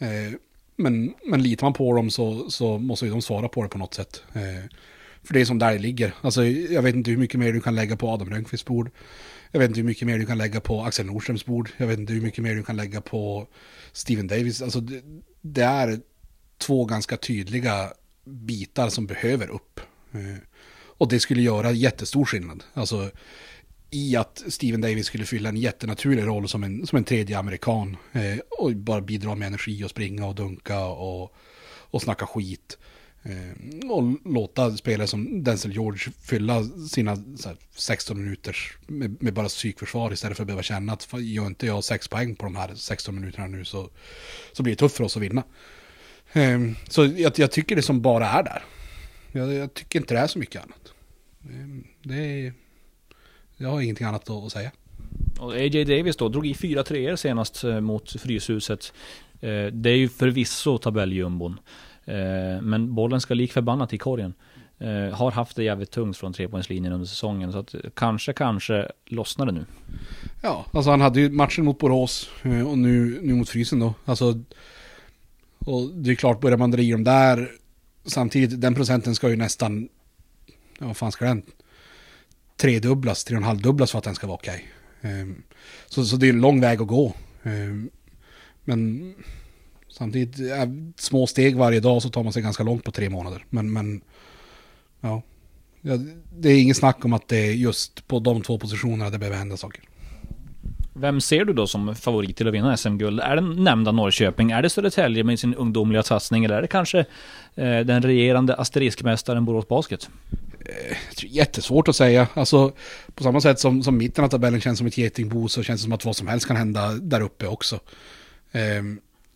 Uh, 0.02 0.38
men, 0.76 1.14
men 1.26 1.44
litar 1.44 1.66
man 1.66 1.74
på 1.74 1.94
dem 1.94 2.10
så, 2.10 2.50
så 2.50 2.78
måste 2.78 3.06
ju 3.06 3.12
de 3.12 3.22
svara 3.22 3.48
på 3.48 3.64
det 3.64 3.70
på 3.70 3.78
något 3.78 3.94
sätt. 3.94 4.24
Uh, 4.36 4.66
för 5.24 5.34
det 5.34 5.42
är 5.42 5.46
som 5.46 5.60
där 5.60 5.74
det 5.74 5.80
ligger. 5.80 6.14
Alltså, 6.22 6.46
jag 6.46 6.82
vet 6.82 6.96
inte 6.96 7.12
hur 7.12 7.18
mycket 7.18 7.40
mer 7.40 7.54
du 7.54 7.62
kan 7.62 7.76
lägga 7.76 7.98
på 7.98 8.10
Adam 8.10 8.30
Rönnqvists 8.30 8.66
bord. 8.66 8.90
Jag 9.52 9.60
vet 9.60 9.70
inte 9.70 9.80
hur 9.80 9.88
mycket 9.88 10.08
mer 10.08 10.20
du 10.20 10.26
kan 10.26 10.38
lägga 10.38 10.60
på 10.60 10.82
Axel 10.82 11.06
Nordströms 11.06 11.46
bord. 11.46 11.70
Jag 11.78 11.88
vet 11.88 12.00
inte 12.00 12.14
hur 12.14 12.22
mycket 12.22 12.44
mer 12.44 12.56
du 12.56 12.64
kan 12.64 12.76
lägga 12.76 13.02
på 13.02 13.48
Steven 13.92 14.28
Davis. 14.28 14.62
Alltså, 14.62 14.80
det, 14.80 15.02
det 15.42 15.64
är 15.64 16.00
två 16.58 16.86
ganska 16.86 17.18
tydliga 17.18 17.94
bitar 18.28 18.90
som 18.90 19.08
behöver 19.08 19.48
upp. 19.48 19.80
Eh, 20.12 20.38
och 20.98 21.10
det 21.10 21.20
skulle 21.20 21.42
göra 21.42 21.72
jättestor 21.72 22.26
skillnad. 22.26 22.64
Alltså 22.74 23.12
i 23.90 24.16
att 24.16 24.44
Steven 24.48 24.82
Davis 24.82 25.06
skulle 25.06 25.26
fylla 25.26 25.50
en 25.50 25.58
jättenaturlig 25.58 26.26
roll 26.26 26.50
som 26.50 26.64
en, 26.64 26.88
som 26.88 26.98
en 26.98 27.04
tredje 27.04 27.38
amerikan. 27.38 27.98
Eh, 28.12 28.38
och 28.60 28.76
bara 28.76 29.02
bidra 29.02 29.36
med 29.36 29.48
energi 29.48 29.84
och 29.84 29.90
springa 29.90 30.26
och 30.26 30.36
dunka 30.36 30.86
och, 30.86 31.36
och 31.68 32.02
snacka 32.02 32.26
skit. 32.26 32.78
Eh, 33.24 33.90
och 33.90 34.04
låta 34.26 34.78
spelare 34.78 35.08
som 35.08 35.44
Denzel 35.44 35.72
George 35.72 36.12
fylla 36.22 36.64
sina 36.64 37.12
här, 37.46 37.56
16 37.76 38.24
minuters 38.24 38.78
med, 38.88 39.24
med, 39.24 39.34
bara 39.34 39.48
psykförsvar 39.48 40.14
istället 40.14 40.38
för 40.38 40.44
att 40.44 40.48
behöva 40.48 40.64
känna 40.64 40.94
att 40.94 41.08
gör 41.14 41.48
inte 41.48 41.66
jag 41.66 41.84
sex 41.84 42.08
poäng 42.08 42.36
på 42.36 42.46
de 42.46 42.56
här 42.56 42.76
16 42.76 43.16
minuterna 43.16 43.48
nu 43.48 43.66
så, 43.66 43.90
så 44.54 44.64
blir 44.64 44.74
det 44.74 44.80
tufft 44.80 44.98
för 44.98 45.04
oss 45.04 45.18
att 45.18 45.24
vinna. 45.24 45.44
Ehm, 46.34 46.76
så 46.90 47.06
jag, 47.06 47.40
jag, 47.40 47.52
tycker 47.52 47.76
det 47.76 47.82
som 47.82 48.02
bara 48.02 48.28
är 48.28 48.44
där. 48.44 48.64
Jag, 49.32 49.54
jag, 49.54 49.74
tycker 49.74 50.00
inte 50.00 50.14
det 50.14 50.20
är 50.20 50.28
så 50.28 50.40
mycket 50.40 50.64
annat. 50.64 50.94
Ehm, 51.50 51.84
det 52.04 52.16
är, 52.16 52.54
jag 53.58 53.70
har 53.70 53.82
ingenting 53.82 54.08
annat 54.08 54.30
att, 54.30 54.52
säga. 54.52 54.72
Och 55.40 55.54
A.J. 55.54 55.84
Davis 55.84 56.18
då, 56.18 56.30
drog 56.30 56.48
i 56.48 56.54
fyra 56.54 56.84
treor 56.84 57.16
senast 57.16 57.64
eh, 57.64 57.80
mot 57.80 58.22
Fryshuset. 58.22 58.94
Eh, 59.42 59.66
det 59.66 59.90
är 59.90 59.98
ju 59.98 60.10
förvisso 60.10 60.78
tabelljumbon. 60.78 61.60
Eh, 62.06 62.62
men 62.62 62.96
bollen 62.96 63.22
ska 63.22 63.34
lik 63.34 63.52
förbannat 63.52 63.94
i 63.94 63.98
korgen. 63.98 64.34
Har 65.14 65.32
haft 65.32 65.56
det 65.56 65.64
jävligt 65.64 65.92
tungt 65.92 66.18
från 66.18 66.34
trepoängslinjen 66.34 66.94
under 66.94 67.08
säsongen. 67.08 67.52
Så 67.52 67.58
att 67.58 67.76
kanske, 67.96 68.34
kanske 68.34 68.92
lossnar 69.06 69.46
det 69.46 69.52
nu. 69.52 69.66
Ja, 70.42 70.66
alltså 70.72 70.92
han 70.92 71.02
hade 71.02 71.20
ju 71.20 71.30
matchen 71.30 71.66
mot 71.66 71.80
Borås 71.80 72.30
och 72.68 72.78
nu, 72.78 73.20
nu 73.22 73.34
mot 73.34 73.50
Frysen 73.50 73.80
då. 73.80 73.94
Alltså 74.06 74.44
och 75.68 75.90
det 75.96 76.12
är 76.12 76.16
klart, 76.16 76.42
börjar 76.42 76.58
man 76.58 76.72
dra 76.72 76.82
i 76.82 76.92
dem 76.92 77.04
där, 77.04 77.52
samtidigt, 78.06 78.62
den 78.62 78.76
procenten 78.76 79.16
ska 79.16 79.30
ju 79.30 79.36
nästan, 79.36 79.90
ja 80.80 80.88
vad 80.88 80.98
fan 80.98 81.12
ska 81.12 81.26
den, 81.26 81.42
tredubblas, 82.58 83.24
tre 83.24 83.36
och 83.36 83.42
en 83.42 83.48
halv 83.48 83.62
dubblas 83.62 83.92
för 83.92 83.98
att 83.98 84.04
den 84.04 84.16
ska 84.16 84.28
vara 84.28 84.36
okej. 84.36 84.66
Okay. 85.00 85.22
Um, 85.22 85.44
så, 85.88 86.06
så 86.06 86.16
det 86.18 86.28
är 86.28 86.34
en 86.34 86.42
lång 86.42 86.62
väg 86.62 86.82
att 86.82 86.88
gå. 86.88 87.14
Um, 87.44 87.90
men 88.64 89.14
samtidigt, 89.90 90.40
äh, 90.40 90.70
små 90.98 91.28
steg 91.28 91.58
varje 91.58 91.80
dag 91.80 92.02
så 92.02 92.10
tar 92.10 92.24
man 92.24 92.34
sig 92.34 92.42
ganska 92.42 92.64
långt 92.64 92.84
på 92.84 92.92
tre 92.92 93.10
månader. 93.10 93.46
Men, 93.50 93.74
men 93.74 94.02
ja, 95.02 95.22
det 96.38 96.50
är 96.50 96.62
inget 96.62 96.78
snack 96.78 97.06
om 97.06 97.14
att 97.14 97.28
det 97.28 97.38
är 97.38 97.52
just 97.52 98.08
på 98.08 98.20
de 98.20 98.42
två 98.42 98.60
positionerna 98.60 99.10
det 99.10 99.18
behöver 99.18 99.38
hända 99.38 99.58
saker. 99.58 99.84
Vem 101.00 101.22
ser 101.22 101.46
du 101.46 101.54
då 101.54 101.68
som 101.68 101.96
favorit 101.96 102.38
till 102.38 102.48
att 102.48 102.54
vinna 102.54 102.78
SM-guld? 102.78 103.20
Är 103.20 103.36
det 103.36 103.42
nämnda 103.42 103.92
Norrköping? 103.92 104.52
Är 104.52 104.62
det 104.62 104.70
Södertälje 104.70 105.24
med 105.24 105.40
sin 105.40 105.54
ungdomliga 105.56 106.04
satsning? 106.04 106.46
Eller 106.46 106.58
är 106.58 106.62
det 106.62 106.68
kanske 106.68 107.00
eh, 107.56 107.80
den 107.80 108.02
regerande 108.02 108.56
asteriskmästaren 108.56 109.46
Borås 109.46 109.68
Basket? 109.68 110.10
Eh, 110.60 110.98
jättesvårt 111.18 111.88
att 111.88 111.96
säga. 111.96 112.28
Alltså, 112.34 112.72
på 113.16 113.24
samma 113.24 113.42
sätt 113.42 113.60
som, 113.60 113.84
som 113.84 113.98
mitten 113.98 114.24
av 114.24 114.30
tabellen 114.30 114.62
känns 114.62 114.78
som 114.78 114.88
ett 114.88 114.98
getingbo 114.98 115.48
så 115.48 115.64
känns 115.64 115.82
det 115.82 115.84
som 115.84 115.94
att 115.94 116.06
vad 116.06 116.16
som 116.16 116.28
helst 116.28 116.48
kan 116.48 116.58
hända 116.58 116.92
där 116.92 117.22
uppe 117.22 117.48
också. 117.48 117.80
Eh, 118.52 118.84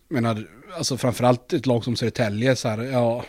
menar, 0.09 0.47
alltså 0.77 0.97
framförallt 0.97 1.53
ett 1.53 1.65
lag 1.65 1.83
som 1.83 1.95
Södertälje, 1.95 2.55
så 2.55 2.67
här, 2.69 2.83
ja, 2.83 3.25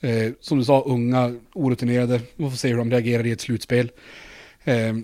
eh, 0.00 0.32
som 0.40 0.58
du 0.58 0.64
sa, 0.64 0.80
unga, 0.80 1.34
orutinerade. 1.54 2.20
Vi 2.36 2.50
får 2.50 2.56
se 2.56 2.68
hur 2.68 2.76
de 2.76 2.90
reagerar 2.90 3.26
i 3.26 3.30
ett 3.30 3.40
slutspel. 3.40 3.90
Eh, 4.64 4.94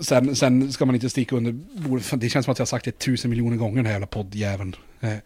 sen, 0.00 0.36
sen 0.36 0.72
ska 0.72 0.84
man 0.84 0.94
inte 0.94 1.10
sticka 1.10 1.36
under 1.36 1.52
bordet, 1.52 2.20
det 2.20 2.28
känns 2.28 2.44
som 2.44 2.52
att 2.52 2.58
jag 2.58 2.64
har 2.64 2.66
sagt 2.66 2.84
det 2.84 2.98
tusen 2.98 3.30
miljoner 3.30 3.56
gånger 3.56 3.76
den 3.76 3.86
här 3.86 3.92
jävla 3.92 4.06
poddjäveln. 4.06 4.76
Eh, 5.00 5.16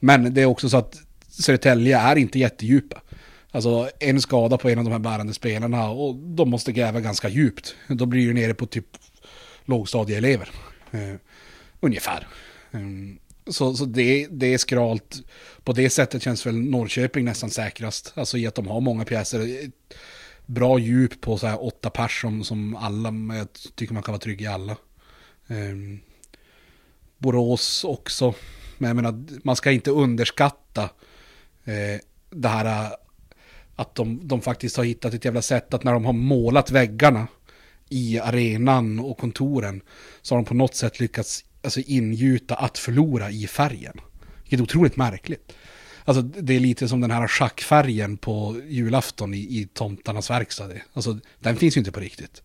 men 0.00 0.34
det 0.34 0.42
är 0.42 0.46
också 0.46 0.68
så 0.68 0.76
att 0.76 0.96
Södertälje 1.28 1.98
är 1.98 2.16
inte 2.16 2.38
jättedjupa. 2.38 3.02
Alltså 3.50 3.90
en 3.98 4.20
skada 4.20 4.58
på 4.58 4.68
en 4.68 4.78
av 4.78 4.84
de 4.84 4.90
här 4.90 4.98
bärande 4.98 5.34
spelarna 5.34 5.90
och 5.90 6.16
de 6.16 6.50
måste 6.50 6.72
gräva 6.72 7.00
ganska 7.00 7.28
djupt. 7.28 7.74
Då 7.88 8.06
blir 8.06 8.28
det 8.28 8.34
nere 8.34 8.54
på 8.54 8.66
typ 8.66 8.86
lågstadieelever. 9.64 10.48
Eh, 10.90 11.14
ungefär. 11.80 12.26
Ehm, 12.72 13.18
så, 13.46 13.74
så 13.74 13.84
det, 13.84 14.26
det 14.30 14.54
är 14.54 14.58
skralt. 14.58 15.22
På 15.64 15.72
det 15.72 15.90
sättet 15.90 16.22
känns 16.22 16.46
väl 16.46 16.58
Norrköping 16.58 17.24
nästan 17.24 17.50
säkrast. 17.50 18.12
Alltså 18.14 18.38
i 18.38 18.46
att 18.46 18.54
de 18.54 18.66
har 18.66 18.80
många 18.80 19.04
pjäser. 19.04 19.70
Bra 20.46 20.78
djup 20.78 21.20
på 21.20 21.38
så 21.38 21.46
här 21.46 21.64
åtta 21.64 21.90
pers 21.90 22.20
som, 22.20 22.44
som 22.44 22.76
alla. 22.76 23.10
Men 23.10 23.36
jag 23.36 23.48
tycker 23.74 23.94
man 23.94 24.02
kan 24.02 24.12
vara 24.12 24.20
trygg 24.20 24.42
i 24.42 24.46
alla. 24.46 24.76
Um, 25.46 26.00
Borås 27.18 27.84
också. 27.84 28.34
Men 28.78 28.88
jag 28.88 28.96
menar, 28.96 29.24
man 29.44 29.56
ska 29.56 29.70
inte 29.70 29.90
underskatta 29.90 30.82
eh, 31.64 32.00
det 32.30 32.48
här 32.48 32.64
eh, 32.64 32.92
att 33.76 33.94
de, 33.94 34.28
de 34.28 34.40
faktiskt 34.40 34.76
har 34.76 34.84
hittat 34.84 35.14
ett 35.14 35.24
jävla 35.24 35.42
sätt 35.42 35.74
att 35.74 35.84
när 35.84 35.92
de 35.92 36.04
har 36.04 36.12
målat 36.12 36.70
väggarna 36.70 37.26
i 37.88 38.18
arenan 38.18 39.00
och 39.00 39.18
kontoren 39.18 39.82
så 40.22 40.34
har 40.34 40.42
de 40.42 40.44
på 40.44 40.54
något 40.54 40.74
sätt 40.74 41.00
lyckats 41.00 41.44
alltså, 41.62 41.80
ingjuta 41.80 42.54
att 42.54 42.78
förlora 42.78 43.30
i 43.30 43.46
färgen. 43.46 44.00
Vilket 44.42 44.60
är 44.60 44.62
otroligt 44.62 44.96
märkligt. 44.96 45.52
Alltså 46.04 46.22
det 46.22 46.56
är 46.56 46.60
lite 46.60 46.88
som 46.88 47.00
den 47.00 47.10
här 47.10 47.28
schackfärgen 47.28 48.16
på 48.16 48.60
julafton 48.68 49.34
i, 49.34 49.38
i 49.38 49.68
tomtarnas 49.72 50.30
verkstad. 50.30 50.68
Alltså 50.92 51.18
den 51.40 51.56
finns 51.56 51.76
ju 51.76 51.78
inte 51.78 51.92
på 51.92 52.00
riktigt. 52.00 52.42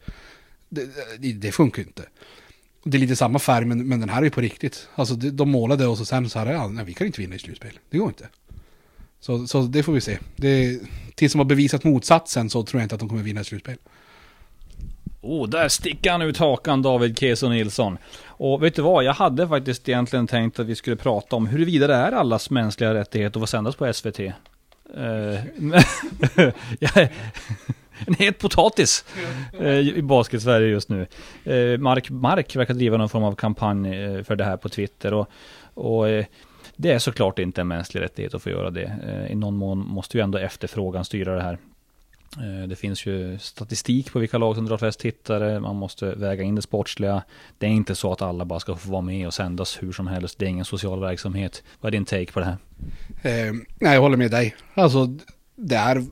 Det, 0.69 0.89
det, 1.19 1.33
det 1.33 1.51
funkar 1.51 1.81
ju 1.81 1.87
inte. 1.87 2.03
Det 2.83 2.97
är 2.97 2.99
lite 2.99 3.15
samma 3.15 3.39
färg 3.39 3.65
men, 3.65 3.87
men 3.87 3.99
den 3.99 4.09
här 4.09 4.17
är 4.17 4.23
ju 4.23 4.29
på 4.29 4.41
riktigt. 4.41 4.87
Alltså 4.95 5.15
de 5.15 5.49
målade 5.49 5.87
och 5.87 5.97
så 5.97 6.05
sen 6.05 6.29
så 6.29 6.39
här, 6.39 6.53
ja, 6.53 6.67
nej, 6.67 6.85
vi 6.85 6.93
kan 6.93 7.07
inte 7.07 7.21
vinna 7.21 7.35
i 7.35 7.39
slutspel. 7.39 7.79
Det 7.89 7.97
går 7.97 8.07
inte. 8.07 8.27
Så, 9.19 9.47
så 9.47 9.61
det 9.61 9.83
får 9.83 9.93
vi 9.93 10.01
se. 10.01 10.17
Det, 10.35 10.79
tills 11.15 11.33
de 11.33 11.39
har 11.39 11.45
bevisat 11.45 11.83
motsatsen 11.83 12.49
så 12.49 12.63
tror 12.63 12.81
jag 12.81 12.85
inte 12.85 12.95
att 12.95 12.99
de 12.99 13.09
kommer 13.09 13.23
vinna 13.23 13.41
i 13.41 13.43
slutspel. 13.43 13.77
Oh, 15.21 15.49
där 15.49 15.69
sticker 15.69 16.11
han 16.11 16.21
ut 16.21 16.37
hakan 16.37 16.81
David 16.81 17.19
Keso 17.19 17.49
Nilsson. 17.49 17.97
Och 18.37 18.63
vet 18.63 18.75
du 18.75 18.81
vad, 18.81 19.03
jag 19.03 19.13
hade 19.13 19.47
faktiskt 19.47 19.89
egentligen 19.89 20.27
tänkt 20.27 20.59
att 20.59 20.65
vi 20.65 20.75
skulle 20.75 20.95
prata 20.95 21.35
om 21.35 21.47
huruvida 21.47 21.87
det 21.87 21.93
är 21.93 22.11
allas 22.11 22.49
mänskliga 22.49 22.93
rättighet 22.93 23.35
att 23.35 23.41
få 23.41 23.47
sändas 23.47 23.75
på 23.75 23.93
SVT. 23.93 24.19
Uh, 24.19 24.31
eh, 24.97 25.43
en 28.07 28.13
het 28.13 28.39
potatis 28.39 29.05
uh, 29.61 29.79
i 29.79 30.01
basket-Sverige 30.01 30.67
just 30.67 30.89
nu. 30.89 31.07
Uh, 31.47 31.77
Mark 31.77 32.09
Mark 32.09 32.55
verkar 32.55 32.73
driva 32.73 32.97
någon 32.97 33.09
form 33.09 33.23
av 33.23 33.35
kampanj 33.35 34.23
för 34.23 34.35
det 34.35 34.43
här 34.43 34.57
på 34.57 34.69
Twitter. 34.69 35.13
Och, 35.13 35.29
och 35.73 36.05
det 36.75 36.91
är 36.91 36.99
såklart 36.99 37.39
inte 37.39 37.61
en 37.61 37.67
mänsklig 37.67 38.01
rättighet 38.01 38.33
att 38.33 38.43
få 38.43 38.49
göra 38.49 38.69
det. 38.69 39.27
I 39.29 39.35
någon 39.35 39.57
mån 39.57 39.77
måste 39.77 40.17
ju 40.17 40.23
ändå 40.23 40.37
efterfrågan 40.37 41.05
styra 41.05 41.35
det 41.35 41.43
här. 41.43 41.57
Eh, 42.35 42.67
det 42.67 42.75
finns 42.75 43.05
ju 43.05 43.39
statistik 43.39 44.11
på 44.11 44.19
vilka 44.19 44.37
lag 44.37 44.55
som 44.55 44.65
drar 44.65 44.77
flest 44.77 44.99
tittare, 44.99 45.59
man 45.59 45.75
måste 45.75 46.05
väga 46.05 46.43
in 46.43 46.55
det 46.55 46.61
sportsliga. 46.61 47.23
Det 47.57 47.65
är 47.65 47.69
inte 47.69 47.95
så 47.95 48.11
att 48.11 48.21
alla 48.21 48.45
bara 48.45 48.59
ska 48.59 48.75
få 48.75 48.91
vara 48.91 49.01
med 49.01 49.27
och 49.27 49.33
sändas 49.33 49.83
hur 49.83 49.91
som 49.91 50.07
helst, 50.07 50.39
det 50.39 50.45
är 50.45 50.49
ingen 50.49 50.65
social 50.65 50.99
verksamhet. 50.99 51.63
Vad 51.81 51.89
är 51.89 51.91
din 51.91 52.05
take 52.05 52.31
på 52.31 52.39
det 52.39 52.45
här? 52.45 52.57
Eh, 53.21 53.53
nej, 53.79 53.93
jag 53.93 54.01
håller 54.01 54.17
med 54.17 54.31
dig. 54.31 54.55
Alltså, 54.73 55.17
det 55.55 55.75
är, 55.75 56.05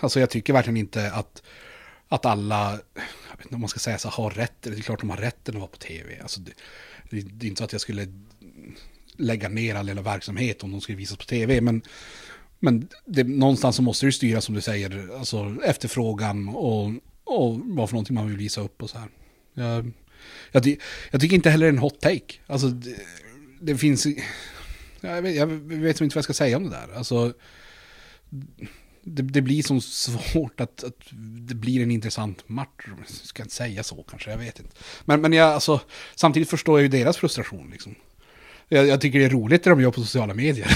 alltså 0.00 0.20
jag 0.20 0.30
tycker 0.30 0.52
verkligen 0.52 0.76
inte 0.76 1.12
att, 1.12 1.42
att 2.08 2.26
alla, 2.26 2.70
jag 3.30 3.36
vet 3.36 3.46
inte 3.46 3.54
om 3.54 3.60
man 3.60 3.68
ska 3.68 3.80
säga 3.80 3.98
så, 3.98 4.08
har 4.08 4.30
rätt, 4.30 4.62
det 4.62 4.70
är 4.70 4.80
klart 4.80 5.00
de 5.00 5.10
har 5.10 5.16
rätten 5.16 5.54
att 5.54 5.60
vara 5.60 5.70
på 5.70 5.76
tv. 5.76 6.18
Alltså, 6.22 6.40
det, 6.40 6.52
det 7.10 7.46
är 7.46 7.48
inte 7.48 7.58
så 7.58 7.64
att 7.64 7.72
jag 7.72 7.80
skulle 7.80 8.06
lägga 9.16 9.48
ner 9.48 9.74
all 9.74 10.00
verksamhet 10.00 10.62
om 10.62 10.72
de 10.72 10.80
skulle 10.80 10.98
visas 10.98 11.18
på 11.18 11.24
tv, 11.24 11.60
men 11.60 11.82
men 12.64 12.88
det, 13.04 13.24
någonstans 13.24 13.76
så 13.76 13.82
måste 13.82 14.06
det 14.06 14.12
styra 14.12 14.40
som 14.40 14.54
du 14.54 14.60
säger, 14.60 15.18
alltså 15.18 15.56
efterfrågan 15.64 16.48
och, 16.48 16.92
och 17.24 17.60
vad 17.64 17.88
för 17.88 17.94
någonting 17.94 18.14
man 18.14 18.28
vill 18.28 18.36
visa 18.36 18.60
upp 18.60 18.82
och 18.82 18.90
så 18.90 18.98
här. 18.98 19.08
Jag, 19.54 19.92
jag, 20.52 20.76
jag 21.10 21.20
tycker 21.20 21.36
inte 21.36 21.50
heller 21.50 21.66
det 21.66 21.70
är 21.70 21.72
en 21.72 21.78
hot 21.78 22.00
take. 22.00 22.34
Alltså 22.46 22.68
det, 22.68 22.96
det 23.60 23.76
finns, 23.76 24.06
jag 25.00 25.22
vet, 25.22 25.36
jag 25.36 25.46
vet 25.46 26.00
inte 26.00 26.14
vad 26.14 26.18
jag 26.18 26.24
ska 26.24 26.32
säga 26.32 26.56
om 26.56 26.64
det 26.64 26.70
där. 26.70 26.96
Alltså, 26.96 27.32
det, 29.02 29.22
det, 29.22 29.42
blir 29.42 29.62
så 29.62 29.80
svårt 29.80 30.60
att, 30.60 30.84
att, 30.84 30.96
det 31.48 31.54
blir 31.54 31.82
en 31.82 31.90
intressant 31.90 32.48
match. 32.48 32.86
Jag 32.86 33.08
ska 33.08 33.42
inte 33.42 33.54
säga 33.54 33.82
så 33.82 34.02
kanske, 34.02 34.30
jag 34.30 34.38
vet 34.38 34.58
inte. 34.58 34.76
Men, 35.04 35.20
men 35.20 35.32
jag, 35.32 35.52
alltså, 35.52 35.80
samtidigt 36.14 36.50
förstår 36.50 36.78
jag 36.78 36.82
ju 36.82 36.88
deras 36.88 37.16
frustration. 37.16 37.70
Liksom. 37.70 37.94
Jag, 38.68 38.86
jag, 38.86 39.00
tycker 39.00 39.18
det 39.18 39.24
är 39.24 39.30
roligt 39.30 39.64
det 39.64 39.70
de 39.70 39.80
gör 39.80 39.90
på 39.90 40.00
sociala 40.00 40.34
medier. 40.34 40.68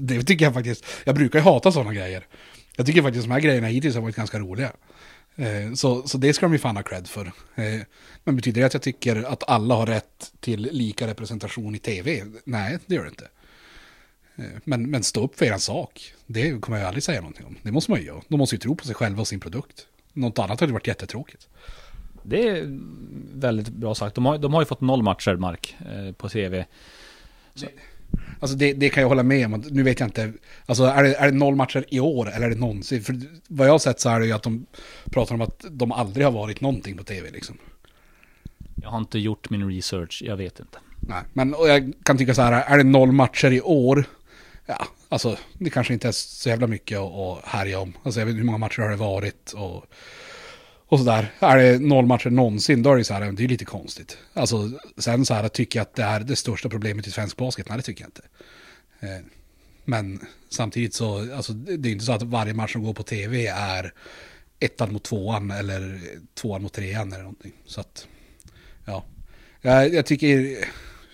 det 0.00 0.22
tycker 0.22 0.44
jag 0.44 0.54
faktiskt. 0.54 0.84
Jag 1.04 1.14
brukar 1.14 1.38
ju 1.38 1.42
hata 1.42 1.72
sådana 1.72 1.94
grejer. 1.94 2.26
Jag 2.76 2.86
tycker 2.86 3.02
faktiskt 3.02 3.24
de 3.24 3.32
här 3.32 3.40
grejerna 3.40 3.66
hittills 3.66 3.94
har 3.94 4.02
varit 4.02 4.16
ganska 4.16 4.38
roliga. 4.38 4.72
Eh, 5.36 5.72
så, 5.74 6.08
så 6.08 6.18
det 6.18 6.32
ska 6.32 6.46
de 6.46 6.52
ju 6.52 6.58
fan 6.58 6.76
ha 6.76 6.82
cred 6.82 7.08
för. 7.08 7.32
Eh, 7.54 7.80
men 8.24 8.36
betyder 8.36 8.60
det 8.60 8.66
att 8.66 8.74
jag 8.74 8.82
tycker 8.82 9.22
att 9.22 9.48
alla 9.48 9.74
har 9.74 9.86
rätt 9.86 10.32
till 10.40 10.68
lika 10.72 11.06
representation 11.06 11.74
i 11.74 11.78
tv? 11.78 12.24
Nej, 12.44 12.78
det 12.86 12.94
gör 12.94 13.02
det 13.02 13.08
inte. 13.08 13.28
Eh, 14.36 14.60
men, 14.64 14.90
men 14.90 15.02
stå 15.02 15.24
upp 15.24 15.38
för 15.38 15.46
er 15.46 15.58
sak. 15.58 16.14
Det 16.26 16.60
kommer 16.60 16.78
jag 16.78 16.86
aldrig 16.86 17.02
säga 17.02 17.20
någonting 17.20 17.46
om. 17.46 17.56
Det 17.62 17.72
måste 17.72 17.90
man 17.90 18.00
ju 18.00 18.06
göra. 18.06 18.22
De 18.28 18.38
måste 18.38 18.54
ju 18.54 18.60
tro 18.60 18.76
på 18.76 18.84
sig 18.84 18.94
själva 18.94 19.20
och 19.20 19.28
sin 19.28 19.40
produkt. 19.40 19.86
Något 20.12 20.38
annat 20.38 20.60
hade 20.60 20.72
varit 20.72 20.86
jättetråkigt. 20.86 21.48
Det 22.22 22.48
är 22.48 22.80
väldigt 23.34 23.68
bra 23.68 23.94
sagt. 23.94 24.14
De 24.14 24.26
har, 24.26 24.38
de 24.38 24.54
har 24.54 24.62
ju 24.62 24.66
fått 24.66 24.80
noll 24.80 25.02
matcher, 25.02 25.36
Mark, 25.36 25.76
eh, 25.80 26.12
på 26.12 26.28
tv. 26.28 26.66
Så. 27.54 27.66
Alltså 28.40 28.56
det, 28.56 28.72
det, 28.72 28.90
kan 28.90 29.00
jag 29.00 29.08
hålla 29.08 29.22
med 29.22 29.46
om. 29.46 29.64
Nu 29.70 29.82
vet 29.82 30.00
jag 30.00 30.06
inte. 30.06 30.32
Alltså 30.66 30.84
är 30.84 31.02
det, 31.02 31.14
är 31.14 31.26
det 31.26 31.38
noll 31.38 31.56
matcher 31.56 31.84
i 31.88 32.00
år 32.00 32.30
eller 32.30 32.46
är 32.46 32.50
det 32.50 32.60
någonsin? 32.60 33.02
För 33.02 33.20
vad 33.48 33.66
jag 33.66 33.72
har 33.72 33.78
sett 33.78 34.00
så 34.00 34.08
är 34.08 34.20
det 34.20 34.26
ju 34.26 34.32
att 34.32 34.42
de 34.42 34.66
pratar 35.10 35.34
om 35.34 35.40
att 35.40 35.64
de 35.70 35.92
aldrig 35.92 36.26
har 36.26 36.32
varit 36.32 36.60
någonting 36.60 36.96
på 36.96 37.04
tv 37.04 37.30
liksom. 37.30 37.58
Jag 38.82 38.90
har 38.90 38.98
inte 38.98 39.18
gjort 39.18 39.50
min 39.50 39.70
research, 39.70 40.22
jag 40.26 40.36
vet 40.36 40.60
inte. 40.60 40.78
Nej, 41.00 41.22
men 41.32 41.54
jag 41.66 41.92
kan 42.02 42.18
tycka 42.18 42.34
så 42.34 42.42
här, 42.42 42.52
är 42.52 42.76
det 42.78 42.84
noll 42.84 43.12
matcher 43.12 43.50
i 43.50 43.60
år? 43.60 44.04
Ja, 44.66 44.86
alltså 45.08 45.36
det 45.58 45.70
kanske 45.70 45.92
inte 45.92 46.08
är 46.08 46.12
så 46.12 46.48
jävla 46.48 46.66
mycket 46.66 46.98
att 46.98 47.44
härja 47.44 47.78
om. 47.78 47.92
Alltså 48.02 48.20
jag 48.20 48.26
vet 48.26 48.36
hur 48.36 48.44
många 48.44 48.58
matcher 48.58 48.82
har 48.82 48.90
det 48.90 48.96
varit 48.96 49.52
och 49.52 49.84
och 50.92 50.98
sådär. 50.98 51.32
Är 51.38 51.56
det 51.56 51.78
noll 51.78 52.06
matcher 52.06 52.30
någonsin, 52.30 52.82
då 52.82 52.92
är 52.92 52.96
det 52.96 53.04
så 53.04 53.14
här, 53.14 53.32
det 53.32 53.44
är 53.44 53.48
lite 53.48 53.64
konstigt. 53.64 54.18
Alltså, 54.34 54.70
sen 54.96 55.26
så 55.26 55.34
här, 55.34 55.48
tycker 55.48 55.78
jag 55.78 55.82
att 55.82 55.94
det 55.94 56.02
är 56.02 56.20
det 56.20 56.36
största 56.36 56.68
problemet 56.68 57.06
i 57.06 57.10
svensk 57.10 57.36
basket? 57.36 57.68
Nej, 57.68 57.76
det 57.78 57.82
tycker 57.82 58.04
jag 58.04 58.08
inte. 58.08 58.22
Eh, 59.00 59.24
men 59.84 60.20
samtidigt 60.48 60.94
så, 60.94 61.34
alltså, 61.34 61.52
det 61.52 61.88
är 61.88 61.92
inte 61.92 62.04
så 62.04 62.12
att 62.12 62.22
varje 62.22 62.54
match 62.54 62.72
som 62.72 62.82
går 62.82 62.94
på 62.94 63.02
tv 63.02 63.46
är 63.46 63.92
ettan 64.60 64.92
mot 64.92 65.04
tvåan 65.04 65.50
eller 65.50 66.00
tvåan 66.34 66.62
mot 66.62 66.72
trean 66.72 67.12
eller 67.12 67.22
någonting. 67.22 67.52
Så 67.66 67.80
att, 67.80 68.06
ja. 68.84 69.04
Jag, 69.60 69.94
jag 69.94 70.06
tycker, 70.06 70.56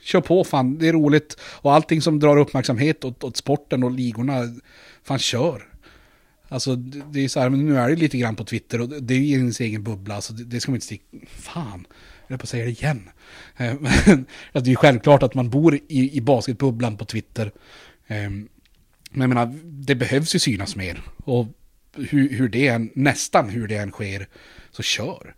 kör 0.02 0.20
på 0.20 0.44
fan, 0.44 0.78
det 0.78 0.88
är 0.88 0.92
roligt. 0.92 1.36
Och 1.40 1.74
allting 1.74 2.02
som 2.02 2.20
drar 2.20 2.36
uppmärksamhet 2.36 3.04
åt, 3.04 3.24
åt 3.24 3.36
sporten 3.36 3.82
och 3.82 3.90
ligorna, 3.90 4.42
fan 5.02 5.18
kör. 5.18 5.67
Alltså 6.48 6.76
det 6.76 7.24
är 7.24 7.28
så 7.28 7.40
här, 7.40 7.48
men 7.48 7.66
nu 7.66 7.78
är 7.78 7.88
det 7.88 7.96
lite 7.96 8.18
grann 8.18 8.36
på 8.36 8.44
Twitter 8.44 8.80
och 8.80 8.88
det 8.88 9.14
är 9.14 9.18
ju 9.18 9.36
ens 9.36 9.60
egen 9.60 9.82
bubbla, 9.82 10.20
så 10.20 10.32
det, 10.32 10.44
det 10.44 10.60
ska 10.60 10.70
man 10.70 10.76
inte 10.76 10.86
sticka... 10.86 11.04
Fan, 11.26 11.86
jag 12.26 12.28
höll 12.28 12.38
på 12.38 12.42
att 12.42 12.48
säga 12.48 12.64
det 12.64 12.70
igen. 12.70 13.10
Eh, 13.56 13.74
men, 13.80 14.26
det 14.52 14.58
är 14.58 14.64
ju 14.64 14.76
självklart 14.76 15.22
att 15.22 15.34
man 15.34 15.50
bor 15.50 15.74
i, 15.74 16.16
i 16.16 16.20
basketbubblan 16.20 16.96
på 16.96 17.04
Twitter. 17.04 17.52
Ehm, 18.06 18.48
men 19.10 19.20
jag 19.20 19.28
menar, 19.28 19.58
det 19.64 19.94
behövs 19.94 20.34
ju 20.34 20.38
synas 20.38 20.76
mer. 20.76 21.02
Och 21.24 21.46
hur, 21.96 22.28
hur 22.28 22.48
det 22.48 22.68
än, 22.68 22.90
nästan 22.94 23.48
hur 23.48 23.68
det 23.68 23.76
än 23.76 23.90
sker, 23.90 24.28
så 24.70 24.82
kör. 24.82 25.34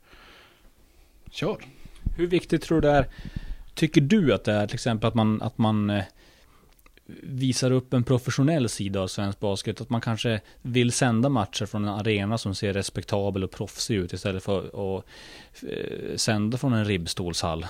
Kör. 1.31 1.65
Hur 2.17 2.27
viktigt 2.27 2.63
tror 2.63 2.81
du 2.81 2.89
det 2.89 2.95
är, 2.95 3.07
tycker 3.75 4.01
du 4.01 4.35
att 4.35 4.45
det 4.45 4.53
är 4.53 4.67
till 4.67 4.75
exempel 4.75 5.09
att 5.09 5.15
man, 5.15 5.43
att 5.43 5.59
man 5.59 5.91
eh, 5.91 6.05
visar 7.23 7.71
upp 7.71 7.93
en 7.93 8.05
professionell 8.05 8.69
sida 8.69 9.01
av 9.01 9.09
svensk 9.09 9.41
basket. 9.41 9.81
Att 9.81 9.91
man 9.91 10.01
kanske 10.01 10.41
vill 10.63 10.93
sända 10.93 11.29
matcher 11.29 11.67
från 11.67 11.85
en 11.85 11.95
arena 11.95 12.39
som 12.39 12.55
ser 12.55 12.73
respektabel 12.73 13.45
och 13.45 13.51
proffsig 13.51 13.95
ut 13.95 14.13
istället 14.13 14.43
för 14.43 14.59
att 14.99 15.05
eh, 15.63 16.17
sända 16.17 16.59
från 16.59 16.73
en 16.73 16.85
ribbstolshall. 16.85 17.67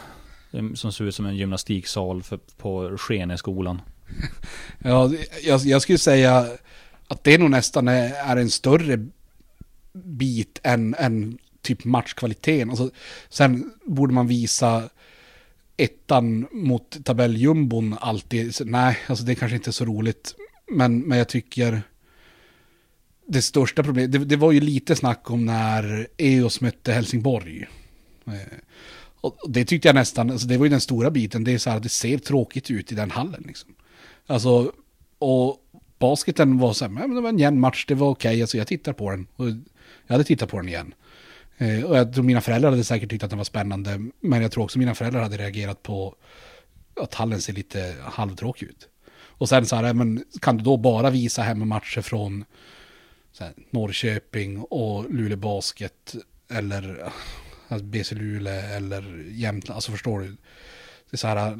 Eh, 0.52 0.72
som 0.74 0.92
ser 0.92 1.04
ut 1.04 1.14
som 1.14 1.26
en 1.26 1.36
gymnastiksal 1.36 2.22
för, 2.22 2.36
på 2.36 2.96
Skeneskolan. 2.98 3.82
Ja, 4.84 5.10
jag, 5.42 5.60
jag 5.60 5.82
skulle 5.82 5.98
säga 5.98 6.46
att 7.08 7.24
det 7.24 7.38
nog 7.38 7.50
nästan 7.50 7.88
är, 7.88 8.12
är 8.12 8.36
en 8.36 8.50
större 8.50 9.06
bit 9.92 10.60
än, 10.62 10.94
än 10.94 11.38
typ 11.62 11.84
matchkvaliteten. 11.84 12.70
Alltså, 12.70 12.90
sen 13.28 13.72
borde 13.84 14.14
man 14.14 14.26
visa 14.26 14.88
ettan 15.80 16.46
mot 16.52 17.04
tabelljumbon 17.04 17.96
alltid. 18.00 18.54
Så, 18.54 18.64
nej, 18.64 18.98
alltså 19.06 19.24
det 19.24 19.32
är 19.32 19.34
kanske 19.34 19.56
inte 19.56 19.70
är 19.70 19.72
så 19.72 19.84
roligt. 19.84 20.34
Men, 20.70 21.00
men 21.00 21.18
jag 21.18 21.28
tycker 21.28 21.82
det 23.26 23.42
största 23.42 23.82
problemet, 23.82 24.12
det, 24.12 24.18
det 24.18 24.36
var 24.36 24.52
ju 24.52 24.60
lite 24.60 24.96
snack 24.96 25.30
om 25.30 25.46
när 25.46 26.06
EOS 26.16 26.60
mötte 26.60 26.92
Helsingborg. 26.92 27.66
Eh, 28.26 28.32
och 29.20 29.36
det 29.48 29.64
tyckte 29.64 29.88
jag 29.88 29.94
nästan, 29.94 30.30
alltså 30.30 30.46
det 30.46 30.56
var 30.56 30.66
ju 30.66 30.70
den 30.70 30.80
stora 30.80 31.10
biten, 31.10 31.44
det 31.44 31.52
är 31.52 31.58
så 31.58 31.70
här, 31.70 31.80
det 31.80 31.88
ser 31.88 32.18
tråkigt 32.18 32.70
ut 32.70 32.92
i 32.92 32.94
den 32.94 33.10
hallen 33.10 33.44
liksom. 33.46 33.74
Alltså, 34.26 34.72
och 35.18 35.56
basketen 35.98 36.58
var 36.58 36.72
så 36.72 36.84
här, 36.84 36.92
men 36.92 37.14
det 37.14 37.20
var 37.20 37.28
en 37.28 37.38
jämn 37.38 37.60
match, 37.60 37.84
det 37.88 37.94
var 37.94 38.08
okej, 38.08 38.28
okay, 38.28 38.42
alltså 38.42 38.56
jag 38.56 38.66
tittar 38.66 38.92
på 38.92 39.10
den. 39.10 39.26
Och 39.36 39.46
jag 40.06 40.14
hade 40.14 40.24
tittat 40.24 40.50
på 40.50 40.56
den 40.56 40.68
igen. 40.68 40.94
Eh, 41.60 41.84
och 41.84 41.96
jag 41.96 42.12
tror 42.14 42.24
mina 42.24 42.40
föräldrar 42.40 42.70
hade 42.70 42.84
säkert 42.84 43.10
tyckt 43.10 43.24
att 43.24 43.30
den 43.30 43.38
var 43.38 43.44
spännande, 43.44 44.00
men 44.20 44.42
jag 44.42 44.52
tror 44.52 44.64
också 44.64 44.78
mina 44.78 44.94
föräldrar 44.94 45.22
hade 45.22 45.36
reagerat 45.36 45.82
på 45.82 46.14
att 47.00 47.14
hallen 47.14 47.40
ser 47.40 47.52
lite 47.52 47.94
halvtråkig 48.02 48.66
ut. 48.66 48.88
Och 49.12 49.48
sen 49.48 49.66
så 49.66 49.76
här, 49.76 49.94
men 49.94 50.24
kan 50.40 50.56
du 50.56 50.64
då 50.64 50.76
bara 50.76 51.10
visa 51.10 51.42
hemmamatcher 51.42 52.00
från 52.00 52.44
här, 53.40 53.52
Norrköping 53.70 54.60
och 54.60 55.14
Luleå 55.14 55.36
Basket 55.36 56.14
eller 56.50 57.12
alltså 57.68 57.86
BC 57.86 58.14
Luleå 58.14 58.76
eller 58.76 59.24
Jämtland, 59.30 59.76
alltså 59.76 59.92
förstår 59.92 60.20
du? 60.20 60.26
Det 60.26 61.14
är 61.14 61.16
så 61.16 61.28
här, 61.28 61.58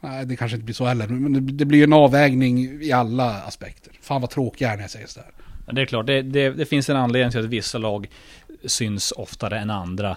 nej 0.00 0.26
det 0.26 0.36
kanske 0.36 0.54
inte 0.54 0.64
blir 0.64 0.74
så 0.74 0.84
heller, 0.84 1.06
men 1.08 1.32
det, 1.32 1.40
det 1.40 1.64
blir 1.64 1.78
ju 1.78 1.84
en 1.84 1.92
avvägning 1.92 2.82
i 2.82 2.92
alla 2.92 3.42
aspekter. 3.42 3.92
Fan 4.00 4.20
vad 4.20 4.30
tråkig 4.30 4.64
jag 4.64 4.72
är 4.72 4.76
när 4.76 4.84
jag 4.84 4.90
säger 4.90 5.06
sådär. 5.06 5.30
Det 5.72 5.82
är 5.82 5.86
klart, 5.86 6.06
det, 6.06 6.22
det, 6.22 6.50
det, 6.50 6.66
finns 6.66 6.90
en 6.90 6.96
anledning 6.96 7.30
till 7.30 7.40
att 7.40 7.46
vissa 7.46 7.78
lag 7.78 8.08
syns 8.66 9.12
oftare 9.12 9.58
än 9.58 9.70
andra. 9.70 10.16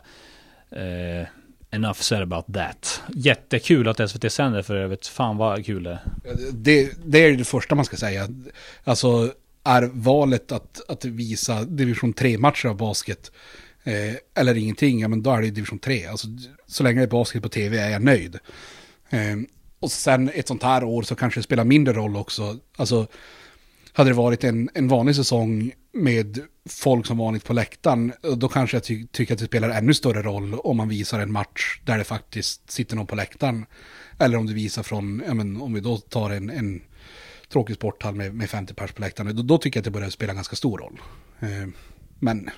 Eh, 0.71 1.27
enough 1.71 1.99
said 1.99 2.21
about 2.21 2.45
that. 2.53 3.01
Jättekul 3.15 3.87
att 3.87 4.09
SVT 4.09 4.31
sänder 4.31 4.61
för 4.61 4.75
övrigt. 4.75 5.07
Fan 5.07 5.37
vad 5.37 5.65
kul 5.65 5.83
det 5.83 5.91
är. 5.91 5.99
Det, 6.51 6.91
det 7.05 7.17
är 7.17 7.37
det 7.37 7.43
första 7.43 7.75
man 7.75 7.85
ska 7.85 7.97
säga. 7.97 8.27
Alltså, 8.83 9.33
är 9.63 9.89
valet 9.93 10.51
att, 10.51 10.89
att 10.89 11.05
visa 11.05 11.63
division 11.63 12.13
3-matcher 12.13 12.67
av 12.67 12.77
basket 12.77 13.31
eh, 13.83 14.15
eller 14.35 14.57
ingenting, 14.57 14.99
ja 14.99 15.07
men 15.07 15.23
då 15.23 15.31
är 15.31 15.41
det 15.41 15.49
division 15.49 15.79
3. 15.79 16.05
Alltså, 16.05 16.27
så 16.67 16.83
länge 16.83 16.99
det 16.99 17.05
är 17.05 17.07
basket 17.07 17.43
på 17.43 17.49
tv 17.49 17.77
är 17.77 17.89
jag 17.89 18.03
nöjd. 18.03 18.39
Eh, 19.09 19.35
och 19.79 19.91
sen 19.91 20.29
ett 20.33 20.47
sånt 20.47 20.63
här 20.63 20.83
år 20.83 21.03
så 21.03 21.15
kanske 21.15 21.39
det 21.39 21.43
spelar 21.43 21.63
mindre 21.63 21.93
roll 21.93 22.17
också. 22.17 22.57
Alltså, 22.75 23.07
hade 23.93 24.09
det 24.09 24.13
varit 24.13 24.43
en, 24.43 24.69
en 24.73 24.87
vanlig 24.87 25.15
säsong 25.15 25.71
med 26.03 26.39
folk 26.69 27.05
som 27.05 27.17
vanligt 27.17 27.45
på 27.45 27.53
läktaren, 27.53 28.13
då 28.37 28.47
kanske 28.47 28.77
jag 28.77 28.83
ty 28.83 29.07
tycker 29.11 29.33
att 29.33 29.39
det 29.39 29.45
spelar 29.45 29.69
ännu 29.69 29.93
större 29.93 30.21
roll 30.21 30.53
om 30.53 30.77
man 30.77 30.89
visar 30.89 31.19
en 31.19 31.31
match 31.31 31.79
där 31.85 31.97
det 31.97 32.03
faktiskt 32.03 32.71
sitter 32.71 32.95
någon 32.95 33.07
på 33.07 33.15
läktaren. 33.15 33.65
Eller 34.19 34.37
om 34.37 34.45
du 34.45 34.53
visar 34.53 34.83
från, 34.83 35.23
ja 35.27 35.33
men 35.33 35.61
om 35.61 35.73
vi 35.73 35.79
då 35.79 35.97
tar 35.97 36.29
en, 36.29 36.49
en 36.49 36.81
tråkig 37.49 37.75
sporthall 37.75 38.15
med, 38.15 38.35
med 38.35 38.49
50 38.49 38.73
pers 38.73 38.91
på 38.91 39.01
läktaren, 39.01 39.35
då, 39.35 39.43
då, 39.43 39.57
tycker 39.57 39.77
jag 39.77 39.81
att 39.81 39.85
det 39.85 39.91
börjar 39.91 40.09
spela 40.09 40.33
ganska 40.33 40.55
stor 40.55 40.77
roll. 40.77 41.01
Eh, 41.39 41.67
men 42.19 42.49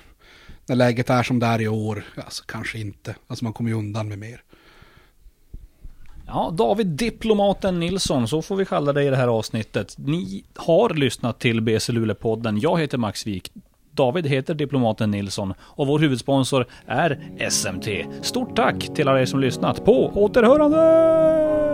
när 0.66 0.76
läget 0.76 1.10
är 1.10 1.22
som 1.22 1.38
det 1.38 1.46
är 1.46 1.60
i 1.60 1.68
år, 1.68 2.04
alltså 2.16 2.44
kanske 2.46 2.78
inte. 2.78 3.16
Alltså 3.26 3.44
man 3.44 3.52
kommer 3.52 3.70
ju 3.70 3.76
undan 3.76 4.08
med 4.08 4.18
mer. 4.18 4.42
Ja, 6.32 6.50
David 6.52 6.86
Diplomaten 6.86 7.80
Nilsson, 7.80 8.28
så 8.28 8.42
får 8.42 8.56
vi 8.56 8.64
kalla 8.64 8.92
dig 8.92 9.06
i 9.06 9.10
det 9.10 9.16
här 9.16 9.28
avsnittet. 9.28 9.94
Ni 9.98 10.44
har 10.56 10.90
lyssnat 10.94 11.38
till 11.38 11.60
BC 11.60 11.92
Luleå-podden. 11.92 12.58
Jag 12.60 12.80
heter 12.80 12.98
Max 12.98 13.26
Wik. 13.26 13.52
David 13.92 14.26
heter 14.26 14.54
Diplomaten 14.54 15.10
Nilsson 15.10 15.54
och 15.60 15.86
vår 15.86 15.98
huvudsponsor 15.98 16.66
är 16.86 17.20
SMT. 17.50 17.86
Stort 18.22 18.56
tack 18.56 18.94
till 18.94 19.08
alla 19.08 19.20
er 19.20 19.26
som 19.26 19.40
lyssnat. 19.40 19.84
På 19.84 20.10
återhörande! 20.14 21.69